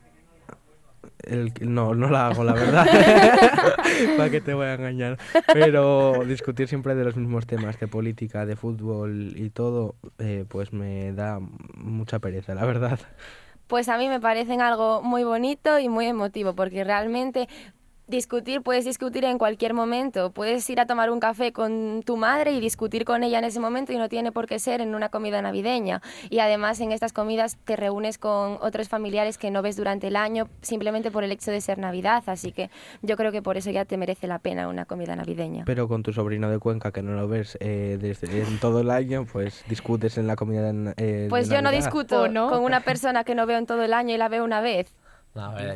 no, 1.61 1.95
no 1.95 2.11
la 2.11 2.29
hago, 2.29 2.45
la 2.45 2.53
verdad. 2.55 2.87
¿Para 4.19 4.31
qué 4.31 4.43
te 4.43 4.53
voy 4.53 4.67
a 4.67 4.75
engañar? 4.75 5.19
Pero 5.53 6.23
discutir 6.27 6.69
siempre 6.69 6.95
de 6.95 7.05
los 7.05 7.17
mismos 7.17 7.47
temas, 7.47 7.81
de 7.81 7.89
política, 7.89 8.45
de 8.45 8.57
fútbol 8.57 9.33
y 9.35 9.49
todo, 9.49 9.95
eh, 10.19 10.45
pues 10.47 10.75
me 10.75 11.13
da 11.13 11.39
mucha 11.75 12.19
pereza, 12.19 12.55
la 12.55 12.67
verdad 12.67 13.01
pues 13.71 13.89
a 13.89 13.97
mí 13.97 14.09
me 14.09 14.19
parecen 14.19 14.61
algo 14.61 15.01
muy 15.01 15.23
bonito 15.23 15.79
y 15.79 15.89
muy 15.89 16.07
emotivo, 16.07 16.55
porque 16.55 16.83
realmente 16.83 17.49
discutir, 18.11 18.63
puedes 18.63 18.85
discutir 18.85 19.25
en 19.25 19.39
cualquier 19.39 19.73
momento. 19.73 20.31
Puedes 20.31 20.69
ir 20.69 20.81
a 20.81 20.87
tomar 20.87 21.11
un 21.11 21.21
café 21.21 21.53
con 21.53 22.03
tu 22.05 22.17
madre 22.17 22.53
y 22.53 22.61
discutir 22.61 23.05
con 23.05 23.23
ella 23.23 23.39
en 23.39 23.45
ese 23.45 23.61
momento 23.61 23.93
y 23.93 23.97
no 23.97 24.09
tiene 24.09 24.33
por 24.33 24.47
qué 24.47 24.59
ser 24.59 24.81
en 24.81 24.95
una 24.95 25.09
comida 25.09 25.41
navideña. 25.41 26.03
Y 26.29 26.41
además 26.41 26.81
en 26.81 26.93
estas 26.93 27.13
comidas 27.13 27.57
te 27.65 27.77
reúnes 27.77 28.19
con 28.19 28.59
otros 28.61 28.89
familiares 28.89 29.39
que 29.39 29.51
no 29.51 29.63
ves 29.63 29.77
durante 29.77 30.09
el 30.09 30.17
año 30.17 30.49
simplemente 30.61 31.11
por 31.11 31.25
el 31.25 31.33
hecho 31.33 31.51
de 31.51 31.61
ser 31.61 31.79
Navidad. 31.79 32.23
Así 32.27 32.53
que 32.53 32.71
yo 33.03 33.17
creo 33.17 33.33
que 33.33 33.43
por 33.43 33.57
eso 33.57 33.71
ya 33.71 33.85
te 33.85 33.97
merece 33.97 34.27
la 34.27 34.39
pena 34.39 34.69
una 34.69 34.85
comida 34.85 35.17
navideña. 35.17 35.65
Pero 35.65 35.89
con 35.89 36.03
tu 36.03 36.13
sobrino 36.13 36.51
de 36.51 36.59
Cuenca 36.59 36.93
que 36.93 37.03
no 37.03 37.13
lo 37.13 37.29
ves 37.29 37.57
eh, 37.61 37.97
desde 38.01 38.43
en 38.43 38.59
todo 38.59 38.81
el 38.81 38.91
año, 38.91 39.27
pues 39.31 39.65
discutes 39.69 40.19
en 40.19 40.27
la 40.27 40.37
comida. 40.37 40.73
Eh, 40.97 41.27
pues 41.31 41.49
yo 41.49 41.63
no 41.63 41.71
discuto 41.71 42.27
con 42.49 42.63
una 42.63 42.81
persona 42.81 43.25
que 43.25 43.35
no 43.35 43.47
veo 43.47 43.59
en 43.59 43.67
todo 43.67 43.83
el 43.83 43.95
año 43.95 44.15
y 44.15 44.19
la 44.19 44.29
veo 44.29 44.45
una 44.45 44.61
vez 44.61 44.89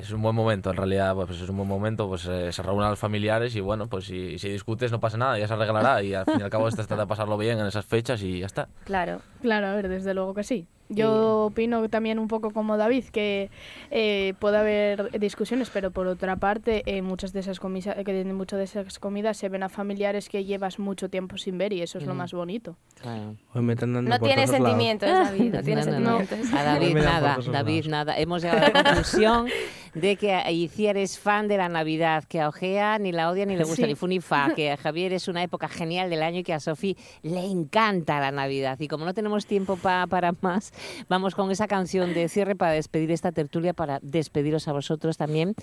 es 0.00 0.10
un 0.10 0.22
buen 0.22 0.34
momento, 0.34 0.70
en 0.70 0.76
realidad, 0.76 1.14
pues 1.14 1.40
es 1.40 1.48
un 1.48 1.56
buen 1.56 1.68
momento, 1.68 2.08
pues 2.08 2.26
eh, 2.26 2.52
se 2.52 2.62
reúnen 2.62 2.90
los 2.90 2.98
familiares 2.98 3.54
y 3.54 3.60
bueno, 3.60 3.86
pues 3.86 4.04
si, 4.04 4.38
si 4.38 4.48
discutes 4.48 4.90
no 4.90 5.00
pasa 5.00 5.16
nada, 5.16 5.38
ya 5.38 5.46
se 5.46 5.54
arreglará 5.54 6.02
y 6.02 6.12
al 6.14 6.24
fin 6.24 6.40
y 6.40 6.42
al 6.42 6.50
cabo 6.50 6.68
se 6.70 6.76
trata 6.76 6.96
de 6.96 7.06
pasarlo 7.06 7.38
bien 7.38 7.58
en 7.60 7.66
esas 7.66 7.86
fechas 7.86 8.20
y 8.22 8.40
ya 8.40 8.46
está. 8.46 8.68
Claro. 8.84 9.20
Claro, 9.40 9.68
a 9.68 9.74
ver, 9.74 9.88
desde 9.88 10.12
luego 10.14 10.34
que 10.34 10.42
sí. 10.42 10.66
Yo 10.94 11.46
opino 11.46 11.88
también 11.88 12.18
un 12.18 12.28
poco 12.28 12.50
como 12.50 12.76
David 12.76 13.04
que 13.06 13.50
eh, 13.90 14.34
puede 14.38 14.58
haber 14.58 15.18
discusiones, 15.18 15.70
pero 15.70 15.90
por 15.90 16.06
otra 16.06 16.36
parte, 16.36 16.82
eh, 16.86 17.02
muchas 17.02 17.32
de 17.32 17.40
esas 17.40 17.60
comidas, 17.60 17.96
que 18.04 18.24
muchas 18.24 18.58
de 18.58 18.64
esas 18.64 18.98
comidas 18.98 19.36
se 19.36 19.48
ven 19.48 19.62
a 19.62 19.68
familiares 19.68 20.28
que 20.28 20.44
llevas 20.44 20.78
mucho 20.78 21.08
tiempo 21.08 21.36
sin 21.38 21.58
ver 21.58 21.72
y 21.72 21.82
eso 21.82 21.98
es 21.98 22.06
lo 22.06 22.14
mm. 22.14 22.16
más 22.16 22.32
bonito. 22.32 22.76
no 23.04 24.18
tiene 24.20 24.46
sentimientos, 24.46 25.08
David, 25.08 25.54
no 25.54 25.62
tiene 25.64 25.82
sentimientos. 25.82 26.52
A 26.52 26.62
David 26.62 26.94
nada, 26.94 27.38
David 27.50 27.86
nada. 27.86 28.18
Hemos 28.18 28.42
llegado 28.42 28.66
a 28.66 28.70
la 28.70 28.84
conclusión 28.84 29.46
de 29.94 30.16
que 30.16 30.42
Iciar 30.50 30.96
es 30.96 31.18
fan 31.18 31.48
de 31.48 31.56
la 31.56 31.68
Navidad, 31.68 32.24
que 32.24 32.40
a 32.40 32.48
Ojea 32.48 32.98
ni 32.98 33.12
la 33.12 33.30
odia 33.30 33.46
ni 33.46 33.56
le 33.56 33.64
gusta 33.64 33.86
ni 33.86 33.94
fu 33.94 34.06
ni 34.06 34.20
fa, 34.20 34.52
que 34.54 34.72
a 34.72 34.76
Javier 34.84 35.12
es 35.12 35.28
una 35.28 35.42
época 35.42 35.68
genial 35.68 36.10
del 36.10 36.22
año 36.22 36.40
y 36.40 36.42
que 36.42 36.52
a 36.52 36.60
Sofi 36.60 36.96
le 37.22 37.44
encanta 37.44 38.20
la 38.20 38.30
Navidad. 38.30 38.78
Y 38.80 38.88
como 38.88 39.04
no 39.04 39.14
tenemos 39.14 39.46
tiempo 39.46 39.76
para 39.76 40.34
más, 40.40 40.72
vamos 41.08 41.34
con 41.34 41.50
esa 41.50 41.66
canción 41.66 42.14
de 42.14 42.28
cierre 42.28 42.56
para 42.56 42.72
despedir 42.72 43.10
esta 43.10 43.32
tertulia, 43.32 43.72
para 43.72 44.00
despediros 44.02 44.68
a 44.68 44.72
vosotros 44.72 45.16
también. 45.16 45.54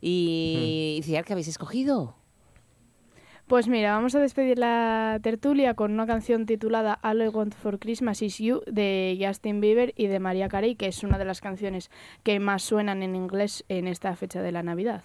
Y, 0.00 0.96
Iciar, 1.00 1.24
¿qué 1.24 1.32
habéis 1.32 1.48
escogido? 1.48 2.21
Pues 3.52 3.68
mira, 3.68 3.92
vamos 3.92 4.14
a 4.14 4.18
despedir 4.18 4.58
la 4.58 5.20
tertulia 5.22 5.74
con 5.74 5.92
una 5.92 6.06
canción 6.06 6.46
titulada 6.46 6.98
All 7.02 7.20
I 7.20 7.28
Want 7.28 7.54
for 7.54 7.78
Christmas 7.78 8.22
Is 8.22 8.38
You 8.38 8.62
de 8.64 9.22
Justin 9.22 9.60
Bieber 9.60 9.92
y 9.94 10.06
de 10.06 10.20
María 10.20 10.48
Carey, 10.48 10.74
que 10.74 10.86
es 10.86 11.04
una 11.04 11.18
de 11.18 11.26
las 11.26 11.42
canciones 11.42 11.90
que 12.22 12.40
más 12.40 12.62
suenan 12.62 13.02
en 13.02 13.14
inglés 13.14 13.62
en 13.68 13.88
esta 13.88 14.16
fecha 14.16 14.40
de 14.40 14.52
la 14.52 14.62
Navidad. 14.62 15.02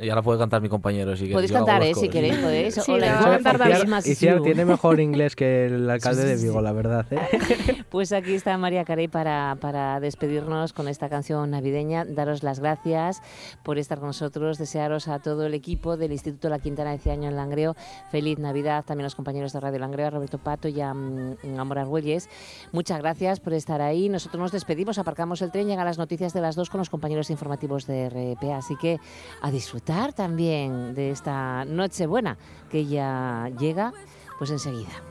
Y 0.00 0.08
ahora 0.08 0.22
puede 0.22 0.40
cantar 0.40 0.62
mi 0.62 0.68
compañero 0.68 1.16
si 1.16 1.28
Podéis 1.28 1.52
cantar, 1.52 1.80
eh, 1.84 1.94
si 1.94 2.08
queréis, 2.08 2.36
podéis. 2.38 2.74
Sí, 2.74 2.90
All 2.90 2.98
I 2.98 3.00
la 3.02 3.12
Want 3.12 3.24
va 3.24 3.28
a 3.28 3.34
cantar 3.34 3.58
for. 3.58 3.66
Christmas 3.68 4.06
is 4.08 4.20
You. 4.20 4.42
tiene 4.42 4.64
mejor 4.64 4.98
inglés 4.98 5.36
que 5.36 5.66
el 5.66 5.88
alcalde 5.96 6.24
de 6.24 6.42
Vigo, 6.42 6.60
la 6.60 6.72
verdad. 6.72 7.06
¿eh? 7.12 7.20
Pues 7.88 8.12
aquí 8.12 8.34
está 8.34 8.58
María 8.58 8.84
Carey 8.84 9.06
para, 9.06 9.56
para 9.60 10.00
despedirnos 10.00 10.72
con 10.72 10.88
esta 10.88 11.08
canción 11.08 11.52
navideña. 11.52 12.04
Daros 12.04 12.42
las 12.42 12.58
gracias 12.58 13.22
por 13.62 13.78
estar 13.78 14.00
con 14.00 14.08
nosotros, 14.08 14.58
desearos 14.58 15.06
a 15.06 15.20
todo 15.20 15.46
el 15.46 15.54
equipo 15.54 15.96
del 15.96 16.10
Instituto 16.10 16.48
La 16.48 16.58
Quintana 16.58 16.90
de 16.90 16.96
este 16.96 17.12
año 17.12 17.28
en 17.28 17.36
Langreo. 17.36 17.75
Feliz 18.10 18.38
Navidad 18.38 18.84
también 18.84 19.04
a 19.04 19.06
los 19.06 19.14
compañeros 19.14 19.52
de 19.52 19.60
Radio 19.60 19.78
Langreo, 19.78 20.06
a 20.06 20.10
Roberto 20.10 20.38
Pato 20.38 20.68
y 20.68 20.80
a, 20.80 20.92
mm, 20.94 21.58
a 21.58 21.64
Mora 21.64 21.82
Argüelles. 21.82 22.28
Muchas 22.72 22.98
gracias 22.98 23.40
por 23.40 23.52
estar 23.52 23.80
ahí. 23.80 24.08
Nosotros 24.08 24.40
nos 24.40 24.52
despedimos, 24.52 24.98
aparcamos 24.98 25.42
el 25.42 25.50
tren, 25.50 25.66
llegan 25.66 25.84
las 25.84 25.98
noticias 25.98 26.32
de 26.32 26.40
las 26.40 26.56
dos 26.56 26.70
con 26.70 26.78
los 26.78 26.90
compañeros 26.90 27.30
informativos 27.30 27.86
de 27.86 28.08
RPA. 28.08 28.56
Así 28.56 28.76
que 28.76 28.98
a 29.42 29.50
disfrutar 29.50 30.12
también 30.12 30.94
de 30.94 31.10
esta 31.10 31.64
Nochebuena 31.64 32.36
que 32.70 32.86
ya 32.86 33.50
llega 33.58 33.92
pues 34.38 34.50
enseguida. 34.50 35.02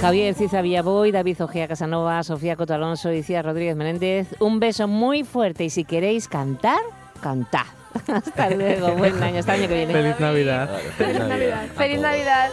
Javier 0.00 0.34
Ciza 0.34 0.62
Villaboy, 0.62 1.10
David 1.10 1.42
Ojea 1.42 1.68
Casanova, 1.68 2.22
Sofía 2.22 2.56
Coto 2.56 2.74
Alonso 2.74 3.12
y 3.12 3.22
Cía 3.22 3.42
Rodríguez 3.42 3.76
Menéndez. 3.76 4.28
Un 4.40 4.60
beso 4.60 4.88
muy 4.88 5.24
fuerte 5.24 5.64
y 5.64 5.70
si 5.70 5.84
queréis 5.84 6.28
cantar, 6.28 6.80
cantad. 7.20 7.66
Hasta 8.06 8.50
luego, 8.50 8.92
buen 8.92 9.22
año, 9.22 9.38
hasta 9.38 9.54
el 9.54 9.60
año 9.62 9.68
que 9.68 9.74
viene. 9.74 9.92
Feliz 9.92 10.20
Navidad. 10.20 10.68
Feliz 10.98 11.18
Navidad. 11.18 11.66
Feliz 11.76 12.00
Navidad. 12.00 12.50